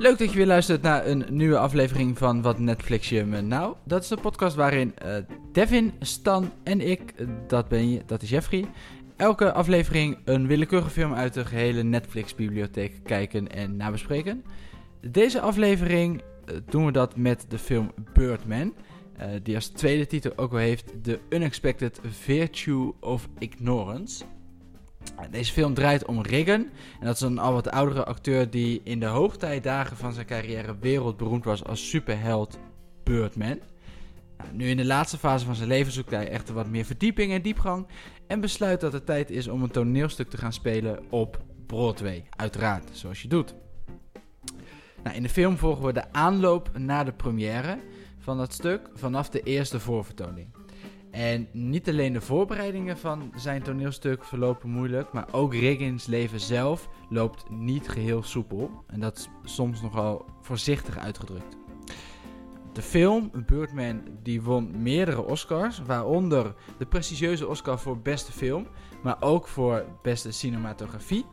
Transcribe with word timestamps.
Leuk 0.00 0.18
dat 0.18 0.30
je 0.30 0.36
weer 0.36 0.46
luistert 0.46 0.82
naar 0.82 1.06
een 1.06 1.24
nieuwe 1.30 1.58
aflevering 1.58 2.18
van 2.18 2.42
Wat 2.42 2.58
Netflix 2.58 3.08
je 3.08 3.24
nou. 3.24 3.74
Dat 3.84 4.02
is 4.02 4.08
de 4.08 4.16
podcast 4.16 4.56
waarin 4.56 4.94
uh, 5.04 5.16
Devin, 5.52 5.92
Stan 6.00 6.50
en 6.62 6.80
ik, 6.80 7.12
uh, 7.16 7.28
dat 7.46 7.68
ben 7.68 7.90
je, 7.90 8.02
dat 8.06 8.22
is 8.22 8.30
Jeffrey, 8.30 8.64
elke 9.16 9.52
aflevering 9.52 10.18
een 10.24 10.46
willekeurige 10.46 10.90
film 10.90 11.14
uit 11.14 11.34
de 11.34 11.44
gehele 11.44 11.82
Netflix-bibliotheek 11.82 13.00
kijken 13.04 13.48
en 13.48 13.76
nabespreken. 13.76 14.44
Deze 15.00 15.40
aflevering 15.40 16.20
uh, 16.20 16.56
doen 16.68 16.86
we 16.86 16.92
dat 16.92 17.16
met 17.16 17.44
de 17.48 17.58
film 17.58 17.92
Birdman, 18.12 18.74
die 19.42 19.54
als 19.54 19.68
tweede 19.68 20.06
titel 20.06 20.32
ook 20.36 20.50
wel 20.50 20.60
heeft 20.60 20.92
The 21.02 21.18
Unexpected 21.28 22.00
Virtue 22.02 22.92
of 23.00 23.28
Ignorance. 23.38 24.24
Deze 25.30 25.52
film 25.52 25.74
draait 25.74 26.04
om 26.04 26.22
Reagan. 26.22 26.68
En 27.00 27.06
dat 27.06 27.14
is 27.14 27.20
een 27.20 27.38
al 27.38 27.52
wat 27.52 27.70
oudere 27.70 28.04
acteur 28.04 28.50
die 28.50 28.80
in 28.84 29.00
de 29.00 29.06
hoogtijdagen 29.06 29.96
van 29.96 30.12
zijn 30.12 30.26
carrière 30.26 30.78
wereldberoemd 30.80 31.44
was 31.44 31.64
als 31.64 31.88
superheld 31.88 32.58
Birdman. 33.04 33.58
Nou, 34.38 34.50
nu 34.52 34.68
in 34.68 34.76
de 34.76 34.84
laatste 34.84 35.18
fase 35.18 35.44
van 35.44 35.54
zijn 35.54 35.68
leven 35.68 35.92
zoekt 35.92 36.10
hij 36.10 36.28
echter 36.28 36.54
wat 36.54 36.68
meer 36.68 36.84
verdieping 36.84 37.32
en 37.32 37.42
diepgang. 37.42 37.86
En 38.26 38.40
besluit 38.40 38.80
dat 38.80 38.92
het 38.92 39.06
tijd 39.06 39.30
is 39.30 39.48
om 39.48 39.62
een 39.62 39.70
toneelstuk 39.70 40.30
te 40.30 40.36
gaan 40.36 40.52
spelen 40.52 41.04
op 41.10 41.42
Broadway. 41.66 42.24
Uiteraard, 42.36 42.88
zoals 42.92 43.22
je 43.22 43.28
doet. 43.28 43.54
Nou, 45.02 45.16
in 45.16 45.22
de 45.22 45.28
film 45.28 45.56
volgen 45.56 45.84
we 45.84 45.92
de 45.92 46.12
aanloop 46.12 46.78
naar 46.78 47.04
de 47.04 47.12
première 47.12 47.78
van 48.18 48.36
dat 48.36 48.52
stuk 48.52 48.90
vanaf 48.94 49.28
de 49.28 49.40
eerste 49.40 49.80
voorvertoning. 49.80 50.57
En 51.10 51.48
niet 51.52 51.88
alleen 51.88 52.12
de 52.12 52.20
voorbereidingen 52.20 52.98
van 52.98 53.32
zijn 53.36 53.62
toneelstuk 53.62 54.24
verlopen 54.24 54.70
moeilijk, 54.70 55.12
maar 55.12 55.28
ook 55.32 55.54
Riggins 55.54 56.06
leven 56.06 56.40
zelf 56.40 56.88
loopt 57.08 57.50
niet 57.50 57.88
geheel 57.88 58.22
soepel. 58.22 58.84
En 58.86 59.00
dat 59.00 59.16
is 59.16 59.28
soms 59.52 59.82
nogal 59.82 60.24
voorzichtig 60.40 60.98
uitgedrukt. 60.98 61.56
De 62.72 62.82
film 62.82 63.30
Birdman 63.46 64.02
die 64.22 64.42
won 64.42 64.82
meerdere 64.82 65.22
Oscars, 65.22 65.82
waaronder 65.86 66.54
de 66.78 66.86
prestigieuze 66.86 67.48
Oscar 67.48 67.78
voor 67.78 67.98
beste 67.98 68.32
film, 68.32 68.66
maar 69.02 69.16
ook 69.20 69.48
voor 69.48 69.84
beste 70.02 70.30
cinematografie. 70.32 71.24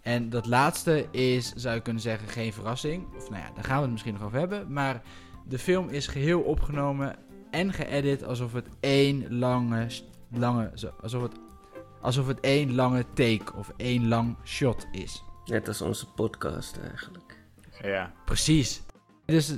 En 0.00 0.30
dat 0.30 0.46
laatste 0.46 1.06
is, 1.10 1.52
zou 1.52 1.74
je 1.74 1.80
kunnen 1.80 2.02
zeggen, 2.02 2.28
geen 2.28 2.52
verrassing. 2.52 3.06
Of 3.16 3.30
nou 3.30 3.42
ja, 3.42 3.50
daar 3.54 3.64
gaan 3.64 3.76
we 3.76 3.82
het 3.82 3.90
misschien 3.90 4.12
nog 4.12 4.22
over 4.22 4.38
hebben. 4.38 4.72
Maar 4.72 5.02
de 5.48 5.58
film 5.58 5.88
is 5.88 6.06
geheel 6.06 6.40
opgenomen 6.40 7.16
en 7.50 7.72
geëdit 7.72 8.24
alsof 8.24 8.52
het 8.52 8.68
één 8.80 9.38
lange, 9.38 9.86
lange 10.32 10.70
alsof 11.02 11.22
het, 11.22 11.32
alsof 12.00 12.26
het 12.26 12.40
één 12.40 12.74
lange 12.74 13.04
take 13.14 13.52
of 13.56 13.72
één 13.76 14.08
lang 14.08 14.36
shot 14.44 14.86
is. 14.92 15.22
Net 15.44 15.68
als 15.68 15.80
onze 15.80 16.06
podcast 16.06 16.78
eigenlijk. 16.78 17.38
Ja. 17.82 18.12
Precies. 18.24 18.82
Dus 19.24 19.56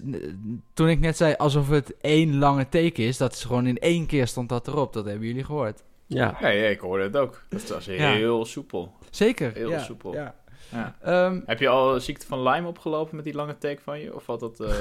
toen 0.75 0.89
ik 0.89 1.01
net 1.01 1.17
zei 1.17 1.35
alsof 1.35 1.69
het 1.69 1.97
één 2.01 2.39
lange 2.39 2.69
take 2.69 3.03
is, 3.03 3.17
dat 3.17 3.33
is 3.33 3.45
gewoon 3.45 3.67
in 3.67 3.79
één 3.79 4.07
keer 4.07 4.27
stond 4.27 4.49
dat 4.49 4.69
erop. 4.69 4.93
Dat 4.93 5.05
hebben 5.05 5.27
jullie 5.27 5.45
gehoord. 5.45 5.83
Ja. 6.07 6.37
Ja, 6.41 6.49
ja 6.49 6.69
ik 6.69 6.81
hoorde 6.81 7.05
het 7.05 7.17
ook. 7.17 7.45
Dat 7.49 7.69
was 7.69 7.87
heel 7.87 8.39
ja. 8.39 8.45
soepel. 8.45 8.97
Zeker. 9.11 9.53
Heel 9.55 9.71
ja, 9.71 9.79
soepel. 9.79 10.15
Ja. 10.15 10.35
Ja. 10.73 10.97
Um, 11.27 11.43
Heb 11.47 11.59
je 11.59 11.69
al 11.69 12.01
ziekte 12.01 12.27
van 12.27 12.43
Lyme 12.43 12.69
opgelopen 12.69 13.17
met 13.17 13.25
die 13.25 13.35
lange 13.35 13.59
take 13.59 13.81
van 13.83 14.01
je? 14.01 14.15
Of 14.15 14.25
valt 14.25 14.41
dat... 14.41 14.61
Uh... 14.61 14.69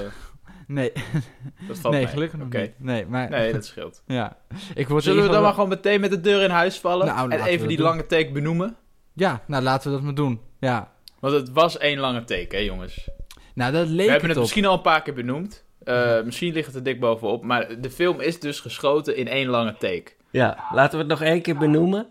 Nee. 0.67 0.91
Dat 1.67 1.79
valt 1.79 1.93
nee, 1.93 2.03
mee. 2.03 2.13
gelukkig 2.13 2.37
nog 2.37 2.47
okay. 2.47 2.61
niet. 2.61 2.71
Nee, 2.77 3.05
maar... 3.05 3.29
nee, 3.29 3.53
dat 3.53 3.65
scheelt. 3.65 4.03
ja. 4.05 4.37
Ik 4.73 4.87
word 4.87 5.03
Zullen 5.03 5.23
we 5.23 5.29
dan 5.29 5.41
maar 5.41 5.53
gewoon 5.53 5.69
meteen 5.69 6.01
met 6.01 6.09
de 6.09 6.21
deur 6.21 6.41
in 6.41 6.49
huis 6.49 6.79
vallen? 6.79 7.05
Nou, 7.07 7.31
en 7.31 7.43
even 7.43 7.67
die 7.67 7.77
doen. 7.77 7.85
lange 7.85 8.05
take 8.05 8.31
benoemen? 8.31 8.75
Ja, 9.13 9.43
nou 9.47 9.63
laten 9.63 9.89
we 9.89 9.95
dat 9.95 10.05
maar 10.05 10.15
doen. 10.15 10.41
Ja. 10.59 10.91
Want 11.19 11.33
het 11.33 11.51
was 11.51 11.77
één 11.77 11.99
lange 11.99 12.23
take, 12.23 12.55
hè 12.55 12.61
jongens? 12.61 13.09
Nou, 13.53 13.71
dat 13.71 13.87
leek 13.87 14.05
We 14.05 14.11
hebben 14.11 14.19
het 14.19 14.27
het 14.29 14.35
op. 14.37 14.41
misschien 14.41 14.65
al 14.65 14.73
een 14.73 14.81
paar 14.81 15.01
keer 15.01 15.13
benoemd. 15.13 15.65
Uh, 15.83 16.21
misschien 16.21 16.53
ligt 16.53 16.67
het 16.67 16.75
er 16.75 16.83
dik 16.83 16.99
bovenop. 16.99 17.43
Maar 17.43 17.81
de 17.81 17.91
film 17.91 18.19
is 18.19 18.39
dus 18.39 18.59
geschoten 18.59 19.15
in 19.15 19.27
één 19.27 19.47
lange 19.47 19.75
take. 19.77 20.11
Ja, 20.31 20.57
laten 20.73 20.91
we 20.91 20.97
het 20.97 21.07
nog 21.07 21.21
één 21.21 21.41
keer 21.41 21.57
benoemen. 21.57 22.07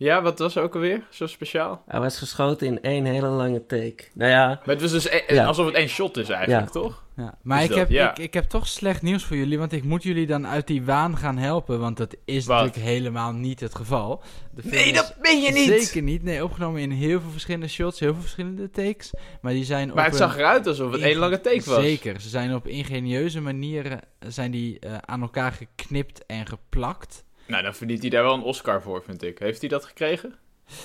Ja, 0.00 0.22
wat 0.22 0.38
was 0.38 0.56
er 0.56 0.62
ook 0.62 0.74
alweer 0.74 1.06
zo 1.10 1.26
speciaal? 1.26 1.82
Hij 1.86 2.00
was 2.00 2.18
geschoten 2.18 2.66
in 2.66 2.82
één 2.82 3.04
hele 3.04 3.26
lange 3.26 3.66
take. 3.66 4.04
Nou 4.14 4.30
ja... 4.30 4.46
Maar 4.48 4.74
het 4.74 4.80
was 4.80 4.90
dus 4.90 5.08
e 5.08 5.22
Ja. 5.28 5.44
alsof 5.44 5.66
het 5.66 5.74
één 5.74 5.88
shot 5.88 6.16
is 6.16 6.28
eigenlijk, 6.28 6.66
Ja. 6.74 6.80
toch? 6.80 7.04
Ja, 7.16 7.34
maar 7.42 7.58
Is 7.58 7.62
ik, 7.64 7.68
dat, 7.70 7.78
heb, 7.78 7.90
ja. 7.90 8.10
ik, 8.10 8.18
ik 8.18 8.34
heb 8.34 8.44
toch 8.44 8.68
slecht 8.68 9.02
nieuws 9.02 9.24
voor 9.24 9.36
jullie, 9.36 9.58
want 9.58 9.72
ik 9.72 9.84
moet 9.84 10.02
jullie 10.02 10.26
dan 10.26 10.46
uit 10.46 10.66
die 10.66 10.84
waan 10.84 11.16
gaan 11.16 11.38
helpen, 11.38 11.80
want 11.80 11.96
dat 11.96 12.16
is 12.24 12.46
Wat? 12.46 12.56
natuurlijk 12.60 12.86
helemaal 12.86 13.32
niet 13.32 13.60
het 13.60 13.74
geval. 13.74 14.22
Nee, 14.62 14.92
dat 14.92 15.14
ben 15.22 15.40
je 15.40 15.52
niet! 15.52 15.82
Zeker 15.82 16.02
niet. 16.02 16.22
Nee, 16.22 16.44
opgenomen 16.44 16.80
in 16.80 16.90
heel 16.90 17.20
veel 17.20 17.30
verschillende 17.30 17.68
shots, 17.68 18.00
heel 18.00 18.12
veel 18.12 18.22
verschillende 18.22 18.70
takes, 18.70 19.10
maar 19.40 19.52
die 19.52 19.64
zijn 19.64 19.88
Maar 19.88 20.04
op 20.04 20.10
het 20.10 20.16
zag 20.16 20.36
eruit 20.38 20.66
alsof 20.66 20.92
het 20.92 21.00
één 21.00 21.16
lange 21.16 21.40
take 21.40 21.62
was. 21.70 21.82
Zeker, 21.82 22.20
ze 22.20 22.28
zijn 22.28 22.54
op 22.54 22.66
ingenieuze 22.66 23.40
manieren 23.40 24.00
zijn 24.28 24.50
die, 24.50 24.78
eh, 24.78 24.94
aan 25.00 25.22
elkaar 25.22 25.52
geknipt 25.52 26.26
en 26.26 26.46
geplakt. 26.46 27.24
Nou, 27.50 27.62
dan 27.62 27.74
verdient 27.74 28.00
hij 28.00 28.10
daar 28.10 28.22
wel 28.22 28.34
een 28.34 28.42
Oscar 28.42 28.82
voor, 28.82 29.02
vind 29.02 29.22
ik. 29.22 29.38
Heeft 29.38 29.60
hij 29.60 29.68
dat 29.68 29.84
gekregen? 29.84 30.34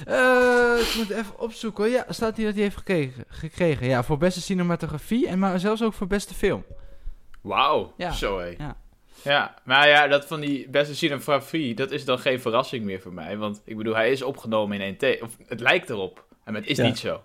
Eh, 0.05 0.75
ik 0.79 0.93
moet 0.97 1.09
even 1.09 1.39
opzoeken. 1.39 1.83
hoor. 1.83 1.93
Ja, 1.93 2.05
staat 2.09 2.37
hier 2.37 2.45
dat 2.45 2.53
hij 2.53 2.63
heeft 2.63 2.77
gekregen, 2.77 3.23
gekregen. 3.27 3.87
Ja, 3.87 4.03
voor 4.03 4.17
beste 4.17 4.41
cinematografie 4.41 5.27
en 5.27 5.39
maar 5.39 5.59
zelfs 5.59 5.83
ook 5.83 5.93
voor 5.93 6.07
beste 6.07 6.33
film. 6.33 6.63
Wauw, 7.41 7.93
Ja. 7.97 8.11
zo 8.11 8.39
hé. 8.39 8.53
Ja. 8.57 8.77
Ja, 9.23 9.55
maar 9.63 9.87
ja, 9.89 10.07
dat 10.07 10.25
van 10.25 10.39
die 10.39 10.69
beste 10.69 10.95
cinematografie, 10.95 11.75
dat 11.75 11.91
is 11.91 12.05
dan 12.05 12.19
geen 12.19 12.39
verrassing 12.41 12.85
meer 12.85 12.99
voor 13.01 13.13
mij. 13.13 13.37
Want 13.37 13.61
ik 13.65 13.77
bedoel, 13.77 13.95
hij 13.95 14.11
is 14.11 14.21
opgenomen 14.21 14.75
in 14.77 14.83
één 14.83 14.97
take. 14.97 15.23
Of 15.23 15.37
het 15.47 15.59
lijkt 15.59 15.89
erop, 15.89 16.25
maar 16.45 16.53
het 16.53 16.67
is 16.67 16.77
Ja. 16.77 16.83
niet 16.85 16.97
zo. 16.97 17.21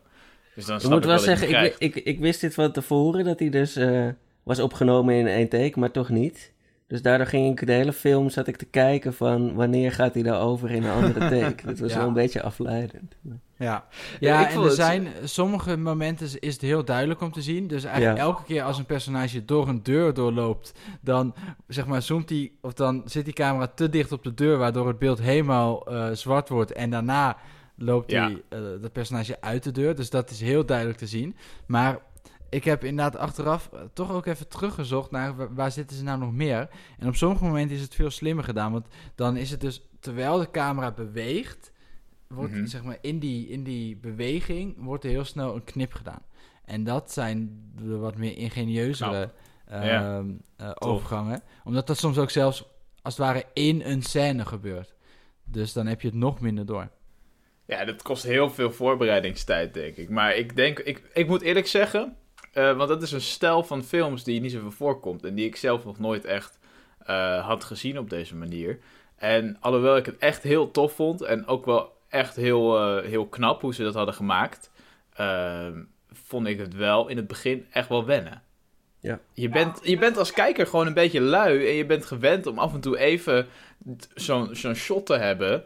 Dus 0.55 0.65
dan 0.65 0.75
Ik 0.75 0.81
snap 0.81 0.93
moet 0.93 1.03
ik 1.03 1.09
wel 1.09 1.17
dat 1.19 1.25
je 1.25 1.37
zeggen, 1.37 1.65
ik, 1.65 1.77
ik, 1.79 2.05
ik 2.05 2.19
wist 2.21 2.41
dit 2.41 2.55
van 2.55 2.73
tevoren, 2.73 3.25
dat 3.25 3.39
hij 3.39 3.49
dus 3.49 3.77
eh, 3.77 4.09
was 4.43 4.59
opgenomen 4.61 5.15
in 5.15 5.27
één 5.27 5.49
take, 5.49 5.79
maar 5.79 5.91
toch 5.91 6.09
niet. 6.09 6.53
Dus 6.91 7.03
daardoor 7.03 7.27
ging 7.27 7.61
ik 7.61 7.67
de 7.67 7.73
hele 7.73 7.93
film, 7.93 8.31
zat 8.31 8.47
ik 8.47 8.57
te 8.57 8.65
kijken 8.65 9.15
van 9.15 9.55
wanneer 9.55 9.93
gaat 9.93 10.15
hij 10.15 10.23
daar 10.23 10.41
over 10.41 10.71
in 10.71 10.83
een 10.85 10.91
andere 10.91 11.29
take. 11.41 11.67
Dat 11.67 11.79
was 11.79 11.93
Ja. 11.93 11.99
wel 11.99 12.07
een 12.09 12.13
beetje 12.13 12.43
afleidend. 12.43 13.15
Ja, 13.57 13.85
Ja, 14.21 14.49
en 14.49 14.57
er 14.57 14.63
het- 14.65 14.73
zijn 14.75 15.09
sommige 15.25 15.77
momenten 15.77 16.27
is- 16.41 16.53
het 16.53 16.61
heel 16.61 16.85
duidelijk 16.85 17.21
om 17.21 17.33
te 17.33 17.43
zien. 17.43 17.67
Dus 17.67 17.85
eigenlijk 17.85 18.17
Ja. 18.17 18.23
elke 18.25 18.43
keer 18.45 18.63
als 18.63 18.79
een 18.79 18.87
personage 18.87 19.45
door 19.45 19.69
een 19.69 19.83
deur 19.83 20.15
doorloopt, 20.15 20.73
dan 21.01 21.35
zeg 21.69 21.87
maar 21.87 22.03
zoomt 22.03 22.29
hij 22.29 22.53
of 22.61 22.73
dan 22.73 23.03
zit 23.05 23.25
die 23.25 23.35
camera 23.35 23.67
te 23.67 23.89
dicht 23.89 24.13
op 24.13 24.23
de 24.25 24.35
deur, 24.35 24.59
waardoor 24.59 24.89
het 24.89 24.99
beeld 24.99 25.21
helemaal 25.21 25.87
eh, 25.87 26.11
zwart 26.13 26.49
wordt. 26.49 26.73
En 26.73 26.91
daarna 26.91 27.37
loopt 27.77 28.11
Ja. 28.11 28.27
die, 28.29 28.43
eh, 28.49 28.59
dat 28.81 28.93
personage 28.93 29.41
uit 29.41 29.63
de 29.63 29.73
deur. 29.73 29.95
Dus 29.95 30.11
dat 30.11 30.31
is 30.31 30.41
heel 30.41 30.65
duidelijk 30.67 30.99
te 30.99 31.07
zien. 31.07 31.37
Maar 31.67 31.99
ik 32.51 32.65
heb 32.65 32.85
inderdaad 32.85 33.17
achteraf 33.21 33.71
eh, 33.73 33.81
toch 33.93 34.11
ook 34.13 34.27
even 34.27 34.49
teruggezocht 34.49 35.11
naar 35.11 35.37
wa- 35.37 35.53
waar 35.53 35.71
zitten 35.73 35.97
ze 35.97 36.03
nou 36.03 36.19
nog 36.19 36.33
meer. 36.33 36.69
En 36.99 37.09
op 37.09 37.15
sommige 37.15 37.45
momenten 37.45 37.77
is 37.77 37.83
het 37.83 37.95
veel 37.95 38.11
slimmer 38.11 38.45
gedaan. 38.45 38.73
Want 38.73 38.87
dan 39.15 39.37
is 39.37 39.51
het 39.51 39.61
dus 39.61 39.83
terwijl 40.01 40.39
de 40.39 40.51
camera 40.51 40.91
beweegt, 40.91 41.73
wordt 42.29 42.53
Mhm. 42.53 42.67
zeg 42.67 42.83
maar 42.83 42.99
in 43.01 43.19
die, 43.19 43.49
in 43.49 43.63
die 43.65 43.97
beweging 43.97 44.75
wordt 44.79 45.05
er 45.05 45.11
heel 45.11 45.25
snel 45.25 45.55
een 45.55 45.65
knip 45.65 45.93
gedaan. 45.93 46.23
En 46.65 46.85
dat 46.85 47.13
zijn 47.13 47.71
de 47.77 47.97
wat 47.97 48.17
meer 48.17 48.37
ingenieuzere. 48.37 49.31
Ja. 49.71 50.17
ehm, 50.19 50.31
eh, 50.57 50.71
overgangen. 50.79 51.43
Omdat 51.65 51.87
dat 51.87 51.99
soms 51.99 52.19
ook 52.19 52.31
zelfs 52.31 52.65
als 53.03 53.17
het 53.17 53.25
ware 53.27 53.45
in 53.53 53.81
een 53.85 54.03
scène 54.03 54.45
gebeurt. 54.47 54.95
Dus 55.45 55.73
dan 55.73 55.87
heb 55.87 56.01
je 56.01 56.09
het 56.09 56.17
nog 56.17 56.41
minder 56.41 56.67
door. 56.67 56.89
Ja, 57.67 57.85
dat 57.85 58.03
kost 58.03 58.23
heel 58.23 58.51
veel 58.51 58.73
voorbereidingstijd, 58.73 59.75
denk 59.75 59.97
ik. 59.97 60.09
Maar 60.09 60.35
ik 60.37 60.57
denk, 60.57 60.79
ik, 60.79 61.11
ik 61.15 61.27
moet 61.29 61.43
eerlijk 61.43 61.67
zeggen, 61.67 62.17
eh, 62.53 62.77
want 62.77 62.89
dat 62.89 63.03
is 63.03 63.13
een 63.13 63.21
stijl 63.21 63.63
van 63.63 63.83
films 63.83 64.25
die 64.25 64.41
niet 64.41 64.53
zoveel 64.53 64.71
voorkomt. 64.71 65.25
En 65.25 65.35
die 65.35 65.47
ik 65.47 65.57
zelf 65.57 65.85
nog 65.85 65.99
nooit 65.99 66.25
echt 66.25 66.59
eh, 66.99 67.47
had 67.47 67.65
gezien 67.65 67.99
op 67.99 68.11
deze 68.11 68.37
manier. 68.37 68.79
En 69.17 69.57
alhoewel 69.61 69.97
ik 69.97 70.07
het 70.07 70.19
echt 70.19 70.43
heel 70.43 70.71
tof 70.71 70.93
vond 70.93 71.23
en 71.23 71.47
ook 71.47 71.65
wel 71.65 71.93
echt 72.09 72.37
heel, 72.37 72.79
eh, 72.79 73.09
heel 73.09 73.27
knap 73.27 73.61
hoe 73.61 73.75
ze 73.75 73.83
dat 73.83 73.95
hadden 73.95 74.15
gemaakt, 74.15 74.71
eh, 75.13 75.67
vond 76.13 76.47
ik 76.47 76.59
het 76.59 76.75
wel 76.75 77.09
in 77.09 77.17
het 77.17 77.27
begin 77.27 77.67
echt 77.71 77.89
wel 77.89 78.05
wennen. 78.05 78.43
Ja. 79.01 79.21
Je 79.33 79.49
bent, 79.49 79.81
je 79.83 79.99
bent 79.99 80.17
als 80.17 80.33
kijker 80.33 80.67
gewoon 80.67 80.87
een 80.87 80.95
beetje 80.95 81.21
lui 81.21 81.69
en 81.69 81.75
je 81.75 81.87
bent 81.87 82.05
gewend 82.05 82.47
om 82.47 82.59
af 82.59 82.75
en 82.75 82.81
toe 82.81 82.99
even 82.99 83.47
zo'n 84.15 84.49
zo'n 84.53 84.75
shot 84.75 85.07
te 85.07 85.17
hebben. 85.17 85.65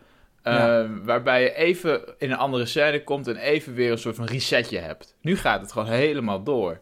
Ja. 0.52 0.82
eh, 0.82 0.90
waarbij 1.02 1.42
je 1.42 1.54
even 1.54 2.14
in 2.18 2.30
een 2.30 2.36
andere 2.36 2.66
scène 2.66 3.04
komt 3.04 3.26
en 3.26 3.36
even 3.36 3.74
weer 3.74 3.90
een 3.90 3.98
soort 3.98 4.16
van 4.16 4.24
resetje 4.26 4.78
hebt. 4.78 5.16
Nu 5.20 5.36
gaat 5.36 5.60
het 5.60 5.72
gewoon 5.72 5.88
helemaal 5.88 6.42
door. 6.42 6.80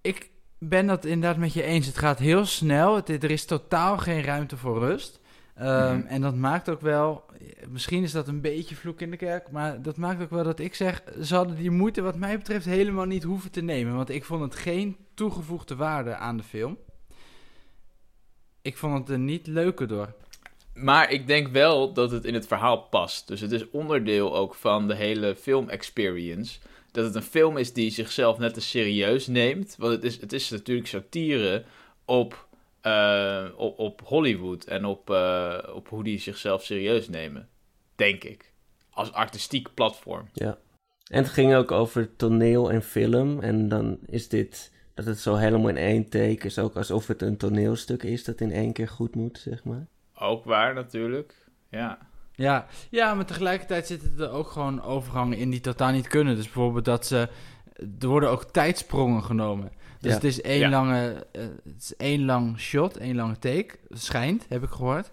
Ik 0.00 0.30
ben 0.58 0.86
dat 0.86 1.04
inderdaad 1.04 1.36
met 1.38 1.52
je 1.52 1.62
eens. 1.62 1.86
Het 1.86 1.98
gaat 1.98 2.18
heel 2.18 2.44
snel. 2.44 2.96
Het, 2.96 3.08
er 3.08 3.30
is 3.30 3.44
totaal 3.44 3.98
geen 3.98 4.22
ruimte 4.22 4.56
voor 4.56 4.78
rust. 4.78 5.20
Ehm, 5.54 5.96
Mhm. 5.98 6.06
En 6.06 6.20
dat 6.20 6.34
maakt 6.34 6.68
ook 6.70 6.80
wel, 6.80 7.24
misschien 7.68 8.02
is 8.02 8.12
dat 8.12 8.28
een 8.28 8.40
beetje 8.40 8.74
vloek 8.74 9.00
in 9.00 9.10
de 9.10 9.16
kerk, 9.16 9.50
maar 9.50 9.82
dat 9.82 9.96
maakt 9.96 10.22
ook 10.22 10.30
wel 10.30 10.44
dat 10.44 10.58
ik 10.60 10.74
zeg, 10.74 11.02
ze 11.22 11.34
hadden 11.34 11.56
die 11.56 11.70
moeite 11.70 12.00
wat 12.02 12.16
mij 12.16 12.36
betreft 12.36 12.64
helemaal 12.64 13.04
niet 13.04 13.22
hoeven 13.22 13.50
te 13.50 13.60
nemen. 13.62 13.94
Want 13.96 14.10
ik 14.10 14.24
vond 14.24 14.42
het 14.42 14.54
geen 14.54 14.96
toegevoegde 15.14 15.76
waarde 15.76 16.14
aan 16.14 16.36
de 16.36 16.42
film. 16.42 16.78
Ik 18.62 18.76
vond 18.76 18.98
het 18.98 19.08
er 19.08 19.18
niet 19.18 19.46
leuker 19.46 19.88
door. 19.88 20.14
Maar 20.80 21.10
ik 21.10 21.26
denk 21.26 21.48
wel 21.48 21.92
dat 21.92 22.10
het 22.10 22.24
in 22.24 22.34
het 22.34 22.46
verhaal 22.46 22.78
past. 22.78 23.28
Dus 23.28 23.40
het 23.40 23.52
is 23.52 23.70
onderdeel 23.70 24.36
ook 24.36 24.54
van 24.54 24.88
de 24.88 24.94
hele 24.94 25.36
film 25.36 25.68
experience. 25.68 26.58
dat 26.92 27.04
het 27.04 27.14
een 27.14 27.22
film 27.22 27.56
is 27.56 27.72
die 27.72 27.90
zichzelf 27.90 28.38
net 28.38 28.54
te 28.54 28.60
serieus 28.60 29.26
neemt. 29.26 29.74
Want 29.78 29.92
het 29.92 30.04
is, 30.04 30.20
het 30.20 30.32
is 30.32 30.50
natuurlijk 30.50 30.88
satire 30.88 31.64
op, 32.04 32.48
eh, 32.80 33.44
op, 33.56 33.78
op 33.78 34.00
Hollywood 34.04 34.64
en 34.64 34.84
op, 34.84 35.10
eh, 35.10 35.58
op 35.74 35.88
hoe 35.88 36.04
die 36.04 36.18
zichzelf 36.18 36.64
serieus 36.64 37.08
nemen. 37.08 37.48
Denk 37.96 38.24
ik. 38.24 38.52
Als 38.90 39.12
artistiek 39.12 39.74
platform. 39.74 40.28
Ja. 40.32 40.58
En 41.10 41.22
het 41.22 41.32
ging 41.32 41.54
ook 41.54 41.70
over 41.70 42.16
toneel 42.16 42.70
en 42.70 42.82
film. 42.82 43.40
En 43.40 43.68
dan 43.68 43.98
is 44.06 44.28
dit, 44.28 44.72
dat 44.94 45.04
het 45.04 45.18
zo 45.18 45.34
helemaal 45.34 45.68
in 45.68 45.76
één 45.76 46.08
take 46.08 46.46
is, 46.46 46.58
ook 46.58 46.76
alsof 46.76 47.06
het 47.06 47.22
een 47.22 47.36
toneelstuk 47.36 48.02
is 48.02 48.24
dat 48.24 48.40
in 48.40 48.52
één 48.52 48.72
keer 48.72 48.88
goed 48.88 49.14
moet, 49.14 49.38
zeg 49.38 49.64
maar. 49.64 49.86
Ook 50.20 50.44
waar 50.44 50.74
natuurlijk. 50.74 51.34
Ja. 51.70 51.98
Ja, 52.34 52.66
ja, 52.90 53.14
maar 53.14 53.24
tegelijkertijd 53.24 53.86
zitten 53.86 54.14
er 54.18 54.30
ook 54.30 54.50
gewoon 54.50 54.82
overgangen 54.82 55.38
in 55.38 55.50
die 55.50 55.60
totaal 55.60 55.92
niet 55.92 56.08
kunnen. 56.08 56.34
Dus 56.36 56.44
bijvoorbeeld 56.44 56.84
dat 56.84 57.06
ze... 57.06 57.28
Er 58.00 58.06
worden 58.08 58.30
ook 58.30 58.44
tijdsprongen 58.44 59.22
genomen. 59.24 59.72
Dus 60.00 60.08
Ja. 60.10 60.14
het 60.16 60.24
is 60.24 60.40
één 60.40 60.58
Ja. 60.58 60.68
lange... 60.68 61.26
eh, 61.32 61.42
het 61.42 61.82
is 61.82 61.96
één 61.96 62.24
lang 62.24 62.60
shot, 62.60 62.96
één 62.96 63.14
lange 63.16 63.38
take. 63.38 63.68
Schijnt, 63.90 64.46
heb 64.48 64.62
ik 64.62 64.68
gehoord. 64.70 65.10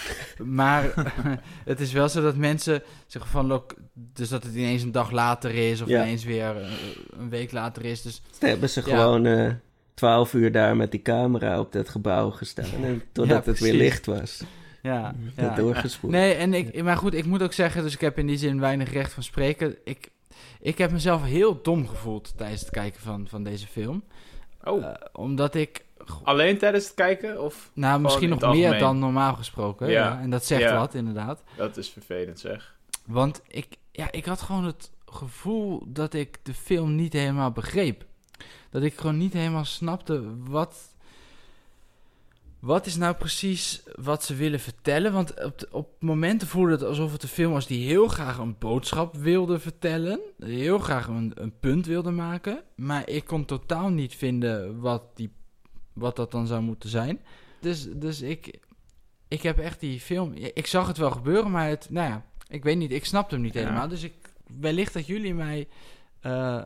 maar 0.44 0.84
het 1.64 1.80
is 1.80 1.92
wel 1.92 2.08
zo 2.08 2.22
dat 2.22 2.36
mensen 2.36 2.82
zeggen 3.06 3.30
van... 3.30 3.46
Look, 3.46 3.74
dus 3.92 4.28
dat 4.28 4.42
het 4.42 4.54
ineens 4.54 4.82
een 4.82 4.92
dag 4.92 5.10
later 5.10 5.54
is... 5.54 5.80
of 5.80 5.88
Ja. 5.88 6.02
ineens 6.02 6.24
weer 6.24 6.56
eh, 6.62 6.70
een 7.18 7.28
week 7.28 7.52
later 7.52 7.84
is. 7.84 8.02
Dus 8.02 8.22
hebben 8.38 8.68
ze 8.70 8.80
Ja. 8.80 8.86
gewoon 8.86 9.26
eh, 9.26 9.52
twaalf 10.00 10.32
uur 10.34 10.52
daar 10.52 10.76
met 10.76 10.90
die 10.90 11.02
camera 11.02 11.60
op 11.60 11.72
dat 11.72 11.88
gebouw 11.88 12.30
gestaan. 12.30 12.84
En 12.84 13.02
totdat 13.12 13.46
het 13.46 13.58
weer 13.60 13.72
licht 13.74 14.06
was. 14.06 14.42
ja, 14.82 15.14
Dat 15.36 15.44
ja. 15.44 15.54
doorgespoeld. 15.54 16.12
Nee, 16.12 16.34
en 16.34 16.54
ik, 16.54 16.82
maar 16.82 16.96
goed, 16.96 17.14
ik 17.14 17.24
moet 17.26 17.42
ook 17.42 17.52
zeggen, 17.52 17.82
dus 17.82 17.94
ik 17.94 18.00
heb 18.00 18.18
in 18.18 18.26
die 18.26 18.36
zin 18.36 18.60
weinig 18.60 18.92
recht 18.92 19.12
van 19.12 19.22
spreken. 19.22 19.76
Ik, 19.84 20.08
ik 20.60 20.78
heb 20.78 20.90
mezelf 20.92 21.24
heel 21.24 21.62
dom 21.62 21.88
gevoeld 21.88 22.32
tijdens 22.36 22.60
het 22.60 22.70
kijken 22.70 23.00
van, 23.00 23.26
van 23.28 23.42
deze 23.42 23.66
film. 23.66 24.02
Oh, 24.64 24.84
Eh, 24.84 24.90
omdat 25.12 25.54
ik, 25.54 25.84
alleen 26.22 26.58
tijdens 26.58 26.84
het 26.84 26.94
kijken? 26.94 27.42
Of 27.42 27.70
nou 27.74 28.00
misschien 28.00 28.28
nog 28.28 28.40
meer 28.40 28.48
algemeen. 28.48 28.78
dan 28.78 28.98
normaal 28.98 29.34
gesproken. 29.34 29.86
Ja. 29.90 29.92
Ja. 30.08 30.20
En 30.20 30.30
dat 30.30 30.44
zegt 30.44 30.62
Ja. 30.62 30.78
wat, 30.78 30.94
inderdaad. 30.94 31.42
dat 31.56 31.76
is 31.76 31.88
vervelend 31.88 32.38
zeg. 32.40 32.74
Want 33.06 33.42
ik, 33.48 33.66
ja, 33.92 34.12
ik 34.12 34.24
had 34.24 34.40
gewoon 34.40 34.64
het 34.64 34.90
gevoel 35.06 35.82
dat 35.86 36.14
ik 36.14 36.38
de 36.42 36.54
film 36.54 36.94
niet 36.94 37.12
helemaal 37.12 37.50
begreep. 37.50 38.04
Dat 38.70 38.82
ik 38.82 38.94
gewoon 38.94 39.16
niet 39.18 39.32
helemaal 39.32 39.64
snapte 39.64 40.38
wat. 40.44 40.94
Wat 42.60 42.86
is 42.86 42.96
nou 42.96 43.14
precies 43.14 43.82
wat 43.94 44.24
ze 44.24 44.34
willen 44.34 44.60
vertellen? 44.60 45.12
Want 45.12 45.44
op, 45.44 45.58
de- 45.58 45.68
op 45.70 45.88
momenten 45.98 46.48
voelde 46.48 46.70
het 46.70 46.82
alsof 46.82 47.12
het 47.12 47.22
een 47.22 47.28
film 47.28 47.52
was 47.52 47.66
die 47.66 47.86
heel 47.86 48.08
graag 48.08 48.38
een 48.38 48.56
boodschap 48.58 49.16
wilde 49.16 49.58
vertellen. 49.58 50.20
Heel 50.38 50.78
graag 50.78 51.06
een, 51.06 51.32
een 51.34 51.58
punt 51.60 51.86
wilde 51.86 52.10
maken. 52.10 52.62
Maar 52.74 53.08
ik 53.08 53.24
kon 53.24 53.44
totaal 53.44 53.88
niet 53.88 54.14
vinden 54.14 54.80
wat, 54.80 55.02
die, 55.14 55.32
wat 55.92 56.16
dat 56.16 56.30
dan 56.30 56.46
zou 56.46 56.62
moeten 56.62 56.88
zijn. 56.90 57.20
Dus, 57.60 57.88
dus 57.92 58.20
ik, 58.22 58.58
ik 59.28 59.42
heb 59.42 59.58
echt 59.58 59.80
die 59.80 60.00
film. 60.00 60.32
Ik 60.34 60.66
zag 60.66 60.86
het 60.86 60.96
wel 60.96 61.10
gebeuren, 61.10 61.50
maar 61.50 61.68
het, 61.68 61.86
nou 61.90 62.08
ja, 62.08 62.24
ik 62.48 62.62
weet 62.62 62.76
niet. 62.76 62.92
Ik 62.92 63.04
snapte 63.04 63.34
hem 63.34 63.44
niet 63.44 63.54
Ja. 63.54 63.60
helemaal. 63.60 63.88
Dus 63.88 64.02
ik, 64.02 64.14
wellicht 64.60 64.92
dat 64.92 65.06
jullie 65.06 65.34
mij 65.34 65.68
eh, 66.20 66.62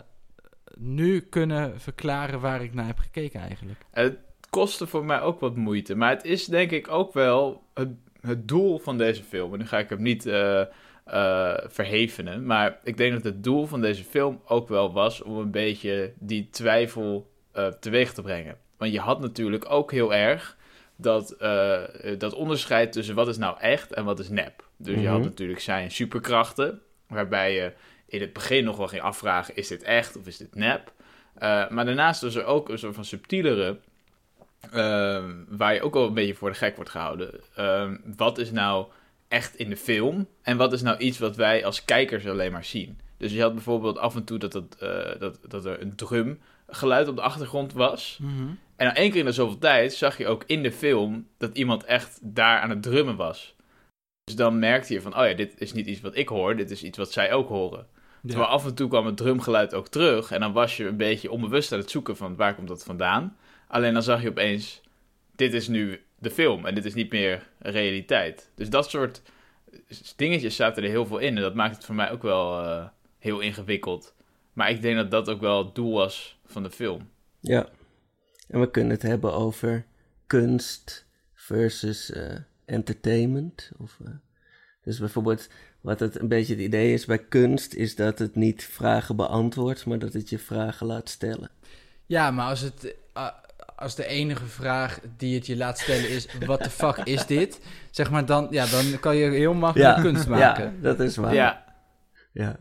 nu 0.78 1.20
kunnen 1.20 1.80
verklaren 1.80 2.40
waar 2.40 2.62
ik 2.62 2.74
naar 2.74 2.86
heb 2.86 2.98
gekeken 2.98 3.40
eigenlijk. 3.40 3.78
Het 3.90 4.16
kostte 4.50 4.86
voor 4.86 5.04
mij 5.04 5.20
ook 5.20 5.40
wat 5.40 5.56
moeite. 5.56 5.94
Maar 5.94 6.10
het 6.10 6.24
is 6.24 6.44
denk 6.44 6.70
ik 6.70 6.88
ook 6.88 7.12
wel 7.12 7.62
het, 7.74 7.88
het 8.20 8.48
doel 8.48 8.78
van 8.78 8.98
deze 8.98 9.22
film. 9.22 9.52
En 9.52 9.58
nu 9.58 9.66
ga 9.66 9.78
ik 9.78 9.88
hem 9.88 10.02
niet 10.02 10.26
eh, 10.26 10.60
eh, 11.04 11.54
verhevenen. 11.66 12.46
Maar 12.46 12.78
ik 12.84 12.96
denk 12.96 13.12
dat 13.12 13.24
het 13.24 13.44
doel 13.44 13.66
van 13.66 13.80
deze 13.80 14.04
film 14.04 14.40
ook 14.46 14.68
wel 14.68 14.92
was 14.92 15.22
om 15.22 15.36
een 15.36 15.50
beetje 15.50 16.12
die 16.18 16.48
twijfel 16.50 17.30
eh, 17.52 17.66
teweeg 17.66 18.12
te 18.12 18.22
brengen. 18.22 18.56
Want 18.76 18.92
je 18.92 19.00
had 19.00 19.20
natuurlijk 19.20 19.70
ook 19.70 19.92
heel 19.92 20.14
erg 20.14 20.56
dat, 20.96 21.36
dat 22.18 22.34
onderscheid 22.34 22.92
tussen 22.92 23.14
wat 23.14 23.28
is 23.28 23.38
nou 23.38 23.58
echt 23.60 23.92
en 23.92 24.04
wat 24.04 24.18
is 24.18 24.28
nep. 24.28 24.68
Dus 24.76 25.00
je 25.00 25.08
had 25.08 25.18
Mhm. 25.18 25.28
natuurlijk 25.28 25.60
zijn 25.60 25.90
superkrachten, 25.90 26.80
waarbij 27.08 27.54
je 27.54 27.72
in 28.06 28.20
het 28.20 28.32
begin 28.32 28.64
nog 28.64 28.76
wel 28.76 28.88
ging 28.88 29.02
afvragen: 29.02 29.56
is 29.56 29.68
dit 29.68 29.82
echt 29.82 30.16
of 30.16 30.26
is 30.26 30.36
dit 30.36 30.54
nep? 30.54 30.92
Eh, 31.34 31.68
maar 31.68 31.84
daarnaast 31.84 32.22
was 32.22 32.34
er 32.34 32.44
ook 32.44 32.68
een 32.68 32.78
soort 32.78 32.94
van 32.94 33.04
subtielere, 33.04 33.78
ehm, 34.70 35.34
waar 35.48 35.74
je 35.74 35.82
ook 35.82 35.94
wel 35.94 36.06
een 36.06 36.14
beetje 36.14 36.34
voor 36.34 36.50
de 36.50 36.56
gek 36.56 36.76
wordt 36.76 36.90
gehouden. 36.90 37.40
Ehm, 37.54 37.96
wat 38.16 38.38
is 38.38 38.50
nou 38.50 38.86
echt 39.28 39.56
in 39.56 39.70
de 39.70 39.76
film 39.76 40.28
en 40.42 40.56
wat 40.56 40.72
is 40.72 40.82
nou 40.82 40.98
iets 40.98 41.18
wat 41.18 41.36
wij 41.36 41.64
als 41.64 41.84
kijkers 41.84 42.26
alleen 42.26 42.52
maar 42.52 42.64
zien? 42.64 43.00
Dus 43.16 43.32
je 43.32 43.40
had 43.40 43.54
bijvoorbeeld 43.54 43.98
af 43.98 44.14
en 44.14 44.24
toe 44.24 44.38
dat, 44.38 44.52
het, 44.52 44.76
eh, 44.76 45.20
dat, 45.20 45.38
dat 45.48 45.64
er 45.64 45.80
een 45.80 45.94
drumgeluid 45.96 47.08
op 47.08 47.16
de 47.16 47.22
achtergrond 47.22 47.72
was. 47.72 48.18
En 48.76 48.86
dan 48.86 48.94
één 48.94 49.10
keer 49.10 49.20
in 49.20 49.26
de 49.26 49.32
zoveel 49.32 49.58
tijd 49.58 49.94
zag 49.94 50.18
je 50.18 50.26
ook 50.26 50.44
in 50.46 50.62
de 50.62 50.72
film 50.72 51.28
dat 51.38 51.56
iemand 51.56 51.84
echt 51.84 52.18
daar 52.22 52.60
aan 52.60 52.70
het 52.70 52.82
drummen 52.82 53.16
was. 53.16 53.54
Dus 54.24 54.36
dan 54.36 54.58
merkte 54.58 54.92
je 54.92 55.00
van, 55.00 55.18
oh 55.18 55.26
ja, 55.26 55.34
dit 55.34 55.60
is 55.60 55.72
niet 55.72 55.86
iets 55.86 56.00
wat 56.00 56.16
ik 56.16 56.28
hoor, 56.28 56.56
dit 56.56 56.70
is 56.70 56.82
iets 56.82 56.98
wat 56.98 57.12
zij 57.12 57.32
ook 57.32 57.48
horen. 57.48 57.86
Terwijl 58.26 58.48
af 58.48 58.66
en 58.66 58.74
toe 58.74 58.88
kwam 58.88 59.06
het 59.06 59.16
drumgeluid 59.16 59.74
ook 59.74 59.88
terug 59.88 60.30
en 60.30 60.40
dan 60.40 60.52
was 60.52 60.76
je 60.76 60.86
een 60.86 60.96
beetje 60.96 61.30
onbewust 61.30 61.72
aan 61.72 61.78
het 61.78 61.90
zoeken 61.90 62.16
van 62.16 62.36
waar 62.36 62.54
komt 62.54 62.68
dat 62.68 62.84
vandaan. 62.84 63.36
Alleen 63.68 63.92
dan 63.92 64.02
zag 64.02 64.22
je 64.22 64.28
opeens, 64.28 64.80
dit 65.36 65.54
is 65.54 65.68
nu 65.68 66.00
de 66.18 66.30
film 66.30 66.66
en 66.66 66.74
dit 66.74 66.84
is 66.84 66.94
niet 66.94 67.12
meer 67.12 67.48
realiteit. 67.58 68.50
Dus 68.54 68.70
dat 68.70 68.90
soort 68.90 69.22
dingetjes 70.16 70.56
zaten 70.56 70.82
er 70.82 70.88
heel 70.88 71.06
veel 71.06 71.18
in 71.18 71.36
en 71.36 71.42
dat 71.42 71.54
maakt 71.54 71.76
het 71.76 71.84
voor 71.84 71.94
mij 71.94 72.10
ook 72.10 72.22
wel 72.22 72.60
eh, 72.60 72.86
heel 73.18 73.40
ingewikkeld. 73.40 74.14
Maar 74.52 74.70
ik 74.70 74.82
denk 74.82 74.96
dat 74.96 75.10
dat 75.10 75.28
ook 75.28 75.40
wel 75.40 75.64
het 75.64 75.74
doel 75.74 75.92
was 75.92 76.38
van 76.46 76.62
de 76.62 76.70
film. 76.70 77.08
Ja. 77.40 77.68
En 78.48 78.60
we 78.60 78.70
kunnen 78.70 78.92
het 78.92 79.02
hebben 79.02 79.32
over 79.32 79.86
kunst 80.26 81.06
versus 81.34 82.10
eh, 82.10 82.36
entertainment. 82.64 83.70
Of, 83.78 83.98
eh, 84.04 84.12
dus 84.82 84.98
bijvoorbeeld, 84.98 85.48
wat 85.84 86.00
het 86.00 86.20
een 86.20 86.28
beetje 86.28 86.54
het 86.54 86.62
idee 86.62 86.92
is 86.92 87.04
bij 87.04 87.18
kunst, 87.18 87.74
is 87.74 87.94
dat 87.94 88.18
het 88.18 88.34
niet 88.34 88.64
vragen 88.64 89.16
beantwoordt, 89.16 89.86
maar 89.86 89.98
dat 89.98 90.12
het 90.12 90.28
je 90.28 90.38
vragen 90.38 90.86
laat 90.86 91.08
stellen. 91.08 91.50
Ja, 92.06 92.30
maar 92.30 92.48
als, 92.48 92.60
het, 92.60 92.94
eh, 93.12 93.28
als 93.76 93.94
de 93.94 94.06
enige 94.06 94.46
vraag 94.46 95.00
die 95.16 95.34
het 95.34 95.46
je 95.46 95.56
laat 95.56 95.78
stellen 95.78 96.08
is: 96.08 96.28
wat 96.46 96.62
de 96.64 96.70
fuck 96.70 96.96
is 96.96 97.26
dit? 97.26 97.60
Zeg 97.90 98.10
maar, 98.10 98.26
dan, 98.26 98.46
ja, 98.50 98.66
dan 98.66 99.00
kan 99.00 99.16
je 99.16 99.30
heel 99.30 99.54
makkelijk 99.54 100.00
kunst 100.00 100.28
maken. 100.28 100.64
ja, 100.64 100.82
dat 100.82 101.00
is 101.00 101.16
waar. 101.16 101.34
Ja, 101.34 101.64
Ja. 102.32 102.56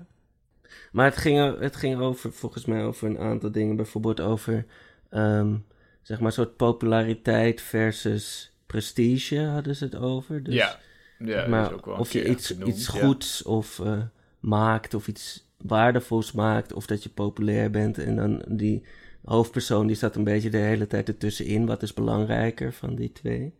Maar 0.91 1.05
het 1.05 1.17
ging, 1.17 1.59
het 1.59 1.75
ging 1.75 1.99
over, 1.99 2.33
volgens 2.33 2.65
mij, 2.65 2.83
over 2.83 3.07
een 3.07 3.19
aantal 3.19 3.51
dingen. 3.51 3.75
Bijvoorbeeld 3.75 4.19
over, 4.19 4.65
ehm, 5.09 5.55
zeg 6.01 6.19
maar, 6.19 6.31
soort 6.31 6.55
populariteit 6.55 7.61
versus 7.61 8.55
prestige 8.65 9.39
hadden 9.39 9.75
ze 9.75 9.83
het 9.83 9.95
over. 9.95 10.43
Dus, 10.43 10.53
ja. 10.53 10.79
Ja 11.19 11.35
dat 11.39 11.47
maar 11.47 11.65
is 11.65 11.71
ook 11.77 11.85
wel 11.85 11.95
of 11.95 12.11
je 12.11 12.29
iets, 12.29 12.47
genoemd, 12.47 12.67
iets 12.67 12.85
ja. 12.93 12.99
goeds 13.05 13.43
of 13.43 13.79
eh, 13.79 14.01
maakt 14.39 14.93
of 14.93 15.07
iets 15.07 15.47
waardevols 15.57 16.31
maakt 16.31 16.73
of 16.73 16.85
dat 16.85 17.03
je 17.03 17.09
populair 17.09 17.69
bent. 17.69 17.97
En 17.97 18.15
dan 18.15 18.41
die 18.47 18.83
hoofdpersoon 19.23 19.87
die 19.87 19.95
zat 19.95 20.15
een 20.15 20.23
beetje 20.23 20.49
de 20.49 20.57
hele 20.57 20.87
tijd 20.87 21.07
ertussenin. 21.07 21.65
Wat 21.65 21.81
is 21.83 21.93
belangrijker 21.93 22.73
van 22.73 22.95
die 22.95 23.11
twee? 23.11 23.53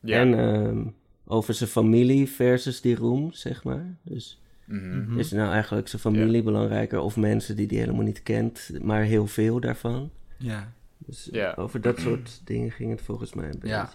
Ja. 0.00 0.18
En 0.20 0.38
ehm, 0.38 0.82
over 1.26 1.54
zijn 1.54 1.70
familie 1.70 2.28
versus 2.28 2.80
die 2.80 2.96
roem, 2.96 3.32
zeg 3.32 3.64
maar. 3.64 3.96
Dus 4.02 4.40
Mhm. 4.64 4.98
Mhm. 5.02 5.18
is 5.18 5.30
nou 5.30 5.50
eigenlijk 5.52 5.88
zijn 5.88 6.02
familie 6.02 6.42
belangrijker 6.42 7.00
of 7.00 7.16
mensen 7.16 7.56
die 7.56 7.66
die 7.66 7.78
helemaal 7.78 8.04
niet 8.04 8.22
kent, 8.22 8.70
maar 8.82 9.02
heel 9.02 9.26
veel 9.26 9.60
daarvan? 9.60 10.10
Ja. 10.38 10.72
Dus 10.98 11.28
Ja. 11.32 11.54
over 11.56 11.80
dat 11.80 11.98
soort 12.00 12.40
dingen 12.44 12.70
ging 12.70 12.90
het 12.90 13.02
volgens 13.02 13.34
mij 13.34 13.44
een 13.44 13.58
beetje. 13.58 13.88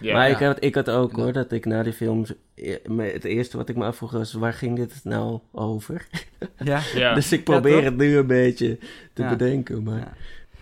Maar 0.00 0.10
Ja. 0.10 0.24
ik 0.26 0.36
had, 0.36 0.64
ik 0.64 0.74
had 0.74 0.90
ook 0.90 1.16
Ja. 1.16 1.22
hoor, 1.22 1.32
dat 1.32 1.52
ik 1.52 1.64
na 1.64 1.82
die 1.82 1.92
film, 1.92 2.24
e- 2.54 2.78
me- 2.86 3.02
het 3.12 3.24
eerste 3.24 3.56
wat 3.56 3.68
ik 3.68 3.76
me 3.76 3.84
afvroeg 3.84 4.10
was, 4.10 4.32
waar 4.32 4.52
ging 4.52 4.76
dit 4.76 5.00
nou 5.04 5.40
over? 5.52 6.06
ja. 6.64 6.80
Ja. 6.94 7.14
Dus 7.14 7.32
ik 7.32 7.44
probeer 7.44 7.84
het 7.84 7.96
nu 7.96 8.16
een 8.16 8.26
beetje 8.26 8.78
te 9.12 9.22
Ja. 9.22 9.28
bedenken, 9.28 9.82
maar... 9.82 9.98
Ja. 9.98 10.12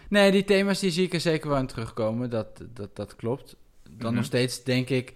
Nee, 0.08 0.30
die 0.30 0.44
thema's 0.44 0.80
die 0.80 0.90
zie 0.90 1.04
ik 1.04 1.12
er 1.14 1.20
zeker 1.20 1.48
wel 1.48 1.58
in 1.58 1.66
terugkomen. 1.66 2.30
Dat, 2.30 2.46
dat, 2.74 2.96
dat 2.96 3.16
klopt. 3.16 3.56
Dan 3.82 4.06
Mhm. 4.06 4.14
nog 4.14 4.24
steeds 4.24 4.64
denk 4.64 4.88
ik, 4.88 5.14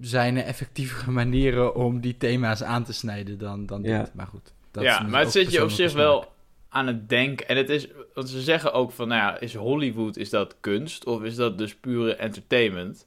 zijn 0.00 0.36
er 0.36 0.44
effectievere 0.44 1.10
manieren 1.22 1.74
om 1.74 2.00
die 2.00 2.16
thema's 2.16 2.62
aan 2.62 2.84
te 2.84 2.92
snijden 2.92 3.38
dan, 3.38 3.66
dan 3.66 3.82
Ja. 3.82 3.98
dit. 3.98 4.14
Maar 4.14 4.26
goed. 4.26 4.52
Dat 4.70 4.82
ja, 4.82 5.04
is 5.04 5.10
maar 5.10 5.20
het 5.20 5.32
zit 5.32 5.52
je 5.52 5.62
op 5.62 5.70
zich 5.70 5.92
wel 5.92 6.32
aan 6.68 6.86
het 6.86 7.08
denken. 7.08 7.48
En 7.48 7.56
het 7.56 7.68
is, 7.70 7.88
want 8.14 8.28
ze 8.28 8.40
zeggen 8.40 8.72
ook 8.72 8.92
van, 8.92 9.08
nou 9.08 9.20
ja, 9.20 9.40
is 9.40 9.54
Hollywood, 9.54 10.16
is 10.16 10.30
dat 10.30 10.56
kunst 10.60 11.04
of 11.06 11.22
is 11.22 11.34
dat 11.34 11.58
dus 11.58 11.74
pure 11.74 12.14
entertainment? 12.14 13.06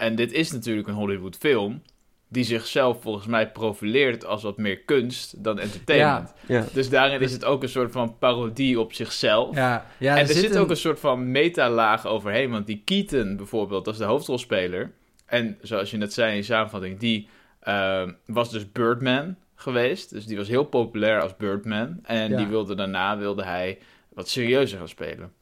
En 0.00 0.14
dit 0.14 0.32
is 0.32 0.52
natuurlijk 0.52 0.88
een 0.88 0.94
Hollywood 0.94 1.36
film 1.36 1.82
die 2.28 2.44
zichzelf 2.44 3.02
volgens 3.02 3.26
mij 3.26 3.50
profileert 3.50 4.24
als 4.24 4.42
wat 4.42 4.56
meer 4.56 4.78
kunst 4.78 5.44
dan 5.44 5.58
entertainment. 5.58 6.32
Ja, 6.46 6.64
Dus 6.72 6.88
daarin 6.90 7.20
is 7.20 7.32
het 7.32 7.44
ook 7.44 7.62
een 7.62 7.68
soort 7.68 7.92
van 7.92 8.18
parodie 8.18 8.80
op 8.80 8.92
zichzelf. 8.92 9.54
Ja, 9.56 9.86
ja 9.98 10.14
en 10.16 10.20
er 10.28 10.34
zit, 10.34 10.54
een- 10.54 10.60
ook 10.60 10.70
een 10.70 10.76
soort 10.76 11.00
van 11.00 11.30
metalaag 11.30 12.06
overheen. 12.06 12.50
Want 12.50 12.66
die 12.66 12.82
Keaton 12.84 13.36
bijvoorbeeld, 13.36 13.84
dat 13.84 13.94
is 13.94 14.00
de 14.00 14.06
hoofdrolspeler. 14.06 14.92
En 15.26 15.58
zoals 15.62 15.90
je 15.90 15.96
net 15.96 16.12
zei 16.12 16.30
in 16.30 16.36
je 16.36 16.42
samenvatting, 16.42 16.98
die 16.98 17.28
ehm, 17.60 18.12
was 18.26 18.50
dus 18.50 18.72
Birdman 18.72 19.36
geweest. 19.54 20.10
Dus 20.10 20.26
die 20.26 20.36
was 20.36 20.48
heel 20.48 20.64
populair 20.64 21.20
als 21.22 21.36
Birdman. 21.36 21.98
En 22.02 22.30
Ja. 22.30 22.36
die 22.36 22.46
wilde 22.46 22.74
daarna 22.74 23.18
wilde 23.18 23.44
hij 23.44 23.78
wat 24.08 24.28
serieuzer 24.28 24.78
gaan 24.78 24.88
spelen. 24.88 25.32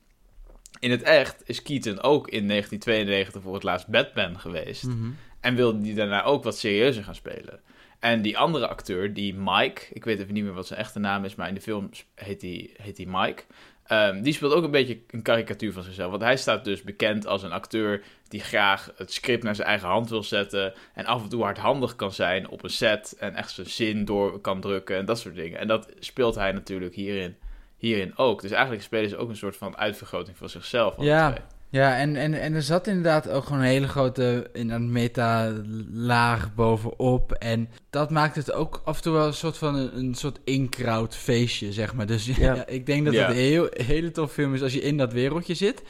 In 0.81 0.91
het 0.91 1.03
echt 1.03 1.43
is 1.45 1.63
Keaton 1.63 2.03
ook 2.03 2.29
in 2.29 2.49
1992 2.49 3.43
voor 3.43 3.55
het 3.55 3.63
laatst 3.63 3.87
Batman 3.87 4.41
geweest. 4.41 4.85
Mhm. 4.85 5.11
En 5.41 5.55
wilde 5.55 5.81
die 5.81 5.95
daarna 5.95 6.25
ook 6.25 6.45
wat 6.45 6.59
serieuzer 6.59 7.05
gaan 7.05 7.15
spelen. 7.15 7.61
En 7.99 8.23
die 8.23 8.39
andere 8.39 8.69
acteur, 8.69 9.15
die 9.15 9.35
Mike, 9.35 9.83
ik 9.93 10.05
weet 10.05 10.21
even 10.21 10.35
niet 10.35 10.45
meer 10.45 10.53
wat 10.53 10.67
zijn 10.67 10.81
echte 10.81 10.99
naam 10.99 11.25
is, 11.25 11.35
maar 11.35 11.49
in 11.49 11.55
de 11.55 11.61
film 11.61 11.91
heet 12.15 12.43
hij 12.43 12.71
heet 12.77 12.97
die 12.97 13.09
Mike. 13.09 13.43
Ehm, 13.89 14.23
die 14.23 14.33
speelt 14.33 14.53
ook 14.53 14.65
een 14.65 14.71
beetje 14.71 14.99
een 15.11 15.23
karikatuur 15.23 15.73
van 15.73 15.83
zichzelf. 15.83 16.11
Want 16.11 16.23
hij 16.23 16.37
staat 16.37 16.65
dus 16.65 16.83
bekend 16.83 17.27
als 17.27 17.43
een 17.43 17.53
acteur 17.53 18.03
die 18.29 18.41
graag 18.41 18.93
het 18.97 19.13
script 19.13 19.43
naar 19.43 19.55
zijn 19.55 19.69
eigen 19.69 19.89
hand 19.89 20.11
wil 20.11 20.23
zetten. 20.23 20.75
En 20.95 21.05
af 21.05 21.23
en 21.23 21.29
toe 21.29 21.43
hardhandig 21.43 21.97
kan 21.97 22.13
zijn 22.13 22.49
op 22.49 22.65
een 22.65 22.71
set. 22.71 23.17
En 23.19 23.35
echt 23.35 23.51
zijn 23.51 23.67
zin 23.67 24.05
door 24.05 24.41
kan 24.41 24.61
drukken 24.61 24.97
en 24.97 25.05
dat 25.05 25.19
soort 25.19 25.35
dingen. 25.35 25.59
En 25.59 25.69
dat 25.69 25.89
speelt 25.99 26.35
hij 26.35 26.53
natuurlijk 26.53 26.95
hierin, 26.95 27.37
hierin 27.79 28.13
ook. 28.19 28.43
Dus 28.43 28.51
eigenlijk 28.51 28.83
spelen 28.83 29.09
ze 29.11 29.17
ook 29.17 29.29
een 29.29 29.37
soort 29.37 29.57
van 29.57 29.77
uitvergroting 29.77 30.37
van 30.37 30.49
zichzelf. 30.49 30.95
Ja. 30.99 31.31
twee. 31.31 31.43
Ja, 31.71 31.97
en, 31.97 32.17
en, 32.17 32.35
en 32.35 32.55
er 32.55 32.63
zat 32.63 32.87
inderdaad 32.87 33.29
ook 33.29 33.45
gewoon 33.45 33.59
een 33.61 33.67
hele 33.67 33.89
grote 33.89 34.51
in 34.53 34.71
een 34.71 34.93
meta-laag 34.93 36.55
bovenop. 36.55 37.33
En 37.33 37.69
dat 37.91 38.11
maakt 38.11 38.37
het 38.37 38.53
ook 38.53 38.83
af 38.85 38.97
en 38.97 39.03
toe 39.03 39.13
wel 39.13 39.27
een 39.27 39.33
soort 39.35 39.59
van 39.59 39.75
een, 39.75 39.97
een 39.99 40.15
soort 40.15 40.39
in-crowd 40.45 41.17
feestje, 41.17 41.73
zeg 41.73 41.95
maar. 41.95 42.07
Dus 42.07 42.27
ja. 42.37 42.55
Ja. 42.55 42.67
ik 42.67 42.87
denk 42.87 43.05
dat 43.05 43.15
Ja. 43.15 43.21
het 43.21 43.31
een 43.31 43.43
heel, 43.43 43.67
hele 43.71 44.11
tof 44.11 44.33
film 44.33 44.55
is 44.55 44.63
als 44.63 44.73
je 44.73 44.81
in 44.81 44.97
dat 44.97 45.13
wereldje 45.13 45.55
zit. 45.55 45.83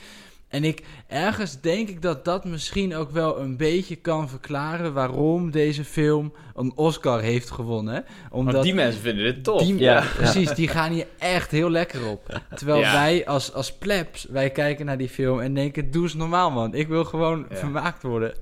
En 0.49 0.65
ik, 0.65 0.83
ergens 1.07 1.61
denk 1.61 1.89
ik 1.89 2.03
dat 2.03 2.25
dat 2.25 2.45
misschien 2.45 2.95
ook 2.97 3.11
wel 3.11 3.41
een 3.41 3.57
beetje 3.57 3.97
kan 3.97 4.29
verklaren 4.29 4.93
waarom 4.93 5.51
deze 5.51 5.85
film 5.85 6.33
een 6.55 6.73
Oscar 6.77 7.21
heeft 7.21 7.51
gewonnen. 7.51 8.05
Omdat 8.31 8.53
Want 8.53 8.65
die 8.67 8.75
mensen 8.75 9.01
vinden 9.03 9.25
dit 9.25 9.45
tof. 9.45 9.63
die- 9.63 9.79
Ja. 9.79 10.05
precies, 10.17 10.51
die 10.55 10.69
gaan 10.69 10.93
hier 10.93 11.07
echt 11.19 11.51
heel 11.51 11.71
lekker 11.71 12.07
op. 12.07 12.41
Terwijl 12.55 12.79
Ja. 12.81 12.93
wij 12.93 13.27
als, 13.27 13.53
als 13.53 13.73
plebs, 13.73 14.25
wij 14.31 14.51
kijken 14.51 14.87
naar 14.87 14.99
die 14.99 15.09
film 15.09 15.41
en 15.41 15.55
denken, 15.55 15.91
doe 15.91 16.03
eens 16.03 16.15
normaal 16.15 16.51
man. 16.51 16.75
Ik 16.75 16.89
wil 16.89 17.05
gewoon 17.05 17.47
Ja. 17.51 17.57
vermaakt 17.57 18.03
worden. 18.03 18.35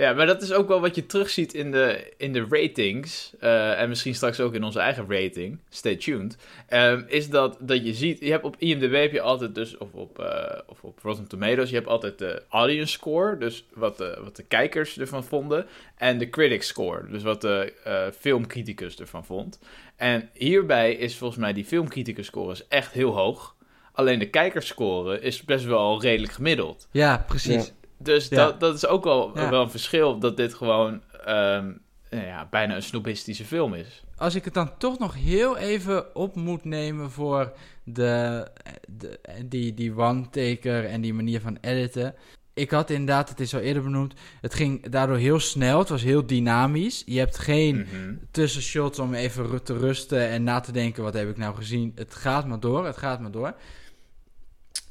Ja, 0.00 0.12
maar 0.12 0.26
dat 0.26 0.42
is 0.42 0.52
ook 0.52 0.68
wel 0.68 0.80
wat 0.80 0.94
je 0.94 1.06
terugziet 1.06 1.54
in 1.54 1.70
de, 1.70 2.12
in 2.16 2.32
de 2.32 2.46
ratings. 2.50 3.32
eh, 3.40 3.80
en 3.80 3.88
misschien 3.88 4.14
straks 4.14 4.40
ook 4.40 4.54
in 4.54 4.64
onze 4.64 4.78
eigen 4.80 5.04
rating. 5.08 5.58
Stay 5.68 5.96
tuned. 5.96 6.36
ehm, 6.68 7.02
is 7.06 7.28
dat, 7.28 7.56
dat 7.60 7.84
je 7.86 7.94
ziet. 7.94 8.20
Je 8.20 8.30
hebt 8.30 8.44
op 8.44 8.56
IMDb 8.58 8.92
heb 8.92 9.12
je 9.12 9.20
altijd 9.20 9.54
dus. 9.54 9.78
Of 9.78 9.92
op, 9.92 10.18
eh, 10.18 10.58
of 10.66 10.82
op 10.82 10.98
Rotten 11.02 11.26
Tomatoes. 11.26 11.68
Je 11.68 11.74
hebt 11.74 11.88
altijd 11.88 12.18
de 12.18 12.42
audience 12.48 12.92
score. 12.92 13.38
Dus 13.38 13.64
wat 13.74 13.96
de, 13.96 14.18
wat 14.22 14.36
de 14.36 14.42
kijkers 14.42 14.98
ervan 14.98 15.24
vonden. 15.24 15.66
En 15.96 16.18
de 16.18 16.30
critic 16.30 16.62
score. 16.62 17.08
Dus 17.10 17.22
wat 17.22 17.40
de 17.40 17.72
eh, 17.84 18.06
filmcriticus 18.18 18.98
ervan 18.98 19.24
vond. 19.24 19.58
En 19.96 20.30
hierbij 20.34 20.92
is 20.94 21.16
volgens 21.16 21.40
mij 21.40 21.52
die 21.52 21.64
filmcriticus 21.64 22.26
score 22.26 22.52
is 22.52 22.66
echt 22.68 22.92
heel 22.92 23.16
hoog. 23.16 23.54
Alleen 23.92 24.18
de 24.18 24.30
kijkerscore 24.30 25.20
is 25.20 25.42
best 25.42 25.64
wel 25.64 26.00
redelijk 26.00 26.32
gemiddeld. 26.32 26.88
Ja, 26.90 27.24
precies. 27.28 27.72
Dus 28.02 28.28
Ja. 28.28 28.36
dat, 28.36 28.60
dat 28.60 28.74
is 28.74 28.86
ook 28.86 29.04
wel, 29.04 29.30
Ja. 29.38 29.50
wel 29.50 29.62
een 29.62 29.70
verschil 29.70 30.18
dat 30.18 30.36
dit 30.36 30.54
gewoon 30.54 31.02
ehm, 31.24 31.72
nou 32.10 32.24
ja, 32.26 32.46
bijna 32.50 32.74
een 32.76 32.82
snobistische 32.82 33.44
film 33.44 33.74
is. 33.74 34.02
Als 34.16 34.34
ik 34.34 34.44
het 34.44 34.54
dan 34.54 34.70
toch 34.78 34.98
nog 34.98 35.14
heel 35.14 35.56
even 35.56 36.14
op 36.16 36.34
moet 36.34 36.64
nemen 36.64 37.10
voor 37.10 37.52
de, 37.84 38.46
de, 38.88 39.20
die, 39.46 39.74
die 39.74 39.96
one-taker 39.96 40.84
en 40.84 41.00
die 41.00 41.14
manier 41.14 41.40
van 41.40 41.58
editen. 41.60 42.14
Ik 42.54 42.70
had 42.70 42.90
inderdaad, 42.90 43.28
het 43.28 43.40
is 43.40 43.54
al 43.54 43.60
eerder 43.60 43.82
benoemd, 43.82 44.14
het 44.40 44.54
ging 44.54 44.88
daardoor 44.88 45.16
heel 45.16 45.40
snel. 45.40 45.78
Het 45.78 45.88
was 45.88 46.02
heel 46.02 46.26
dynamisch. 46.26 47.02
Je 47.06 47.18
hebt 47.18 47.38
geen 47.38 47.76
Mhm. 47.76 48.14
tussenshots 48.30 48.98
om 48.98 49.14
even 49.14 49.62
te 49.62 49.78
rusten 49.78 50.28
en 50.28 50.42
na 50.42 50.60
te 50.60 50.72
denken, 50.72 51.02
wat 51.02 51.14
heb 51.14 51.28
ik 51.28 51.36
nou 51.36 51.54
gezien? 51.54 51.92
Het 51.94 52.14
gaat 52.14 52.46
maar 52.46 52.60
door, 52.60 52.86
het 52.86 52.96
gaat 52.96 53.20
maar 53.20 53.30
door. 53.30 53.54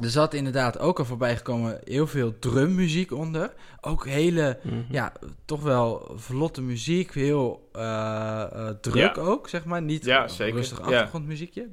Er 0.01 0.09
zat 0.09 0.33
inderdaad 0.33 0.79
ook 0.79 0.99
al 0.99 1.05
voorbij 1.05 1.35
gekomen 1.37 1.79
heel 1.83 2.07
veel 2.07 2.39
drummuziek 2.39 3.11
onder. 3.11 3.53
Ook 3.81 4.05
hele, 4.07 4.59
Mhm. 4.63 4.75
ja, 4.89 5.11
toch 5.45 5.61
wel 5.61 6.11
vlotte 6.15 6.61
muziek. 6.61 7.13
Heel 7.13 7.69
eh, 7.73 8.41
eh, 8.51 8.69
druk 8.81 9.17
ook, 9.17 9.49
zeg 9.49 9.65
maar. 9.65 9.81
Niet 9.81 10.05
Ja, 10.05 10.23
een 10.23 10.29
zeker. 10.29 10.55
rustig 10.55 10.77
Ja. 10.77 10.83
achtergrondmuziekje. 10.83 11.67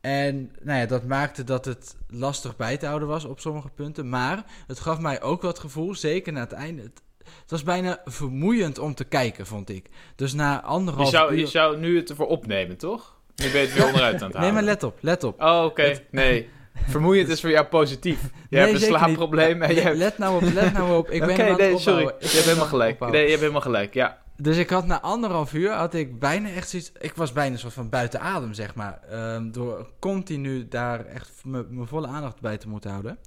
En 0.00 0.50
nou 0.62 0.78
ja, 0.78 0.86
dat 0.86 1.04
maakte 1.04 1.44
dat 1.44 1.64
het 1.64 1.96
lastig 2.08 2.56
bij 2.56 2.76
te 2.76 2.86
houden 2.86 3.08
was 3.08 3.24
op 3.24 3.40
sommige 3.40 3.68
punten. 3.68 4.08
Maar 4.08 4.44
het 4.66 4.80
gaf 4.80 4.98
mij 5.00 5.22
ook 5.22 5.42
het 5.42 5.58
gevoel, 5.58 5.94
zeker 5.94 6.32
na 6.32 6.40
het 6.40 6.52
einde... 6.52 6.82
Het, 6.82 7.02
het 7.40 7.50
was 7.50 7.62
bijna 7.62 8.00
vermoeiend 8.04 8.78
om 8.78 8.94
te 8.94 9.04
kijken, 9.04 9.46
vond 9.46 9.68
ik. 9.70 9.88
Dus 10.16 10.32
na 10.32 10.52
Je, 10.52 10.62
anderhalf 10.62 11.08
zou, 11.08 11.32
uur... 11.32 11.38
je 11.38 11.46
zou 11.46 11.76
nu 11.78 11.96
het 11.96 12.10
ervoor 12.10 12.26
opnemen, 12.26 12.76
toch? 12.76 13.18
Nu 13.36 13.50
ben 13.50 13.60
je 13.60 13.66
het 13.66 13.76
weer 13.76 13.86
onderuit 13.86 14.22
aan 14.22 14.28
het 14.28 14.36
halen. 14.36 14.40
Nee, 14.42 14.52
maar 14.52 14.62
let 14.62 14.82
op, 14.82 14.98
let 15.00 15.24
op. 15.24 15.42
Oh, 15.42 15.64
oké. 15.64 16.00
Nee. 16.10 16.48
Vermoeiend 16.74 17.28
is 17.28 17.40
voor 17.40 17.50
jou 17.50 17.66
positief. 17.66 18.20
Je 18.22 18.28
Nee, 18.56 18.60
hebt 18.60 18.82
een 18.82 18.88
slaapprobleem 18.88 19.62
en 19.62 19.74
je 19.74 19.80
hebt... 19.80 19.96
Let 19.96 20.18
nou 20.18 20.44
op, 20.44 20.52
let 20.52 20.72
nou 20.72 20.96
op. 20.96 21.10
Ik 21.10 21.20
ben 21.20 21.40
aan 21.40 21.46
het 21.48 21.58
nee, 21.58 21.78
sorry. 21.78 22.02
Je 22.04 22.12
hebt 22.18 22.44
helemaal 22.44 22.66
gelijk. 22.66 23.00
Nee, 23.00 23.22
je 23.22 23.28
hebt 23.28 23.40
helemaal 23.40 23.60
gelijk, 23.60 23.94
ja. 23.94 24.18
Dus 24.36 24.56
ik 24.56 24.70
had 24.70 24.86
na 24.86 25.00
anderhalf 25.00 25.52
uur 25.52 25.72
had 25.72 25.94
ik 25.94 26.18
bijna 26.18 26.50
echt 26.50 26.68
zoiets. 26.68 26.92
Ik 26.98 27.14
was 27.14 27.32
bijna 27.32 27.56
soort 27.56 27.72
van 27.72 27.88
buiten 27.88 28.20
adem, 28.20 28.54
zeg 28.54 28.74
maar. 28.74 29.00
Ehm, 29.10 29.50
door 29.50 29.90
continu 29.98 30.68
daar 30.68 31.04
echt 31.06 31.30
mijn 31.44 31.86
volle 31.86 32.06
aandacht 32.06 32.40
bij 32.40 32.56
te 32.58 32.68
moeten 32.68 32.90
houden. 32.90 33.18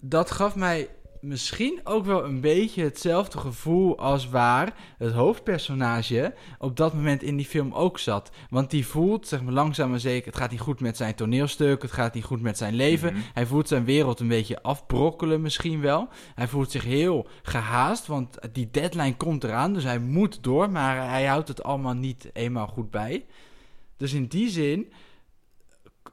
Dat 0.00 0.30
gaf 0.30 0.54
mij 0.54 0.88
misschien 1.20 1.80
ook 1.84 2.04
wel 2.04 2.24
een 2.24 2.40
beetje 2.40 2.82
hetzelfde 2.82 3.38
gevoel 3.38 3.98
als 3.98 4.28
waar 4.28 4.74
het 4.98 5.12
hoofdpersonage 5.12 6.34
op 6.58 6.76
dat 6.76 6.94
moment 6.94 7.22
in 7.22 7.36
die 7.36 7.46
film 7.46 7.72
ook 7.72 7.98
zat. 7.98 8.30
Want 8.50 8.70
die 8.70 8.86
voelt, 8.86 9.28
zeg 9.28 9.42
maar 9.42 9.52
langzaam 9.52 9.90
maar 9.90 10.00
zeker, 10.00 10.26
het 10.26 10.36
gaat 10.36 10.50
niet 10.50 10.60
goed 10.60 10.80
met 10.80 10.96
zijn 10.96 11.14
toneelstuk, 11.14 11.82
het 11.82 11.92
gaat 11.92 12.14
niet 12.14 12.24
goed 12.24 12.40
met 12.40 12.58
zijn 12.58 12.74
leven. 12.74 13.12
Mhm. 13.12 13.22
Hij 13.34 13.46
voelt 13.46 13.68
zijn 13.68 13.84
wereld 13.84 14.20
een 14.20 14.28
beetje 14.28 14.62
afbrokkelen 14.62 15.40
misschien 15.40 15.80
wel. 15.80 16.08
Hij 16.34 16.48
voelt 16.48 16.70
zich 16.70 16.84
heel 16.84 17.28
gehaast, 17.42 18.06
want 18.06 18.38
die 18.52 18.68
deadline 18.70 19.16
komt 19.16 19.44
eraan, 19.44 19.72
dus 19.72 19.84
hij 19.84 19.98
moet 19.98 20.42
door, 20.42 20.70
maar 20.70 21.08
hij 21.10 21.26
houdt 21.26 21.48
het 21.48 21.62
allemaal 21.62 21.94
niet 21.94 22.30
eenmaal 22.32 22.66
goed 22.66 22.90
bij. 22.90 23.24
Dus 23.96 24.12
in 24.12 24.26
die 24.26 24.50
zin, 24.50 24.92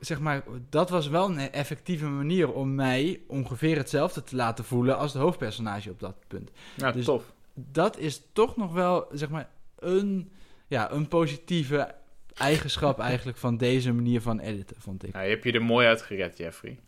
zeg 0.06 0.20
maar, 0.20 0.44
dat 0.70 0.90
was 0.90 1.08
wel 1.08 1.30
een 1.30 1.52
effectieve 1.52 2.06
manier 2.06 2.52
om 2.54 2.76
mij 2.76 3.22
ongeveer 3.28 3.78
hetzelfde 3.78 4.24
te 4.24 4.36
laten 4.36 4.66
voelen 4.66 4.98
als 4.98 5.14
de 5.14 5.20
hoofdpersonage 5.20 5.90
op 5.90 6.00
dat 6.00 6.16
punt. 6.28 6.52
Nou, 6.76 6.94
Dus- 6.94 7.06
tof. 7.06 7.34
Dat 7.54 7.98
is 7.98 8.22
toch 8.34 8.56
nog 8.58 8.74
wel, 8.74 9.06
zeg 9.12 9.30
maar, 9.30 9.50
een, 9.80 10.32
ja, 10.68 10.92
een 10.92 11.08
positieve 11.08 11.96
eigenschap 12.34 13.00
eigenlijk 13.10 13.38
van 13.38 13.58
deze 13.58 13.94
manier 13.94 14.22
van 14.22 14.40
editen, 14.40 14.76
vond 14.80 15.04
ik. 15.08 15.14
Nou, 15.14 15.26
je 15.26 15.32
hebt 15.32 15.44
je 15.44 15.52
er 15.52 15.64
mooi 15.64 15.88
uit 15.88 16.02
gered, 16.02 16.38
Jeffrey. 16.38 16.80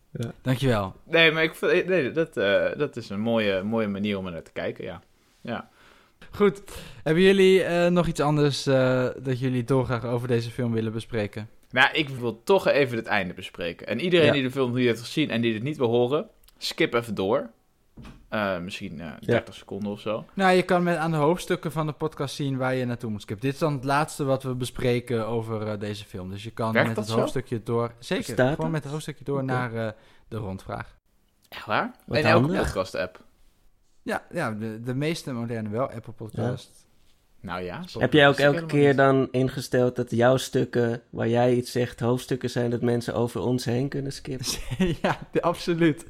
Dankjewel. 0.41 0.95
Nee, 1.03 1.31
maar 1.31 1.43
ik, 1.43 1.55
vind- 1.55 1.85
nee, 1.87 2.11
dat, 2.11 2.37
eh, 2.37 2.65
dat 2.77 2.95
is 2.95 3.09
een 3.09 3.19
mooie, 3.19 3.63
mooie 3.63 3.87
manier 3.87 4.17
om 4.17 4.25
er 4.25 4.31
naar 4.31 4.43
te 4.43 4.51
kijken, 4.51 4.83
ja. 4.83 5.01
Ja. 5.41 5.69
Goed, 6.31 6.61
hebben 7.03 7.23
jullie 7.23 7.63
eh, 7.63 7.87
nog 7.91 8.07
iets 8.07 8.19
anders 8.19 8.67
eh, 8.67 9.07
dat 9.23 9.39
jullie 9.39 9.63
dolgraag 9.63 10.05
over 10.05 10.27
deze 10.27 10.49
film 10.49 10.71
willen 10.71 10.91
bespreken? 10.91 11.49
Nou, 11.71 11.89
ik 11.93 12.09
wil 12.09 12.43
toch 12.43 12.67
even 12.67 12.97
het 12.97 13.05
einde 13.07 13.33
bespreken. 13.33 13.87
En 13.87 13.99
iedereen 13.99 14.25
Ja. 14.25 14.31
die 14.31 14.43
de 14.43 14.51
film 14.51 14.73
niet 14.73 14.85
heeft 14.85 14.99
gezien 14.99 15.29
en 15.29 15.41
die 15.41 15.53
dit 15.53 15.63
niet 15.63 15.77
wil 15.77 15.87
horen, 15.89 16.29
skip 16.57 16.93
even 16.93 17.15
door. 17.15 17.49
Eh, 18.29 18.59
misschien 18.59 18.99
eh 19.01 19.11
30 19.19 19.53
seconden 19.55 19.91
of 19.91 19.99
zo. 19.99 20.25
Nou, 20.33 20.55
je 20.55 20.63
kan 20.63 20.83
met 20.83 20.95
aan 20.97 21.11
de 21.11 21.17
hoofdstukken 21.17 21.71
van 21.71 21.85
de 21.85 21.91
podcast 21.93 22.35
zien 22.35 22.57
waar 22.57 22.75
je 22.75 22.85
naartoe 22.85 23.09
moet 23.11 23.21
skippen. 23.21 23.45
Dit 23.45 23.53
is 23.53 23.59
dan 23.59 23.73
het 23.73 23.83
laatste 23.83 24.23
wat 24.23 24.43
we 24.43 24.55
bespreken 24.55 25.27
over 25.27 25.67
eh, 25.67 25.79
deze 25.79 26.05
film. 26.05 26.29
Dus 26.29 26.43
je 26.43 26.51
kan 26.51 26.71
Werkt 26.73 26.87
met 26.87 26.97
het 26.97 27.07
zo? 27.07 27.17
hoofdstukje 27.19 27.63
door... 27.63 27.91
Zeker, 27.99 28.23
Staat 28.23 28.37
gewoon 28.49 28.55
het? 28.59 28.71
met 28.71 28.83
het 28.83 28.91
hoofdstukje 28.91 29.23
door 29.23 29.43
naar 29.43 29.73
eh, 29.73 29.91
de 30.27 30.37
rondvraag. 30.37 30.95
Echt 31.49 31.65
waar? 31.65 31.91
Wat 32.05 32.17
in 32.17 32.25
elke 32.25 32.47
podcast-app. 32.47 33.23
Ja, 34.01 34.25
ja 34.31 34.51
de, 34.51 34.81
de 34.81 34.93
meeste 34.95 35.31
moderne 35.33 35.69
wel. 35.69 35.89
Apple 35.91 36.13
Podcast. 36.13 36.76
Nou 37.47 37.61
ja. 37.61 37.83
Heb 37.99 38.13
jij 38.13 38.27
ook 38.27 38.37
dat 38.37 38.45
elke 38.53 38.65
keer 38.65 38.87
niet. 38.87 38.97
dan 38.97 39.27
ingesteld 39.31 39.95
dat 39.95 40.11
jouw 40.11 40.37
stukken, 40.37 41.01
waar 41.09 41.27
jij 41.27 41.53
iets 41.55 41.71
zegt, 41.71 41.99
hoofdstukken 41.99 42.49
zijn 42.49 42.69
dat 42.69 42.81
mensen 42.81 43.13
over 43.15 43.41
ons 43.41 43.65
heen 43.65 43.89
kunnen 43.89 44.11
skippen? 44.13 44.45
ja, 45.01 45.19
absoluut. 45.39 46.05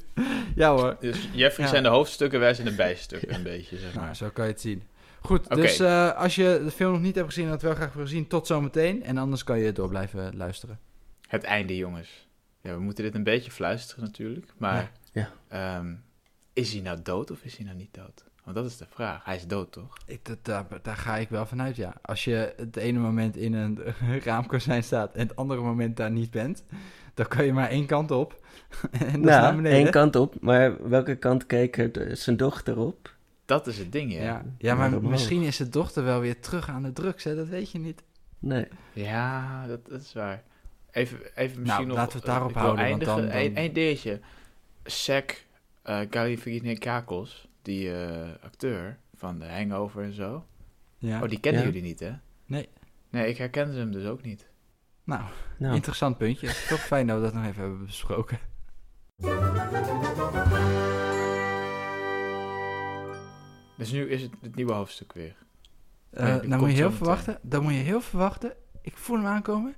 Ja 0.54 0.70
hoor. 0.76 0.96
Dus 1.00 1.28
Jeffrey 1.32 1.64
Ja. 1.64 1.70
zijn 1.70 1.82
de 1.82 1.88
hoofdstukken, 1.88 2.40
wij 2.40 2.54
zijn 2.54 2.66
de 2.68 2.74
bijstukken, 2.74 3.34
een 3.34 3.42
beetje, 3.42 3.78
zeg 3.78 3.94
Nou, 3.94 4.04
maar. 4.06 4.16
zo 4.16 4.28
kan 4.30 4.44
je 4.44 4.50
het 4.50 4.60
zien. 4.60 4.82
Goed, 5.20 5.48
dus 5.54 5.78
eh, 5.80 6.16
als 6.16 6.34
je 6.34 6.60
de 6.64 6.70
film 6.70 6.92
nog 6.92 7.00
niet 7.00 7.14
hebt 7.14 7.26
gezien 7.26 7.44
en 7.44 7.50
het 7.50 7.62
wel 7.62 7.74
graag 7.74 7.92
wil 7.92 8.06
zien, 8.06 8.26
tot 8.26 8.46
zometeen. 8.46 9.02
En 9.04 9.16
anders 9.18 9.44
kan 9.44 9.58
je 9.58 9.72
door 9.72 9.88
blijven 9.88 10.36
luisteren. 10.36 10.78
Het 11.28 11.44
einde, 11.44 11.76
jongens. 11.76 12.26
Ja, 12.60 12.74
we 12.74 12.80
moeten 12.80 13.04
dit 13.04 13.14
een 13.14 13.22
beetje 13.24 13.50
fluisteren 13.50 14.04
natuurlijk. 14.04 14.52
Maar 14.56 14.92
Ja. 15.12 15.30
ehm, 15.48 15.94
is 16.52 16.72
hij 16.72 16.82
nou 16.82 16.98
dood 17.02 17.30
of 17.30 17.38
is 17.42 17.56
hij 17.56 17.64
nou 17.64 17.76
niet 17.76 17.94
dood? 17.94 18.24
Want 18.48 18.60
dat 18.60 18.70
is 18.70 18.76
de 18.76 18.86
vraag. 18.90 19.24
Hij 19.24 19.36
is 19.36 19.46
dood, 19.46 19.72
toch? 19.72 19.96
Ik, 20.06 20.24
dat, 20.24 20.38
daar, 20.42 20.66
daar 20.82 20.96
ga 20.96 21.16
ik 21.16 21.28
wel 21.28 21.46
vanuit, 21.46 21.76
ja. 21.76 21.94
Als 22.02 22.24
je 22.24 22.54
het 22.56 22.76
ene 22.76 22.98
moment 22.98 23.36
in 23.36 23.52
een 23.54 23.78
raamkozijn 24.24 24.82
staat 24.82 25.14
en 25.14 25.26
het 25.26 25.36
andere 25.36 25.60
moment 25.60 25.96
daar 25.96 26.10
niet 26.10 26.30
bent, 26.30 26.64
dan 27.14 27.26
kan 27.26 27.44
je 27.44 27.52
maar 27.52 27.68
één 27.68 27.86
kant 27.86 28.10
op. 28.10 28.46
en 28.90 28.98
dat 28.98 29.30
is 29.30 29.36
naar 29.36 29.56
beneden. 29.56 29.78
één 29.78 29.90
kant 29.90 30.16
op, 30.16 30.34
maar 30.40 30.88
welke 30.88 31.14
kant 31.16 31.46
keek 31.46 31.76
er 31.78 31.92
de- 31.92 32.14
zijn 32.14 32.36
dochter 32.36 32.78
op? 32.78 33.14
Dat 33.44 33.66
is 33.66 33.78
het 33.78 33.92
ding, 33.92 34.12
ja. 34.12 34.22
Ja, 34.22 34.42
ja 34.58 34.74
maar 34.74 35.02
misschien 35.02 35.42
is 35.42 35.56
de 35.56 35.68
dochter 35.68 36.04
wel 36.04 36.20
weer 36.20 36.40
terug 36.40 36.68
aan 36.68 36.82
de 36.82 36.92
drugs, 36.92 37.24
hè? 37.24 37.34
dat 37.36 37.48
weet 37.48 37.70
je 37.70 37.78
niet. 37.78 38.02
Nee. 38.38 38.66
Ja, 38.92 39.66
dat, 39.66 39.86
dat 39.88 40.00
is 40.00 40.12
waar. 40.12 40.42
Even, 40.90 41.18
even 41.34 41.60
misschien 41.60 41.64
Nou, 41.64 41.86
nog... 41.86 41.96
laten 41.96 42.12
we 42.12 42.18
het 42.18 42.26
daarop 42.26 42.52
wil 42.52 42.62
houden, 42.62 42.84
want 42.88 42.90
eindigen. 43.02 43.16
dan- 43.16 43.26
dan- 43.32 43.40
Eén 43.44 43.56
één 43.56 43.72
dingetje. 43.72 44.20
Sek 44.84 45.46
uh, 45.86 46.00
Galifianakis, 46.10 47.47
die 47.68 47.92
eh, 47.94 48.28
acteur 48.44 48.98
van 49.14 49.38
The 49.38 49.44
Hangover 49.46 50.02
en 50.02 50.12
zo. 50.12 50.44
Ja. 50.98 51.22
Oh, 51.22 51.28
die 51.28 51.40
kennen 51.40 51.60
Ja. 51.62 51.66
jullie 51.66 51.82
niet, 51.82 52.00
hè? 52.00 52.12
Nee. 52.46 52.68
Nee, 53.10 53.28
ik 53.28 53.36
herkende 53.38 53.76
hem 53.78 53.92
dus 53.92 54.04
ook 54.06 54.22
niet. 54.22 54.48
Nou, 55.04 55.22
Nou, 55.58 55.74
interessant 55.74 56.18
puntje. 56.18 56.46
Toch 56.68 56.80
fijn 56.80 57.06
dat 57.06 57.16
we 57.16 57.22
dat 57.22 57.34
nog 57.34 57.44
even 57.46 57.60
hebben 57.62 57.86
besproken. 57.86 58.38
Dus 63.76 63.90
nu 63.92 64.08
is 64.10 64.22
het 64.22 64.32
het 64.40 64.54
nieuwe 64.54 64.72
hoofdstuk 64.72 65.12
weer. 65.12 65.36
Eh 66.10 66.24
Nee, 66.24 66.48
nou 66.48 66.60
moet 66.60 66.70
je 66.70 66.76
heel 66.76 66.92
verwachten. 66.92 67.38
Dan 67.42 67.62
moet 67.62 67.72
je 67.72 67.78
heel 67.78 68.00
verwachten. 68.00 68.52
Ik 68.82 68.96
voel 68.96 69.16
hem 69.16 69.26
aankomen. 69.26 69.74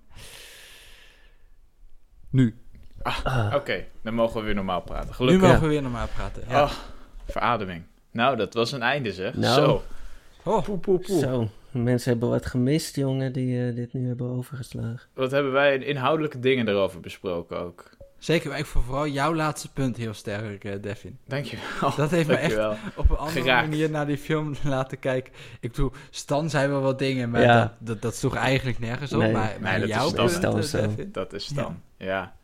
Nu. 2.30 2.59
ah, 3.02 3.52
Oké, 3.54 3.85
dan 4.02 4.14
mogen 4.14 4.40
we 4.40 4.47
weer 4.47 4.54
normaal 4.54 4.80
praten. 4.82 5.09
Nu 5.09 5.14
Gelukkig. 5.14 5.40
mogen 5.42 5.54
Ja. 5.56 5.62
we 5.62 5.68
weer 5.68 5.82
normaal 5.82 6.09
praten. 6.09 6.44
Ja. 6.49 6.62
Oh, 6.62 6.73
verademing. 7.30 7.82
Nou, 8.10 8.37
dat 8.37 8.54
was 8.54 8.72
een 8.72 8.82
einde 8.82 9.12
zeg. 9.12 9.34
Nou. 9.34 9.54
Zo. 9.54 9.82
Oh. 10.50 10.62
Poe, 10.64 10.78
poe, 10.78 10.99
poe. 10.99 11.18
zo. 11.18 11.49
Mensen 11.70 12.10
hebben 12.10 12.28
wat 12.28 12.46
gemist, 12.46 12.96
jongen, 12.96 13.32
die 13.32 13.68
eh, 13.68 13.75
dit 13.75 13.92
nu 13.92 14.06
hebben 14.08 14.26
overgeslagen. 14.30 15.00
Wat 15.14 15.30
hebben 15.30 15.52
wij 15.52 15.78
inhoudelijke 15.78 16.38
dingen 16.40 16.68
erover 16.68 17.00
besproken 17.00 17.58
ook. 17.60 17.90
Zeker, 18.18 18.49
maar 18.50 18.58
ik 18.58 18.66
vond 18.66 18.84
vooral 18.84 19.06
jouw 19.06 19.34
laatste 19.34 19.72
punt 19.72 19.96
heel 19.96 20.14
sterk, 20.14 20.64
eh, 20.64 20.72
Devin. 20.80 21.18
Dankjewel. 21.26 21.94
Dat 21.96 22.10
heeft 22.10 22.28
me 22.28 22.34
echt 22.34 22.58
op 22.96 23.10
een 23.10 23.16
andere 23.16 23.40
Geraakt. 23.40 23.68
manier 23.68 23.90
naar 23.90 24.06
die 24.06 24.18
film 24.18 24.54
laten 24.64 24.99
kijken. 24.99 25.32
Ik 25.60 25.70
bedoel, 25.70 25.92
Stan 26.10 26.50
zei 26.50 26.68
wel 26.68 26.80
wat 26.80 26.99
dingen, 26.99 27.30
maar 27.30 27.42
Ja. 27.42 27.60
dat, 27.60 27.72
dat, 27.78 28.02
dat 28.02 28.14
sloeg 28.14 28.34
eigenlijk 28.37 28.78
nergens 28.78 29.12
op. 29.12 29.18
Nee. 29.20 29.32
maar 29.32 29.49
Nee, 29.50 29.60
maar 29.60 29.80
dat 29.80 29.88
is 29.88 29.94
jouw 29.94 30.08
Stan. 30.08 30.52
punt, 30.54 30.64
Stan 30.66 30.82
eh. 30.99 31.04
Dat 31.12 31.32
is 31.32 31.46
dan. 31.46 31.80
Ja. 31.96 32.34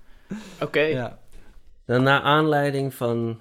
Oké. 0.60 0.80
Ja. 0.80 1.18
Dan 1.84 2.02
naar 2.02 2.20
aanleiding 2.20 2.94
van, 2.94 3.40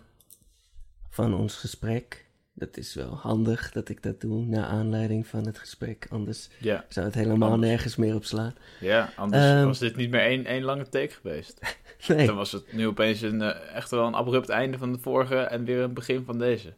van 1.16 1.34
ons 1.34 1.56
gesprek. 1.56 2.26
Dat 2.54 2.78
is 2.78 2.94
wel 2.94 3.16
handig 3.22 3.72
dat 3.72 3.90
ik 3.90 4.04
dat 4.04 4.22
doe, 4.22 4.46
naar 4.46 4.66
aanleiding 4.66 5.28
van 5.28 5.46
het 5.46 5.58
gesprek. 5.60 6.08
Anders 6.10 6.50
Ja. 6.60 6.86
zou 6.90 7.06
het 7.06 7.16
helemaal 7.16 7.52
Anders. 7.52 7.70
nergens 7.72 7.96
meer 7.96 8.16
op 8.16 8.26
slaan. 8.26 8.54
Ja, 8.80 9.10
anders 9.16 9.44
Ehm. 9.44 9.66
was 9.66 9.80
dit 9.80 9.96
niet 9.96 10.10
meer 10.10 10.22
één, 10.22 10.46
één 10.46 10.64
lange 10.64 10.90
take 10.90 11.14
geweest. 11.22 11.60
Nee, 12.08 12.26
Dan 12.26 12.36
was 12.36 12.52
het 12.52 12.74
nu 12.74 12.88
opeens 12.88 13.22
een, 13.22 13.42
eh, 13.42 13.76
echt 13.76 13.92
wel 13.92 14.08
een 14.08 14.14
abrupt 14.16 14.50
einde 14.50 14.78
van 14.78 14.92
de 14.92 15.00
vorige 15.00 15.36
en 15.36 15.64
weer 15.66 15.80
een 15.80 15.94
begin 15.94 16.24
van 16.26 16.38
deze. 16.40 16.74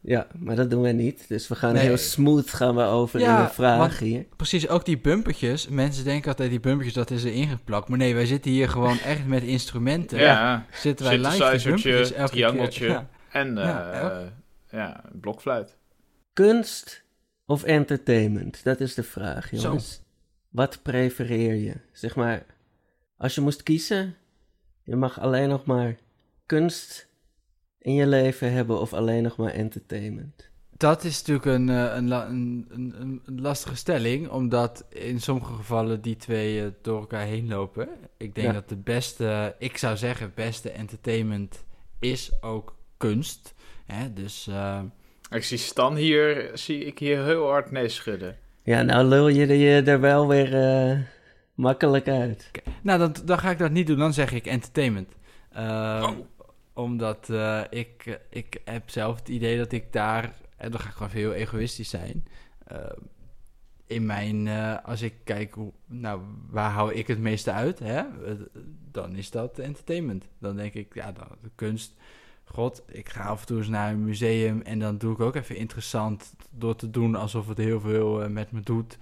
ja, 0.00 0.26
maar 0.38 0.56
dat 0.56 0.70
doen 0.70 0.82
wij 0.82 0.92
niet. 0.92 1.28
Dus 1.28 1.48
we 1.48 1.54
gaan 1.54 1.72
Nee. 1.74 1.82
heel 1.82 1.96
smooth 1.96 2.50
gaan 2.52 2.76
we 2.76 2.82
over 2.82 3.20
Ja, 3.20 3.38
in 3.38 3.44
de 3.44 3.50
vraag 3.52 3.98
hier. 3.98 4.26
Precies, 4.36 4.68
ook 4.68 4.84
die 4.84 4.98
bumpertjes. 4.98 5.68
Mensen 5.68 6.04
denken 6.04 6.28
altijd 6.28 6.50
die 6.50 6.60
bumpertjes, 6.60 6.94
dat 6.94 7.10
is 7.10 7.24
er 7.24 7.32
ingeplakt. 7.32 7.88
Maar 7.88 7.98
nee, 7.98 8.14
wij 8.14 8.26
zitten 8.26 8.50
hier 8.50 8.68
gewoon 8.68 8.98
echt 8.98 9.26
met 9.26 9.42
instrumenten. 9.42 10.18
Ja, 10.18 10.66
Zitten 10.74 11.06
wij 11.06 11.18
live 11.18 11.50
die 11.50 11.62
bumpertjes 11.62 12.12
elke 12.12 12.30
triangeltje. 12.30 12.80
keer. 12.80 12.88
Ja. 12.88 13.08
En 13.36 13.58
eh, 13.58 13.64
Ja, 13.64 14.32
ja, 14.70 15.04
elk- 15.04 15.20
blokfluit. 15.20 15.76
Kunst 16.32 17.04
of 17.46 17.62
entertainment? 17.64 18.64
Dat 18.64 18.80
is 18.80 18.94
de 18.94 19.02
vraag, 19.02 19.48
Zo. 19.48 19.56
jongens. 19.56 20.02
Wat 20.48 20.82
prefereer 20.82 21.54
je? 21.54 21.74
Zeg 21.92 22.16
maar, 22.16 22.46
als 23.16 23.34
je 23.34 23.40
moest 23.40 23.62
kiezen, 23.62 24.14
je 24.82 24.96
mag 24.96 25.20
alleen 25.20 25.48
nog 25.48 25.64
maar 25.64 25.96
kunst 26.46 27.08
in 27.78 27.94
je 27.94 28.06
leven 28.06 28.52
hebben 28.52 28.80
of 28.80 28.92
alleen 28.92 29.22
nog 29.22 29.36
maar 29.36 29.52
entertainment. 29.52 30.50
Dat 30.76 31.04
is 31.04 31.18
natuurlijk 31.18 31.46
een, 31.46 31.68
eh, 31.68 31.94
een, 31.94 32.10
een, 32.10 32.66
een, 32.70 32.94
een- 33.00 33.22
een 33.24 33.40
lastige 33.40 33.76
stelling, 33.76 34.28
omdat 34.28 34.84
in 34.88 35.20
sommige 35.20 35.52
gevallen 35.54 36.00
die 36.00 36.16
twee 36.16 36.62
eh, 36.64 36.70
door 36.82 37.00
elkaar 37.00 37.24
heen 37.26 37.48
lopen. 37.48 37.88
Ik 38.16 38.34
denk 38.34 38.46
Ja. 38.46 38.52
dat 38.52 38.68
de 38.68 38.76
beste, 38.76 39.54
ik 39.58 39.76
zou 39.78 39.96
zeggen, 39.96 40.32
beste 40.34 40.70
entertainment 40.70 41.64
is 41.98 42.42
ook 42.42 42.75
kunst. 42.96 43.54
Hè? 43.86 44.12
Dus 44.12 44.46
eh, 44.46 44.82
Ik 45.30 45.44
zie 45.44 45.58
Stan 45.58 45.96
hier, 45.96 46.50
zie 46.54 46.84
ik 46.84 46.98
hier 46.98 47.24
heel 47.24 47.46
hard 47.48 47.70
nee 47.70 47.88
schudden. 47.88 48.36
Ja, 48.62 48.82
nou 48.82 49.04
lul 49.04 49.28
je 49.28 49.46
er- 49.46 49.54
je 49.54 49.82
er 49.82 50.00
wel 50.00 50.28
weer 50.28 50.54
eh, 50.54 50.98
makkelijk 51.54 52.08
uit. 52.08 52.50
Nou, 52.82 52.98
dan, 52.98 53.14
dan 53.24 53.38
ga 53.38 53.50
ik 53.50 53.58
dat 53.58 53.70
niet 53.70 53.86
doen. 53.86 53.98
Dan 53.98 54.12
zeg 54.12 54.32
ik 54.32 54.46
entertainment. 54.46 55.12
Ehm, 55.52 56.02
Oh. 56.04 56.18
Omdat 56.72 57.28
eh, 57.30 57.60
ik, 57.70 58.02
eh, 58.06 58.14
ik 58.30 58.60
heb 58.64 58.90
zelf 58.90 59.18
het 59.18 59.28
idee 59.28 59.58
dat 59.58 59.72
ik 59.72 59.92
daar... 59.92 60.32
En 60.56 60.70
dan 60.70 60.80
ga 60.80 60.88
ik 60.88 60.94
gewoon 60.94 61.10
heel 61.12 61.32
egoïstisch 61.32 61.88
zijn. 61.90 62.24
Ehm, 62.66 62.98
in 63.86 64.06
mijn... 64.06 64.46
eh, 64.48 64.76
als 64.84 65.02
ik 65.02 65.14
kijk, 65.24 65.54
hoe, 65.54 65.72
nou, 65.86 66.20
waar 66.50 66.70
hou 66.70 66.92
ik 66.94 67.06
het 67.06 67.18
meeste 67.18 67.50
uit? 67.52 67.78
Hè? 67.78 67.96
Eh, 67.98 68.32
dan 68.90 69.14
is 69.16 69.30
dat 69.30 69.58
entertainment. 69.58 70.24
Dan 70.38 70.56
denk 70.56 70.74
ik, 70.74 70.94
ja, 70.94 71.12
dan, 71.12 71.28
de 71.42 71.50
kunst... 71.54 71.94
God, 72.48 72.82
ik 72.86 73.08
ga 73.08 73.24
af 73.24 73.40
en 73.40 73.46
toe 73.46 73.58
eens 73.58 73.68
naar 73.68 73.92
een 73.92 74.04
museum... 74.04 74.60
en 74.60 74.78
dan 74.78 74.98
doe 74.98 75.12
ik 75.12 75.20
ook 75.20 75.34
even 75.34 75.56
interessant... 75.56 76.34
door 76.50 76.76
te 76.76 76.90
doen 76.90 77.14
alsof 77.14 77.48
het 77.48 77.58
heel 77.58 77.80
veel 77.80 78.22
eh, 78.22 78.28
met 78.28 78.52
me 78.52 78.60
doet... 78.60 78.98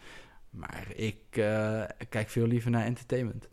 Maar 0.54 0.87
ik 0.94 1.18
eh, 1.30 1.83
kijk 2.09 2.28
veel 2.28 2.46
liever 2.46 2.70
naar 2.70 2.85
entertainment. 2.85 3.48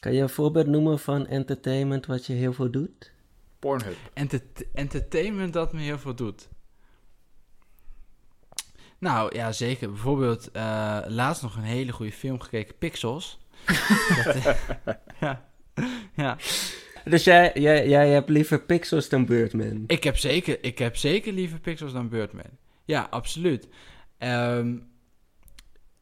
Kan 0.00 0.12
je 0.12 0.22
een 0.22 0.28
voorbeeld 0.28 0.66
noemen 0.66 0.98
van 0.98 1.26
entertainment 1.26 2.06
wat 2.06 2.26
je 2.26 2.32
heel 2.32 2.52
veel 2.52 2.70
doet? 2.70 3.12
Pornhub. 3.58 3.96
Enter- 4.12 4.42
entertainment 4.74 5.52
dat 5.52 5.72
me 5.72 5.80
heel 5.80 5.98
veel 5.98 6.14
doet. 6.14 6.48
Nou 8.98 9.34
ja, 9.34 9.52
zeker. 9.52 9.88
Bijvoorbeeld 9.88 10.50
eh, 10.50 10.98
laatst 11.06 11.42
nog 11.42 11.56
een 11.56 11.62
hele 11.62 11.92
goede 11.92 12.12
film 12.12 12.40
gekeken, 12.40 12.78
Pixels. 12.78 13.38
Dat, 14.24 14.36
ja. 15.20 15.50
ja, 16.14 16.36
Dus 17.04 17.24
jij, 17.24 17.50
jij, 17.54 17.88
jij 17.88 18.08
hebt 18.08 18.28
liever 18.28 18.60
Pixels 18.60 19.08
dan 19.08 19.24
Birdman? 19.26 19.84
ik 19.86 20.04
heb 20.04 20.16
zeker, 20.18 20.58
ik 20.64 20.78
heb 20.78 20.96
zeker 20.96 21.32
liever 21.32 21.60
Pixels 21.60 21.92
dan 21.92 22.08
Birdman. 22.08 22.58
Ja, 22.84 23.06
absoluut. 23.10 23.68
Ehm, 24.18 24.76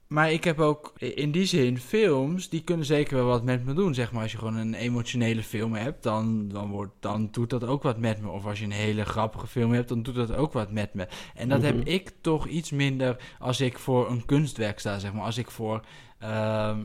maar 0.06 0.32
ik 0.32 0.44
heb 0.44 0.58
ook 0.60 0.92
in 0.98 1.30
die 1.30 1.44
zin 1.44 1.78
films, 1.78 2.48
die 2.48 2.62
kunnen 2.64 2.86
zeker 2.86 3.16
wel 3.16 3.26
wat 3.26 3.44
met 3.44 3.64
me 3.64 3.74
doen. 3.74 3.94
Zeg 3.94 4.12
maar, 4.12 4.22
als 4.22 4.32
je 4.32 4.38
gewoon 4.38 4.56
een 4.56 4.74
emotionele 4.74 5.42
film 5.42 5.74
hebt, 5.74 6.02
dan, 6.02 6.48
dan, 6.48 6.70
wordt, 6.70 6.92
dan 7.00 7.28
doet 7.32 7.50
dat 7.50 7.64
ook 7.64 7.82
wat 7.82 7.98
met 7.98 8.20
me. 8.20 8.28
Of 8.28 8.46
als 8.46 8.58
je 8.58 8.64
een 8.64 8.70
hele 8.70 9.04
grappige 9.04 9.46
film 9.46 9.72
hebt, 9.72 9.88
dan 9.88 10.02
doet 10.02 10.14
dat 10.14 10.34
ook 10.34 10.52
wat 10.52 10.72
met 10.72 10.94
me. 10.94 11.06
En 11.34 11.48
dat 11.48 11.58
Mhm. 11.62 11.66
heb 11.66 11.86
ik 11.86 12.12
toch 12.20 12.46
iets 12.46 12.70
minder 12.70 13.16
als 13.38 13.60
ik 13.60 13.78
voor 13.78 14.10
een 14.10 14.24
kunstwerk 14.24 14.78
sta, 14.78 14.98
zeg 14.98 15.12
maar. 15.12 15.24
Als 15.24 15.38
ik 15.38 15.50
voor, 15.50 15.84
ehm, 16.18 16.78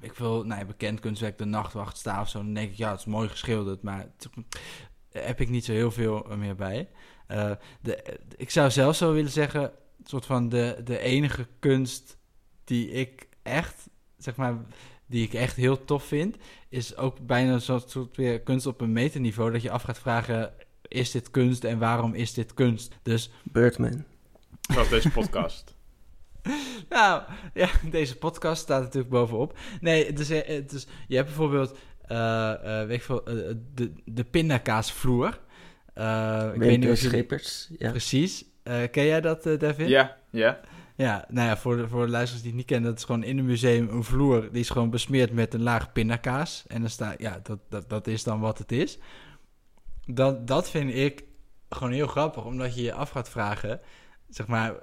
ik 0.00 0.12
wil, 0.12 0.44
nou 0.44 0.60
ja, 0.60 0.66
bekend 0.66 1.00
kunstwerk, 1.00 1.38
De 1.38 1.44
Nachtwacht 1.44 1.96
sta 1.96 2.20
of 2.20 2.28
zo, 2.28 2.38
dan 2.38 2.54
denk 2.54 2.70
ik, 2.70 2.76
ja, 2.76 2.90
het 2.90 2.98
is 2.98 3.06
mooi 3.06 3.28
geschilderd, 3.28 3.82
maar 3.82 4.06
daar 5.10 5.24
heb 5.24 5.40
ik 5.40 5.48
niet 5.48 5.64
zo 5.64 5.72
heel 5.72 5.90
veel 5.90 6.26
meer 6.36 6.54
bij. 6.54 6.88
Eh, 7.26 7.50
de, 7.80 8.18
ik 8.36 8.50
zou 8.50 8.70
zelfs 8.70 8.98
zo 8.98 9.12
willen 9.12 9.30
zeggen, 9.30 9.62
een 9.62 10.06
soort 10.06 10.26
van 10.26 10.48
de, 10.48 10.80
de 10.84 10.98
enige 10.98 11.46
kunst 11.58 12.18
die 12.64 12.90
ik 12.90 13.28
echt, 13.42 13.88
zeg 14.16 14.36
maar, 14.36 14.54
die 15.06 15.24
ik 15.24 15.34
echt 15.34 15.56
heel 15.56 15.84
tof 15.84 16.04
vind, 16.04 16.36
is 16.68 16.96
ook 16.96 17.26
bijna 17.26 17.52
een 17.52 17.60
soort, 17.60 17.90
soort 17.90 18.16
weer 18.16 18.40
kunst 18.40 18.66
op 18.66 18.80
een 18.80 18.92
meterniveau, 18.92 19.52
dat 19.52 19.62
je 19.62 19.70
af 19.70 19.82
gaat 19.82 19.98
vragen, 19.98 20.52
is 20.88 21.10
dit 21.10 21.30
kunst 21.30 21.64
en 21.64 21.78
waarom 21.78 22.14
is 22.14 22.32
dit 22.34 22.54
kunst? 22.54 22.94
Dus, 23.02 23.30
Birdman. 23.42 24.04
Zoals 24.60 24.88
deze 24.88 25.10
podcast. 25.10 25.74
nou, 26.88 27.22
ja, 27.54 27.68
deze 27.90 28.16
podcast 28.16 28.62
staat 28.62 28.82
natuurlijk 28.82 29.10
bovenop. 29.10 29.58
Nee, 29.80 30.06
het 30.06 30.18
is, 30.18 30.28
het 30.28 30.72
is, 30.72 30.86
je 31.08 31.16
hebt 31.16 31.28
bijvoorbeeld, 31.28 31.78
eh, 32.02 32.80
eh, 32.80 32.86
weet 32.86 32.96
ik 32.96 33.02
veel, 33.02 33.24
de, 33.74 33.92
de 34.04 34.24
pindakaasvloer. 34.24 35.38
Eh, 35.94 36.50
ik 36.54 36.60
weet 36.60 36.78
niet 36.78 37.00
je... 37.00 37.08
Schippers. 37.08 37.70
Ja. 37.78 37.90
Precies. 37.90 38.44
Eh, 38.62 38.82
ken 38.90 39.04
jij 39.04 39.20
dat, 39.20 39.46
eh, 39.46 39.58
Devin? 39.58 39.88
ja, 39.88 40.16
ja. 40.30 40.60
Ja, 40.96 41.24
nou 41.28 41.48
ja, 41.48 41.56
voor 41.56 41.76
de, 41.76 41.88
voor 41.88 42.04
de 42.04 42.10
luisteraars 42.10 42.42
die 42.42 42.50
het 42.50 42.60
niet 42.60 42.66
kennen, 42.66 42.90
dat 42.90 42.98
is 42.98 43.04
gewoon 43.04 43.22
in 43.22 43.38
een 43.38 43.44
museum 43.44 43.88
een 43.88 44.04
vloer, 44.04 44.48
die 44.52 44.60
is 44.60 44.70
gewoon 44.70 44.90
besmeerd 44.90 45.32
met 45.32 45.54
een 45.54 45.62
laag 45.62 45.92
pindakaas. 45.92 46.64
En 46.66 46.80
dan 46.80 46.90
staat, 46.90 47.20
ja, 47.20 47.40
dat, 47.42 47.58
dat, 47.68 47.88
dat 47.88 48.06
is 48.06 48.22
dan 48.24 48.40
wat 48.40 48.58
het 48.58 48.72
is. 48.72 48.98
Dat, 50.06 50.46
dat 50.46 50.70
vind 50.70 50.94
ik 50.94 51.24
gewoon 51.68 51.92
heel 51.92 52.06
grappig, 52.06 52.44
omdat 52.44 52.74
je 52.74 52.82
je 52.82 52.92
af 52.92 53.10
gaat 53.10 53.28
vragen, 53.28 53.80
zeg 54.28 54.46
maar, 54.46 54.74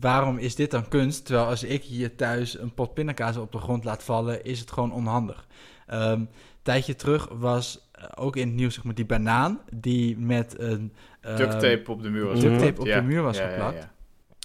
waarom 0.00 0.38
is 0.38 0.54
dit 0.54 0.70
dan 0.70 0.88
kunst? 0.88 1.24
Terwijl 1.24 1.46
als 1.46 1.64
ik 1.64 1.82
hier 1.82 2.14
thuis 2.16 2.58
een 2.58 2.74
pot 2.74 2.94
pindakaas 2.94 3.36
op 3.36 3.52
de 3.52 3.58
grond 3.58 3.84
laat 3.84 4.02
vallen, 4.02 4.44
is 4.44 4.60
het 4.60 4.70
gewoon 4.70 4.92
onhandig. 4.92 5.46
Ehm, 5.86 6.10
een 6.12 6.28
tijdje 6.62 6.94
terug 6.96 7.28
was 7.32 7.88
eh, 7.92 8.04
ook 8.14 8.36
in 8.36 8.46
het 8.46 8.56
nieuws, 8.56 8.74
zeg 8.74 8.84
maar, 8.84 8.94
die 8.94 9.06
banaan 9.06 9.60
die 9.72 10.18
met 10.18 10.58
een... 10.60 10.92
ehm, 11.20 11.36
Duct 11.36 11.60
tape 11.60 11.82
op 11.90 12.02
de 12.02 12.10
muur 12.10 12.24
was 12.26 12.40
duct 12.40 12.52
geplakt. 12.52 12.76
tape 12.76 12.80
op 12.90 12.94
de 12.96 13.02
muur 13.08 13.22
was 13.22 13.36
ja, 13.36 13.42
ja, 13.44 13.50
geplakt. 13.50 13.82
ja. 13.82 13.92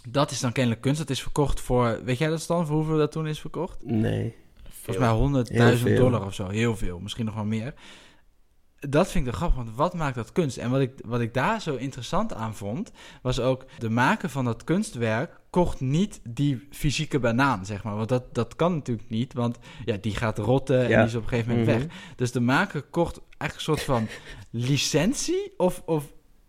Dat 0.09 0.31
is 0.31 0.39
dan 0.39 0.51
kennelijk 0.51 0.81
kunst. 0.81 0.99
Dat 0.99 1.09
is 1.09 1.21
verkocht 1.21 1.59
voor, 1.61 1.99
weet 2.03 2.17
jij 2.17 2.29
dat 2.29 2.41
Stan, 2.41 2.65
voor 2.67 2.75
hoeveel 2.75 2.97
dat 2.97 3.11
toen 3.11 3.27
is 3.27 3.39
verkocht? 3.39 3.77
Nee. 3.85 4.35
Volgens 4.69 5.05
mij 5.05 5.15
Heel 5.15 5.73
100.000 5.75 5.81
veel. 5.81 5.95
dollar 6.03 6.25
of 6.25 6.33
zo. 6.33 6.47
Heel 6.47 6.75
veel, 6.75 6.99
misschien 6.99 7.25
nog 7.25 7.35
wel 7.35 7.45
meer. 7.45 7.73
Dat 8.89 9.11
vind 9.11 9.25
ik 9.25 9.31
de 9.31 9.37
grappig, 9.37 9.57
want 9.57 9.75
wat 9.75 9.93
maakt 9.93 10.15
dat 10.15 10.31
kunst? 10.31 10.57
En 10.57 10.69
wat 10.69 10.79
ik, 10.81 10.91
wat 11.05 11.19
ik 11.21 11.33
daar 11.33 11.61
zo 11.61 11.75
interessant 11.75 12.33
aan 12.33 12.55
vond, 12.55 12.91
was 13.21 13.39
ook 13.39 13.65
de 13.77 13.89
maker 13.89 14.29
van 14.29 14.45
dat 14.45 14.63
kunstwerk 14.63 15.41
kocht 15.49 15.79
niet 15.79 16.19
die 16.23 16.67
fysieke 16.71 17.19
banaan, 17.19 17.65
zeg 17.65 17.83
maar. 17.83 17.95
Want 17.95 18.09
dat, 18.09 18.33
dat 18.35 18.55
kan 18.55 18.73
natuurlijk 18.73 19.09
niet, 19.09 19.33
want 19.33 19.57
ja, 19.85 19.97
die 20.01 20.15
gaat 20.15 20.37
rotten 20.37 20.83
en 20.83 20.89
Ja. 20.89 20.97
die 20.97 21.05
is 21.07 21.15
op 21.15 21.23
een 21.23 21.29
gegeven 21.29 21.49
moment 21.51 21.69
Mhm. 21.69 21.77
weg. 21.79 21.87
Dus 22.15 22.31
de 22.31 22.39
maker 22.39 22.81
kocht 22.81 23.19
eigenlijk 23.37 23.53
een 23.55 23.75
soort 23.75 23.83
van 23.83 24.07
licentie 24.67 25.53
of, 25.57 25.81
of 25.85 26.03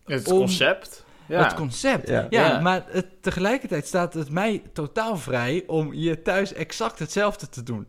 Het 0.05 0.31
Om- 0.31 0.37
concept. 0.37 1.03
Ja. 1.27 1.43
het 1.43 1.53
concept. 1.53 2.07
Ja. 2.07 2.27
Ja, 2.29 2.45
Ja. 2.47 2.59
maar 2.59 2.85
het, 2.87 3.07
tegelijkertijd 3.21 3.87
staat 3.87 4.13
het 4.13 4.29
mij 4.29 4.61
totaal 4.73 5.17
vrij 5.17 5.63
om 5.67 5.91
hier 5.91 6.23
thuis 6.23 6.53
exact 6.53 6.99
hetzelfde 6.99 7.49
te 7.49 7.63
doen. 7.63 7.87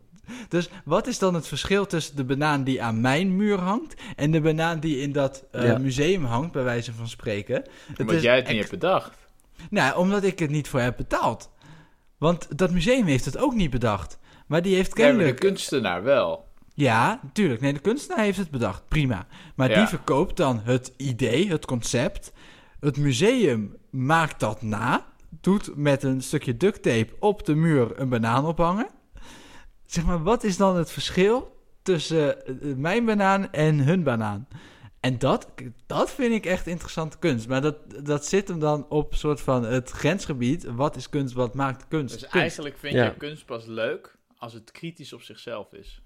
Dus 0.49 0.69
wat 0.85 1.07
is 1.07 1.19
dan 1.19 1.35
het 1.35 1.49
verschil 1.49 1.87
tussen 1.87 2.17
de 2.17 2.25
banaan 2.25 2.65
die 2.65 2.83
aan 2.83 3.01
mijn 3.01 3.37
muur 3.37 3.59
hangt 3.59 3.95
en 4.17 4.31
de 4.31 4.41
banaan 4.41 4.81
die 4.81 5.01
in 5.01 5.13
dat 5.13 5.45
eh, 5.53 5.65
Ja. 5.67 5.79
museum 5.79 6.25
hangt, 6.25 6.53
bij 6.53 6.63
wijze 6.63 6.93
van 6.93 7.09
spreken? 7.09 7.55
Het 7.87 8.01
Omdat 8.01 8.23
jij 8.23 8.37
het 8.37 8.49
niet 8.49 8.57
hebt 8.59 8.71
bedacht. 8.71 9.17
Nou, 9.71 9.97
omdat 9.97 10.25
ik 10.25 10.39
het 10.39 10.51
niet 10.51 10.69
voor 10.69 10.81
heb 10.81 10.97
betaald. 10.97 11.51
Want 12.19 12.59
dat 12.59 12.71
museum 12.71 13.07
heeft 13.07 13.25
het 13.25 13.39
ook 13.39 13.55
niet 13.55 13.71
bedacht. 13.71 14.19
Maar 14.47 14.63
die 14.63 14.75
heeft 14.75 14.95
Nee, 14.95 15.05
maar 15.05 15.13
de 15.13 15.19
kennelijk... 15.19 15.41
kunstenaar 15.47 16.03
wel. 16.03 16.45
Ja, 16.75 17.21
natuurlijk. 17.23 17.61
Nee, 17.61 17.73
de 17.73 17.79
kunstenaar 17.79 18.25
heeft 18.25 18.39
het 18.39 18.51
bedacht. 18.51 18.89
Prima. 18.89 19.27
Maar 19.55 19.71
Ja. 19.71 19.77
die 19.79 19.87
verkoopt 19.87 20.37
dan 20.37 20.61
het 20.65 20.93
idee, 20.97 21.49
het 21.51 21.65
concept. 21.67 22.33
Het 22.81 22.97
museum 22.97 23.77
maakt 23.91 24.41
dat 24.41 24.63
na. 24.63 25.07
Doet 25.41 25.77
met 25.77 26.03
een 26.03 26.23
stukje 26.23 26.57
duct 26.57 26.83
tape 26.83 27.09
op 27.19 27.45
de 27.47 27.55
muur 27.55 28.01
een 28.01 28.09
banaan 28.09 28.45
ophangen. 28.47 28.87
Zeg 29.87 30.05
maar, 30.05 30.23
wat 30.23 30.45
is 30.45 30.57
dan 30.57 30.77
het 30.77 30.91
verschil 30.91 31.57
tussen 31.83 32.47
eh, 32.47 32.55
mijn 32.77 33.05
banaan 33.05 33.53
en 33.53 33.79
hun 33.79 34.03
banaan? 34.03 34.49
En 35.01 35.19
dat, 35.19 35.49
dat 35.87 36.11
vind 36.11 36.33
ik 36.35 36.47
echt 36.47 36.67
interessante 36.67 37.19
kunst. 37.19 37.49
Maar 37.49 37.61
dat, 37.61 37.77
dat 38.05 38.27
zit 38.27 38.49
hem 38.49 38.59
dan 38.59 38.89
op 38.89 39.15
soort 39.15 39.41
van 39.41 39.65
het 39.65 39.91
grensgebied. 39.91 40.65
Wat 40.65 40.97
is 40.97 41.09
kunst, 41.09 41.35
wat 41.35 41.55
maakt 41.55 41.89
kunst? 41.89 42.13
Dus 42.13 42.23
kunst. 42.23 42.37
eigenlijk 42.37 42.79
vind 42.79 42.95
Ja. 42.95 43.05
je 43.05 43.15
kunst 43.17 43.47
pas 43.47 43.67
leuk 43.67 44.17
als 44.39 44.53
het 44.53 44.71
kritisch 44.71 45.13
op 45.13 45.23
zichzelf 45.23 45.73
is. 45.73 46.03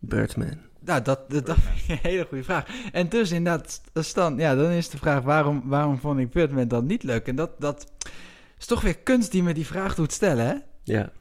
Birdman. 0.00 0.58
Nou, 0.80 1.02
dat, 1.02 1.30
dat, 1.30 1.46
dat 1.46 1.56
vind 1.60 1.78
ik 1.82 1.88
een 1.88 2.10
hele 2.10 2.26
goede 2.28 2.44
vraag. 2.44 2.90
En 2.92 3.08
dus 3.08 3.30
inderdaad, 3.30 3.80
Stan, 3.94 4.36
ja, 4.38 4.54
dan 4.54 4.70
is 4.70 4.88
de 4.88 4.98
vraag 4.98 5.22
waarom, 5.22 5.62
waarom 5.68 5.98
vond 5.98 6.18
ik 6.20 6.30
Birdman 6.30 6.68
dan 6.68 6.86
niet 6.86 7.02
leuk? 7.02 7.26
En 7.26 7.36
dat, 7.36 7.60
dat 7.60 7.92
is 8.58 8.66
toch 8.66 8.80
weer 8.80 8.98
kunst 8.98 9.32
die 9.32 9.42
me 9.42 9.54
die 9.54 9.66
vraag 9.66 9.94
doet 9.94 10.12
stellen, 10.12 10.46
hè? 10.46 10.54
Ja. 10.82 11.12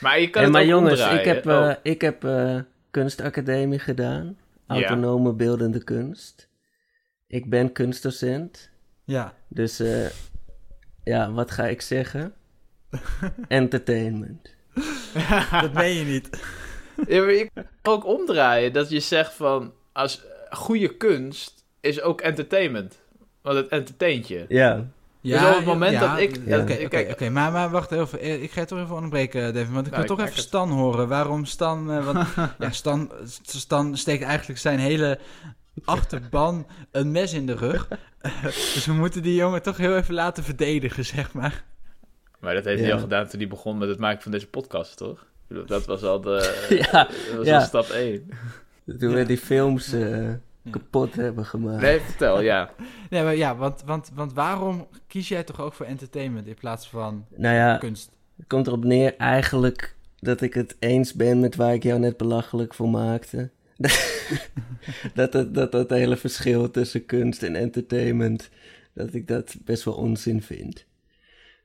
Maar 0.00 0.20
je 0.20 0.30
kan 0.30 0.42
Hey, 0.42 0.42
het 0.42 0.52
maar 0.52 0.62
ook 0.62 0.68
jongens, 0.68 1.00
omdraaien. 1.00 1.18
ik 1.20 1.24
heb, 1.26 1.46
Oh, 1.46 1.70
eh, 1.70 1.76
ik 1.82 2.00
heb 2.00 2.24
eh, 2.24 2.58
kunstacademie 2.90 3.78
gedaan. 3.78 4.36
Ja. 4.68 4.74
Autonome 4.74 5.32
beeldende 5.32 5.84
kunst. 5.84 6.48
Ik 7.26 7.50
ben 7.50 7.72
kunstdocent. 7.72 8.70
Ja. 9.04 9.34
Dus 9.48 9.80
eh, 9.80 10.06
ja, 11.04 11.32
wat 11.32 11.50
ga 11.50 11.64
ik 11.66 11.80
zeggen? 11.80 12.34
Entertainment. 13.48 14.54
Dat 15.60 15.72
meen 15.72 15.94
je 15.94 16.04
niet. 16.04 16.28
Ja, 17.08 17.20
maar 17.20 17.30
ik 17.32 17.50
kan 17.54 17.64
ook 17.82 18.06
omdraaien 18.06 18.72
dat 18.72 18.90
je 18.90 19.00
zegt 19.00 19.32
van 19.34 19.72
als 19.92 20.24
goede 20.50 20.96
kunst 20.96 21.64
is 21.80 22.00
ook 22.00 22.20
entertainment. 22.20 23.00
Want 23.42 23.56
het 23.56 23.68
entertaint 23.68 24.28
je. 24.28 24.44
Ja, 24.48 24.86
Dus 25.32 25.42
op 25.48 25.56
het 25.56 25.64
moment 25.64 26.00
dat 26.00 26.18
ik- 26.18 26.40
Ja. 26.46 26.60
Oké, 26.60 26.72
oké, 26.72 26.88
Kijk- 26.88 27.10
oké. 27.10 27.28
Maar, 27.30 27.52
maar 27.52 27.70
wacht 27.70 27.92
even. 27.92 28.20
Eh, 28.20 28.42
Ik 28.42 28.50
ga 28.50 28.60
je 28.60 28.66
toch 28.66 28.78
even 28.78 28.94
onderbreken, 28.94 29.52
Devin. 29.54 29.72
Want 29.74 29.86
ik 29.86 29.92
Nou, 29.92 30.06
wil 30.06 30.16
toch 30.16 30.26
even 30.26 30.42
Stan 30.42 30.70
horen. 30.70 31.08
Waarom 31.08 31.44
Stan... 31.44 31.90
eh, 31.92 32.04
want 32.04 32.28
ja, 32.58 32.70
Stan, 32.70 33.10
Stan 33.42 33.96
steekt 33.96 34.22
eigenlijk 34.24 34.58
zijn 34.60 34.78
hele 34.78 35.18
achterban 35.84 36.66
een 36.90 37.10
mes 37.12 37.32
in 37.32 37.46
de 37.46 37.54
rug. 37.54 37.88
dus 38.74 38.86
we 38.86 38.92
moeten 38.92 39.22
die 39.22 39.34
jongen 39.34 39.62
toch 39.62 39.76
heel 39.76 39.96
even 39.96 40.14
laten 40.14 40.44
verdedigen, 40.44 41.04
zeg 41.04 41.32
maar. 41.32 41.64
Maar 42.40 42.54
dat 42.54 42.64
heeft 42.64 42.78
Ja. 42.78 42.84
hij 42.84 42.94
al 42.94 43.00
gedaan 43.00 43.26
toen 43.28 43.38
hij 43.40 43.48
begon 43.48 43.78
met 43.78 43.88
het 43.88 43.98
maken 43.98 44.22
van 44.22 44.32
deze 44.32 44.46
podcast, 44.46 44.96
toch? 44.96 45.26
Dat 45.66 45.86
was 45.86 46.02
al, 46.02 46.20
de, 46.20 46.66
Ja, 46.92 47.04
dat 47.04 47.36
was 47.36 47.46
ja. 47.46 47.58
al 47.58 47.64
stap 47.64 47.88
1. 47.88 48.28
toen 48.98 49.14
we 49.14 49.24
die 49.24 49.38
films 49.38 49.92
eh, 49.92 50.22
Ja. 50.26 50.38
Kapot 50.70 51.14
hebben 51.14 51.46
gemaakt. 51.46 51.82
Nee, 51.82 52.00
vertel, 52.00 52.40
ja. 52.40 52.70
Nee, 53.10 53.22
maar 53.22 53.36
ja, 53.36 53.56
want, 53.56 53.82
want, 53.86 54.10
want 54.14 54.32
waarom 54.32 54.86
kies 55.06 55.28
jij 55.28 55.44
toch 55.44 55.60
ook 55.60 55.72
voor 55.72 55.86
entertainment 55.86 56.46
in 56.46 56.54
plaats 56.54 56.88
van 56.88 57.26
Nou 57.36 57.54
ja, 57.54 57.76
kunst? 57.76 58.10
het 58.36 58.46
komt 58.46 58.66
erop 58.66 58.84
neer 58.84 59.16
eigenlijk 59.16 59.96
dat 60.18 60.40
ik 60.40 60.54
het 60.54 60.76
eens 60.78 61.14
ben 61.14 61.40
met 61.40 61.56
waar 61.56 61.74
ik 61.74 61.82
jou 61.82 61.98
net 61.98 62.16
belachelijk 62.16 62.74
voor 62.74 62.88
maakte. 62.88 63.50
dat, 65.14 65.32
het, 65.32 65.54
dat 65.54 65.72
dat 65.72 65.90
hele 65.90 66.16
verschil 66.16 66.70
tussen 66.70 67.06
kunst 67.06 67.42
en 67.42 67.56
entertainment, 67.56 68.50
dat 68.92 69.14
ik 69.14 69.28
dat 69.28 69.56
best 69.64 69.84
wel 69.84 69.94
onzin 69.94 70.42
vind. 70.42 70.86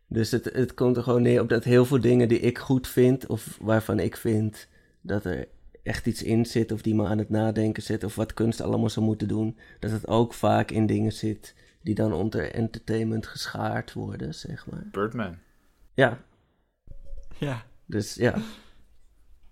Dus 0.07 0.31
het, 0.31 0.45
het 0.53 0.73
komt 0.73 0.97
er 0.97 1.03
gewoon 1.03 1.21
neer 1.21 1.41
op 1.41 1.49
dat 1.49 1.63
heel 1.63 1.85
veel 1.85 2.01
dingen 2.01 2.27
die 2.27 2.39
ik 2.39 2.57
goed 2.57 2.87
vind, 2.87 3.27
of 3.27 3.57
waarvan 3.61 3.99
ik 3.99 4.17
vind 4.17 4.67
dat 5.01 5.25
er 5.25 5.47
echt 5.89 6.05
iets 6.07 6.23
in 6.23 6.45
zit, 6.45 6.71
of 6.71 6.81
die 6.81 6.95
me 6.95 7.05
aan 7.07 7.17
het 7.17 7.29
nadenken 7.29 7.83
zet, 7.83 8.03
of 8.03 8.15
wat 8.15 8.33
kunst 8.33 8.61
allemaal 8.61 8.89
zou 8.89 9.05
moeten 9.05 9.27
doen, 9.27 9.57
dat 9.79 9.91
het 9.91 10.07
ook 10.07 10.33
vaak 10.33 10.71
in 10.71 10.85
dingen 10.85 11.11
zit 11.11 11.55
die 11.81 11.95
dan 11.95 12.13
onder 12.13 12.51
entertainment 12.53 13.27
geschaard 13.27 13.93
worden, 13.93 14.33
zeg 14.35 14.65
maar. 14.67 14.83
Birdman. 14.91 15.37
Ja, 15.93 16.17
Ja. 17.37 17.65
dus 17.85 18.15
ja. 18.15 18.33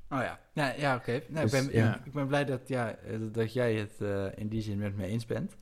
Oh 0.10 0.20
ja. 0.22 0.40
Ja, 0.54 0.74
ja 0.78 0.96
oké. 0.96 1.12
Nou, 1.28 1.46
ik, 1.46 1.52
Dus, 1.52 1.66
ben, 1.66 1.70
ja. 1.72 2.02
ik, 2.06 2.12
ben 2.14 2.28
blij 2.28 2.46
dat, 2.46 2.62
ja, 2.68 2.96
eh, 2.96 3.16
dat 3.32 3.54
jij 3.54 3.74
het 3.76 3.92
eh, 4.02 4.26
in 4.36 4.48
die 4.48 4.62
zin 4.62 4.78
met 4.78 4.98
me 4.98 5.06
eens 5.06 5.26
bent. 5.26 5.56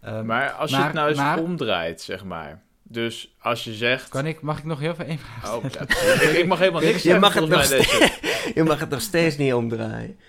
Ehm, 0.00 0.26
Maar 0.26 0.50
als 0.50 0.70
je 0.70 0.76
het 0.76 0.92
nou 0.92 1.08
eens 1.08 1.18
maar- 1.18 1.38
omdraait, 1.38 2.00
zeg 2.00 2.24
maar. 2.24 2.62
Dus 2.82 3.34
als 3.40 3.64
je 3.64 3.74
zegt... 3.74 4.08
kan 4.08 4.26
ik, 4.26 4.40
mag 4.40 4.58
ik 4.58 4.64
nog 4.64 4.78
heel 4.78 4.94
veel 4.94 5.04
één 5.04 5.18
vraag 5.18 5.54
Oh, 5.56 5.64
ja, 5.70 5.80
ik, 5.80 6.36
ik 6.36 6.46
mag 6.46 6.58
helemaal 6.58 6.80
niks 6.90 6.92
Je 6.94 6.98
zeggen, 7.00 7.20
mag 7.20 7.34
het 7.34 7.48
nog 7.48 7.66
deze. 7.68 8.18
Je 8.54 8.64
mag 8.64 8.80
het 8.80 8.90
nog 8.90 9.00
steeds 9.00 9.36
niet 9.36 9.54
omdraaien. 9.54 10.16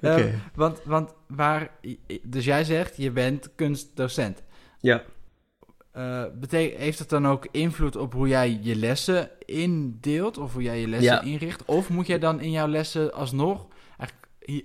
Ehm, 0.00 0.30
want, 0.54 0.80
want 0.84 1.14
waar, 1.26 1.70
dus 2.22 2.44
jij 2.44 2.64
zegt, 2.64 2.96
je 2.96 3.10
bent 3.10 3.48
kunstdocent. 3.54 4.42
Ja. 4.80 5.02
Eh, 5.92 6.24
betek- 6.40 6.76
heeft 6.76 6.98
het 6.98 7.08
dan 7.08 7.26
ook 7.26 7.48
invloed 7.50 7.96
op 7.96 8.12
hoe 8.12 8.28
jij 8.28 8.58
je 8.62 8.76
lessen 8.76 9.30
indeelt? 9.44 10.38
Of 10.38 10.52
hoe 10.52 10.62
jij 10.62 10.80
je 10.80 10.88
lessen 10.88 11.12
Ja. 11.12 11.20
inricht? 11.22 11.64
Of 11.64 11.88
moet 11.88 12.06
jij 12.06 12.18
dan 12.18 12.40
in 12.40 12.50
jouw 12.50 12.68
lessen 12.68 13.12
alsnog 13.12 13.66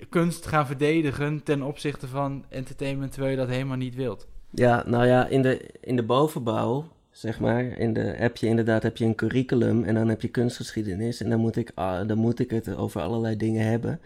kunst 0.10 0.46
gaan 0.46 0.66
verdedigen 0.66 1.44
ten 1.44 1.62
opzichte 1.62 2.08
van 2.08 2.46
entertainment, 2.50 3.12
terwijl 3.12 3.32
je 3.32 3.40
dat 3.40 3.48
helemaal 3.50 3.78
niet 3.78 3.96
wilt? 3.96 4.28
Ja, 4.52 4.84
nou 4.88 5.06
ja, 5.06 5.28
in 5.28 5.42
de, 5.42 5.70
in 5.82 5.96
de 5.96 6.04
bovenbouw, 6.04 6.88
zeg 7.12 7.40
maar, 7.40 7.64
in 7.64 7.94
de, 7.94 8.00
heb 8.02 8.38
je 8.38 8.48
inderdaad 8.48 8.84
heb 8.84 8.98
je 8.98 9.06
een 9.06 9.16
curriculum 9.16 9.84
en 9.84 9.94
dan 9.96 10.08
heb 10.08 10.22
je 10.22 10.28
kunstgeschiedenis. 10.28 11.22
En 11.22 11.30
dan 11.30 11.40
moet, 11.40 11.56
ik, 11.56 11.72
ah, 11.76 12.08
dan 12.08 12.18
moet 12.18 12.40
ik 12.40 12.50
het 12.52 12.76
over 12.76 13.02
allerlei 13.02 13.38
dingen 13.38 13.66
hebben. 13.66 14.00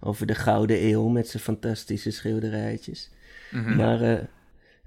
Over 0.00 0.26
de 0.26 0.34
Gouden 0.34 0.84
Eeuw 0.84 1.08
met 1.08 1.28
zijn 1.28 1.42
fantastische 1.42 2.10
schilderijtjes. 2.10 3.10
Mhm. 3.50 3.76
Maar 3.76 4.00
eh, 4.02 4.18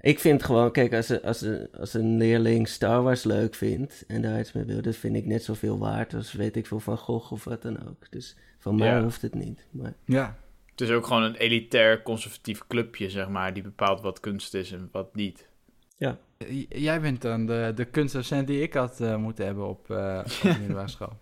ik 0.00 0.18
vind 0.18 0.42
gewoon, 0.42 0.72
kijk, 0.72 0.94
als, 0.94 1.08
een- 1.08 1.22
als, 1.22 1.40
een- 1.40 1.68
als 1.78 1.94
een 1.94 2.16
leerling 2.16 2.68
Star 2.68 3.02
Wars 3.02 3.24
leuk 3.24 3.54
vindt 3.54 4.04
en 4.08 4.22
daar 4.22 4.38
iets 4.40 4.52
mee 4.52 4.64
wil, 4.64 4.82
dat 4.82 4.96
vind 4.96 5.16
ik 5.16 5.26
net 5.26 5.44
zoveel 5.44 5.78
waard 5.78 6.14
als 6.14 6.32
weet 6.32 6.56
ik 6.56 6.66
veel 6.66 6.80
van 6.80 6.98
Gogh 6.98 7.32
of 7.32 7.44
wat 7.44 7.62
dan 7.62 7.88
ook. 7.88 8.10
Dus 8.10 8.36
van 8.58 8.76
mij 8.76 8.88
Ja. 8.88 9.02
hoeft 9.02 9.22
het 9.22 9.34
niet. 9.34 9.64
Maar 9.70 9.92
Ja. 10.04 10.36
Het 10.70 10.80
is 10.80 10.90
ook 10.90 11.06
gewoon 11.06 11.22
een 11.22 11.34
elitair 11.36 12.02
conservatief 12.02 12.66
clubje, 12.66 13.10
zeg 13.10 13.28
maar, 13.28 13.54
die 13.54 13.62
bepaalt 13.62 14.00
wat 14.00 14.20
kunst 14.20 14.54
is 14.54 14.72
en 14.72 14.88
wat 14.92 15.14
niet. 15.14 15.48
J- 15.98 16.66
Jij 16.68 17.00
bent 17.00 17.22
dan 17.22 17.46
de, 17.46 17.72
de 17.74 17.84
kunstdocent 17.84 18.46
die 18.46 18.62
ik 18.62 18.74
had 18.74 19.00
eh, 19.00 19.16
moeten 19.16 19.44
hebben 19.46 19.68
op, 19.68 19.90
eh 19.90 20.18
middelbare 20.58 20.88
school. 20.88 21.12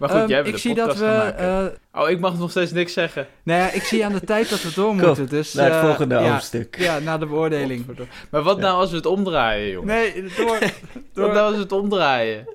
Maar 0.00 0.08
goed, 0.08 0.18
Ehm, 0.18 0.28
jij 0.28 0.36
hebt 0.36 0.48
ik 0.48 0.54
de 0.54 0.60
zie 0.60 0.74
dat 0.74 0.86
podcast 0.86 1.36
we. 1.36 1.70
eh, 1.92 2.02
oh, 2.02 2.10
ik 2.10 2.20
mag 2.20 2.38
nog 2.38 2.50
steeds 2.50 2.72
niks 2.72 2.92
zeggen. 2.92 3.26
nou 3.42 3.60
ja, 3.60 3.70
ik 3.70 3.82
zie 3.82 4.04
aan 4.04 4.12
de 4.12 4.24
tijd 4.34 4.50
dat 4.50 4.62
we 4.62 4.72
door 4.74 4.86
Kom, 4.96 5.06
moeten. 5.06 5.28
Dus, 5.28 5.52
naar 5.54 5.64
het 5.64 5.74
eh, 5.74 5.84
volgende 5.84 6.14
ja, 6.14 6.30
hoofdstuk. 6.32 6.78
Ja, 6.78 6.98
naar 6.98 7.18
de 7.20 7.26
beoordeling. 7.26 7.86
Maar 8.30 8.42
wat 8.42 8.58
nou 8.58 8.76
als 8.78 8.90
we 8.90 8.96
het 8.96 9.06
omdraaien, 9.06 9.70
jongen? 9.70 9.86
Nee, 9.88 10.22
door. 10.36 10.46
Wat 10.58 10.72
door. 11.12 11.26
nou 11.32 11.38
als 11.46 11.54
we 11.54 11.62
het 11.62 11.72
omdraaien? 11.72 12.46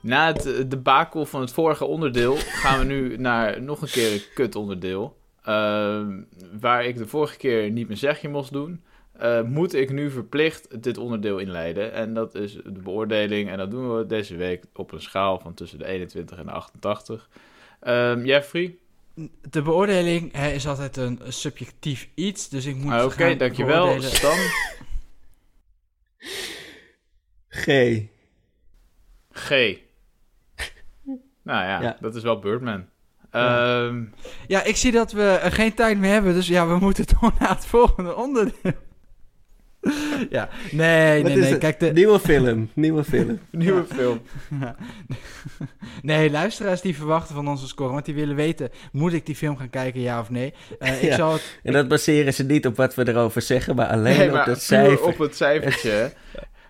Na 0.00 0.26
het 0.32 0.70
debakel 0.70 1.26
van 1.26 1.40
het 1.40 1.52
vorige 1.52 1.84
onderdeel 1.84 2.36
gaan 2.36 2.78
we 2.78 2.84
nu 2.84 3.16
naar 3.16 3.62
nog 3.62 3.82
een 3.82 3.88
keer 3.88 4.12
een 4.12 4.22
kut 4.34 4.54
onderdeel. 4.54 5.16
Ehm, 5.46 6.22
waar 6.60 6.84
ik 6.84 6.96
de 6.96 7.06
vorige 7.06 7.36
keer 7.36 7.70
niet 7.70 7.86
mijn 7.86 7.98
zegje 7.98 8.28
moest 8.28 8.52
doen, 8.52 8.84
eh, 9.12 9.42
moet 9.42 9.74
ik 9.74 9.90
nu 9.90 10.10
verplicht 10.10 10.82
dit 10.82 10.98
onderdeel 10.98 11.38
inleiden. 11.38 11.92
En 11.92 12.14
dat 12.14 12.34
is 12.34 12.52
de 12.52 12.80
beoordeling. 12.82 13.50
En 13.50 13.58
dat 13.58 13.70
doen 13.70 13.96
we 13.96 14.06
deze 14.06 14.36
week 14.36 14.64
op 14.74 14.92
een 14.92 15.00
schaal 15.02 15.38
van 15.38 15.54
tussen 15.54 15.78
de 15.78 15.86
21 15.86 16.38
en 16.38 16.46
de 16.46 16.52
88. 16.52 17.28
Ehm, 17.80 18.24
Jeffrey? 18.24 18.76
De 19.50 19.62
beoordeling 19.62 20.32
hè, 20.32 20.50
is 20.50 20.66
altijd 20.66 20.96
een 20.96 21.20
subjectief 21.28 22.08
iets, 22.14 22.48
dus 22.48 22.64
ik 22.66 22.76
moet. 22.76 22.92
Ah, 22.92 23.04
Oké, 23.04 23.36
dankjewel. 23.36 23.84
beoordelen. 23.84 24.10
Stan? 24.10 24.38
G. 27.48 27.66
G. 29.32 29.50
Nou 31.42 31.64
ja, 31.64 31.82
Ja. 31.82 31.96
dat 32.00 32.14
is 32.14 32.22
wel 32.22 32.38
Birdman. 32.38 32.86
Ehm, 33.36 34.02
Ja, 34.46 34.62
ik 34.64 34.76
zie 34.76 34.92
dat 34.92 35.12
we 35.12 35.22
eh, 35.28 35.52
geen 35.52 35.74
tijd 35.74 35.98
meer 35.98 36.12
hebben, 36.12 36.34
dus 36.34 36.48
ja, 36.48 36.66
we 36.68 36.78
moeten 36.78 37.04
door 37.20 37.32
naar 37.38 37.48
het 37.50 37.66
volgende 37.66 38.14
onderdeel. 38.16 38.72
ja, 40.30 40.48
nee, 40.72 41.22
Wat 41.22 41.32
nee, 41.32 41.40
nee, 41.40 41.50
het? 41.50 41.58
kijk, 41.58 41.80
de, 41.80 41.92
Nieuwe 41.92 42.20
film, 42.20 42.70
nieuwe 42.74 43.04
film. 43.04 43.38
nieuwe 43.50 43.84
film. 43.94 44.20
nee, 46.02 46.30
luisteraars 46.30 46.80
die 46.80 46.96
verwachten 46.96 47.34
van 47.34 47.48
onze 47.48 47.66
score, 47.66 47.92
want 47.92 48.04
die 48.04 48.14
willen 48.14 48.36
weten, 48.36 48.70
moet 48.92 49.12
ik 49.12 49.26
die 49.26 49.36
film 49.36 49.56
gaan 49.56 49.70
kijken, 49.70 50.00
ja 50.00 50.20
of 50.20 50.30
nee? 50.30 50.54
Eh, 50.78 51.02
ik 51.02 51.08
Ja. 51.08 51.16
zal 51.16 51.32
het, 51.32 51.58
En 51.62 51.72
dat 51.72 51.88
baseren 51.88 52.34
ze 52.34 52.44
niet 52.44 52.66
op 52.66 52.76
wat 52.76 52.94
we 52.94 53.08
erover 53.08 53.42
zeggen, 53.42 53.76
maar 53.76 53.86
alleen 53.86 54.18
Nee, 54.18 54.28
op 54.28 54.34
maar 54.34 54.46
dat 54.46 54.62
cijfer. 54.62 55.02
op 55.06 55.18
het 55.18 55.36
cijfertje. 55.36 56.12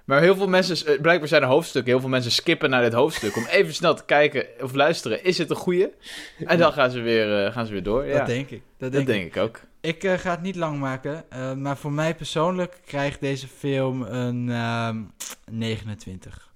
Maar 0.06 0.20
heel 0.20 0.36
veel 0.36 0.48
mensen, 0.48 0.86
eh, 0.94 1.00
blijkbaar 1.00 1.28
zijn 1.28 1.42
er 1.42 1.48
hoofdstukken, 1.48 1.92
heel 1.92 2.00
veel 2.00 2.08
mensen 2.08 2.30
skippen 2.32 2.70
naar 2.70 2.82
dit 2.82 2.92
hoofdstuk 2.92 3.36
om 3.36 3.46
even 3.46 3.74
snel 3.74 3.94
te 3.94 4.04
kijken 4.04 4.46
of 4.60 4.74
luisteren, 4.74 5.24
is 5.24 5.38
het 5.38 5.50
een 5.50 5.56
goeie? 5.56 5.88
En 6.46 6.58
dan 6.58 6.72
gaan 6.72 6.90
ze 6.90 7.00
weer, 7.00 7.44
eh, 7.44 7.52
gaan 7.52 7.66
ze 7.66 7.72
weer 7.72 7.82
door. 7.82 8.06
Ja, 8.06 8.18
Dat 8.18 8.26
denk 8.26 8.50
ik. 8.50 8.62
Dat 8.78 8.92
dat 8.92 8.92
denk 8.92 9.08
ik. 9.08 9.14
denk 9.14 9.34
ik 9.34 9.42
ook. 9.42 9.60
Ik 9.80 10.04
eh, 10.04 10.18
ga 10.18 10.30
het 10.30 10.42
niet 10.42 10.56
lang 10.56 10.78
maken, 10.78 11.24
eh, 11.30 11.52
maar 11.52 11.76
voor 11.76 11.92
mij 11.92 12.14
persoonlijk 12.14 12.78
krijgt 12.84 13.20
deze 13.20 13.48
film 13.48 14.02
een 14.02 14.50
ehm 14.50 14.96
29. 15.50 16.50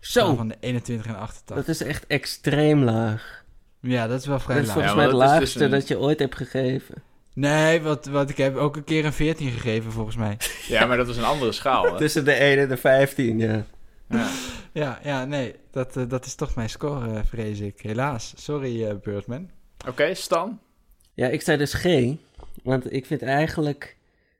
Zo, 0.00 0.34
Van 0.34 0.48
de 0.48 0.56
21 0.60 1.06
en 1.06 1.16
88. 1.18 1.56
dat 1.66 1.68
is 1.74 1.82
echt 1.82 2.06
extreem 2.06 2.82
laag. 2.84 3.44
Ja, 3.80 4.06
dat 4.06 4.20
is 4.20 4.26
wel 4.26 4.40
vrij 4.40 4.56
Dat 4.56 4.64
is 4.66 4.74
laag. 4.74 4.76
volgens 4.84 4.94
Ja, 5.02 5.08
mij 5.10 5.10
het 5.20 5.20
dus 5.20 5.38
laagste 5.40 5.64
een- 5.64 5.70
dat 5.70 5.88
je 5.88 5.98
ooit 5.98 6.18
hebt 6.18 6.36
gegeven. 6.36 7.02
Nee, 7.36 7.80
wat, 7.80 8.06
wat 8.06 8.30
ik 8.30 8.36
heb 8.36 8.56
ook 8.56 8.76
een 8.76 8.84
keer 8.84 9.04
een 9.04 9.12
14 9.12 9.50
gegeven 9.50 9.92
volgens 9.92 10.16
mij. 10.16 10.36
Ja, 10.68 10.86
maar 10.86 10.96
dat 10.96 11.06
was 11.06 11.16
een 11.16 11.24
andere 11.24 11.52
schaal. 11.52 11.84
Hè? 11.84 11.96
Tussen 11.96 12.24
de 12.24 12.32
1 12.32 12.58
en 12.58 12.68
de 12.68 12.76
15, 12.76 13.38
ja. 13.38 13.66
Ja. 14.08 14.30
Ja, 14.72 15.00
ja 15.02 15.24
nee, 15.24 15.54
dat, 15.70 15.96
eh, 15.96 16.08
dat 16.08 16.24
is 16.24 16.34
toch 16.34 16.54
mijn 16.54 16.70
score, 16.70 17.14
eh, 17.14 17.24
vrees 17.24 17.60
ik. 17.60 17.80
Helaas. 17.80 18.32
Sorry, 18.36 18.84
eh 18.84 18.94
Birdman. 19.02 19.50
Oké, 19.88 20.14
Stan? 20.14 20.60
Ja, 21.14 21.28
ik 21.28 21.42
zei 21.42 21.58
dus 21.58 21.74
G, 21.74 21.84
want 22.62 22.92
ik 22.92 23.06
vind 23.06 23.22
eigenlijk 23.22 23.96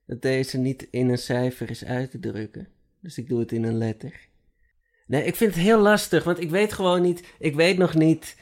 dat 0.06 0.22
deze 0.22 0.58
niet 0.58 0.88
in 0.90 1.08
een 1.08 1.18
cijfer 1.18 1.70
is 1.70 1.84
uit 1.84 2.10
te 2.10 2.18
drukken. 2.18 2.68
Dus 3.00 3.18
ik 3.18 3.28
doe 3.28 3.40
het 3.40 3.52
in 3.52 3.64
een 3.64 3.78
letter. 3.78 4.12
Nee, 5.06 5.24
ik 5.24 5.36
vind 5.36 5.54
het 5.54 5.62
heel 5.62 5.80
lastig, 5.80 6.24
want 6.24 6.40
ik 6.40 6.50
weet 6.50 6.72
gewoon 6.72 7.02
niet, 7.02 7.34
ik 7.38 7.54
weet 7.54 7.78
nog 7.78 7.94
niet 7.94 8.36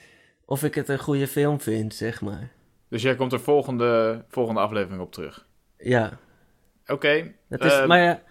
of 0.44 0.62
ik 0.62 0.74
het 0.74 0.88
een 0.88 0.98
goede 0.98 1.28
film 1.28 1.60
vind, 1.60 1.94
zeg 1.94 2.20
maar. 2.20 2.53
Dus 2.94 3.02
jij 3.02 3.14
komt 3.14 3.32
er 3.32 3.40
volgende, 3.40 4.24
volgende 4.28 4.60
aflevering 4.60 5.02
op 5.02 5.12
terug. 5.12 5.46
Ja, 5.78 6.18
Oké. 6.86 7.34
dat 7.48 7.64
is, 7.64 7.72
ehm, 7.72 7.88
maar 7.88 7.98
ja, 7.98 8.22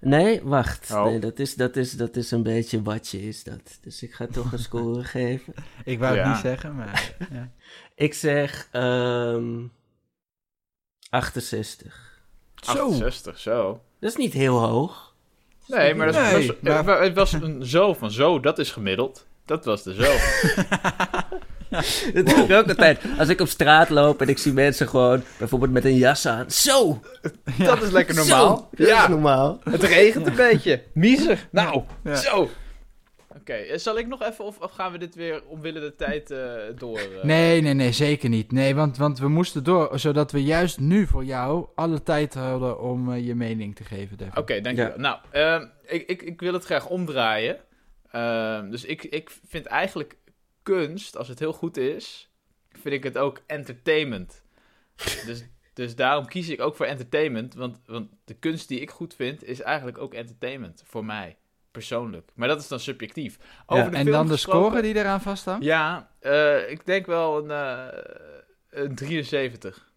nee, 0.00 0.40
wacht. 0.42 0.90
Oh. 0.90 1.04
Nee, 1.04 1.18
dat 1.18 1.38
is, 1.38 1.54
dat, 1.54 1.76
is, 1.76 1.92
dat 1.92 2.16
is 2.16 2.30
een 2.30 2.42
beetje 2.42 2.82
watje 2.82 3.22
is 3.22 3.44
dat. 3.44 3.78
Dus 3.80 4.02
ik 4.02 4.12
ga 4.12 4.26
toch 4.26 4.52
een 4.52 4.58
score 4.58 5.04
geven. 5.14 5.54
Ik 5.84 5.98
wou 5.98 6.16
het 6.18 6.26
niet 6.26 6.36
zeggen, 6.36 6.76
maar... 6.76 7.16
ja. 7.30 7.50
Ik 7.94 8.14
zeg 8.14 8.68
ehm 8.72 9.66
68. 11.10 12.22
Zo. 12.54 12.70
68, 12.70 13.38
zo. 13.38 13.82
Dat 14.00 14.10
is 14.10 14.16
niet 14.16 14.32
heel 14.32 14.58
hoog. 14.58 15.14
Nee, 15.66 15.94
maar, 15.94 16.12
dat 16.12 16.32
Nee, 16.32 16.46
was- 16.62 16.82
maar 16.84 17.02
het 17.02 17.14
was 17.14 17.32
een 17.32 17.64
zo 17.66 17.94
van 17.94 18.10
zo, 18.10 18.40
dat 18.40 18.58
is 18.58 18.70
gemiddeld. 18.70 19.26
Dat 19.44 19.64
was 19.64 19.82
de 19.82 19.94
zo. 19.94 20.12
Dat 22.14 22.26
doe 22.26 22.44
ik 22.44 22.52
ook 22.52 22.68
altijd. 22.68 23.00
Als 23.18 23.28
ik 23.28 23.40
op 23.40 23.48
straat 23.48 23.88
loop 23.90 24.20
en 24.20 24.28
ik 24.28 24.38
zie 24.38 24.52
mensen 24.52 24.88
gewoon 24.88 25.22
bijvoorbeeld 25.38 25.72
met 25.72 25.84
een 25.84 25.96
jas 25.96 26.26
aan. 26.26 26.50
Zo! 26.50 27.00
Dat 27.58 27.82
is 27.82 27.90
lekker 27.90 28.14
normaal. 28.14 28.56
Zo, 28.56 28.68
dat 28.70 28.80
is 28.80 28.86
Ja, 28.86 29.08
normaal. 29.08 29.60
het 29.70 29.82
regent 29.82 30.26
een 30.26 30.34
beetje. 30.36 30.82
Miezer. 30.94 31.48
Nou, 31.50 31.82
Ja. 32.04 32.14
zo. 32.14 32.48
Oké, 33.36 33.52
eh, 33.52 33.78
zal 33.78 33.98
ik 33.98 34.06
nog 34.06 34.22
even, 34.22 34.44
of, 34.44 34.58
of 34.58 34.70
gaan 34.70 34.92
we 34.92 34.98
dit 34.98 35.14
weer 35.14 35.42
omwille 35.46 35.80
de 35.80 35.94
tijd 35.96 36.30
eh, 36.30 36.38
door? 36.76 36.98
eh? 36.98 37.22
Nee, 37.24 37.60
nee, 37.62 37.74
nee, 37.74 37.92
zeker 37.92 38.28
niet. 38.28 38.52
Nee, 38.52 38.74
want, 38.74 38.96
want 38.96 39.18
we 39.18 39.28
moesten 39.28 39.64
door, 39.64 39.98
zodat 39.98 40.32
we 40.32 40.42
juist 40.42 40.78
nu 40.80 41.06
voor 41.06 41.24
jou 41.24 41.66
alle 41.74 42.02
tijd 42.02 42.34
hadden 42.34 42.80
om 42.80 43.14
je 43.14 43.34
mening 43.34 43.76
te 43.76 43.84
geven. 43.84 44.16
Oké, 44.34 44.60
dankjewel. 44.60 44.92
Ja. 44.92 45.00
Nou, 45.00 45.18
ehm, 45.30 45.66
ik, 45.86 46.02
ik, 46.08 46.22
ik 46.22 46.40
wil 46.40 46.52
het 46.52 46.64
graag 46.64 46.86
omdraaien. 46.88 47.56
Ehm, 48.10 48.70
dus 48.70 48.84
ik, 48.84 49.04
ik 49.04 49.30
vind 49.48 49.66
eigenlijk 49.66 50.16
kunst, 50.62 51.16
als 51.16 51.28
het 51.28 51.38
heel 51.38 51.52
goed 51.52 51.76
is, 51.76 52.30
vind 52.72 52.94
ik 52.94 53.02
het 53.04 53.18
ook 53.18 53.40
entertainment. 53.46 54.42
dus, 55.26 55.44
dus 55.72 55.96
daarom 55.96 56.26
kies 56.26 56.48
ik 56.48 56.60
ook 56.60 56.76
voor 56.76 56.86
entertainment. 56.86 57.54
Want, 57.54 57.78
want 57.86 58.10
de 58.24 58.34
kunst 58.34 58.68
die 58.68 58.80
ik 58.80 58.90
goed 58.90 59.14
vind, 59.14 59.44
is 59.44 59.60
eigenlijk 59.60 59.98
ook 59.98 60.14
entertainment. 60.14 60.82
Voor 60.86 61.04
mij, 61.04 61.36
persoonlijk. 61.70 62.30
Maar 62.34 62.48
dat 62.48 62.60
is 62.60 62.68
dan 62.68 62.80
subjectief. 62.80 63.38
Over 63.66 63.84
Ja, 63.84 63.90
de 63.90 63.96
En 63.96 64.02
film 64.02 64.14
dan 64.16 64.26
de 64.26 64.36
score 64.36 64.82
die 64.82 64.94
eraan 64.96 65.20
vasthangt? 65.20 65.64
Ja, 65.64 66.10
eh, 66.20 66.70
ik 66.70 66.86
denk 66.86 67.06
wel 67.06 67.38
een, 67.38 67.50
eh, 67.50 67.98
een 68.70 68.94
73. 68.94 69.88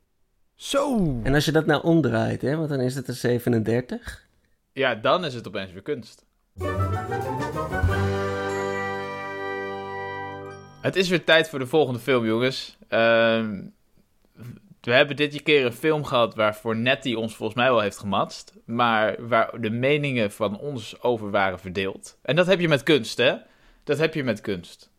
Zo! 0.55 0.97
En 1.23 1.33
als 1.33 1.45
je 1.45 1.51
dat 1.51 1.65
nou 1.65 1.83
omdraait, 1.83 2.41
hè, 2.41 2.55
want 2.55 2.69
dan 2.69 2.79
is 2.79 2.95
het 2.95 3.07
een 3.07 3.13
37. 3.13 4.27
Ja, 4.71 4.95
dan 4.95 5.25
is 5.25 5.33
het 5.33 5.47
opeens 5.47 5.71
weer 5.71 5.81
kunst. 5.81 6.25
Het 10.83 10.95
is 10.95 11.09
weer 11.09 11.23
tijd 11.23 11.49
voor 11.49 11.59
de 11.59 11.67
volgende 11.67 11.99
film, 11.99 12.25
jongens. 12.25 12.77
Ehm, 12.87 13.61
we 14.81 14.91
hebben 14.93 15.15
dit 15.15 15.43
keer 15.43 15.65
een 15.65 15.73
film 15.73 16.03
gehad 16.03 16.35
waarvoor 16.35 16.75
Nettie 16.75 17.17
ons 17.19 17.35
volgens 17.35 17.57
mij 17.57 17.69
wel 17.69 17.79
heeft 17.79 17.97
gematst. 17.97 18.53
Maar 18.65 19.27
waar 19.27 19.61
de 19.61 19.69
meningen 19.69 20.31
van 20.31 20.59
ons 20.59 21.01
over 21.01 21.31
waren 21.31 21.59
verdeeld. 21.59 22.17
En 22.21 22.35
dat 22.35 22.47
heb 22.47 22.59
je 22.59 22.67
met 22.67 22.83
kunst, 22.83 23.17
hè? 23.17 23.35
Dat 23.83 23.97
heb 23.97 24.13
je 24.13 24.23
met 24.23 24.41
kunst. 24.41 24.91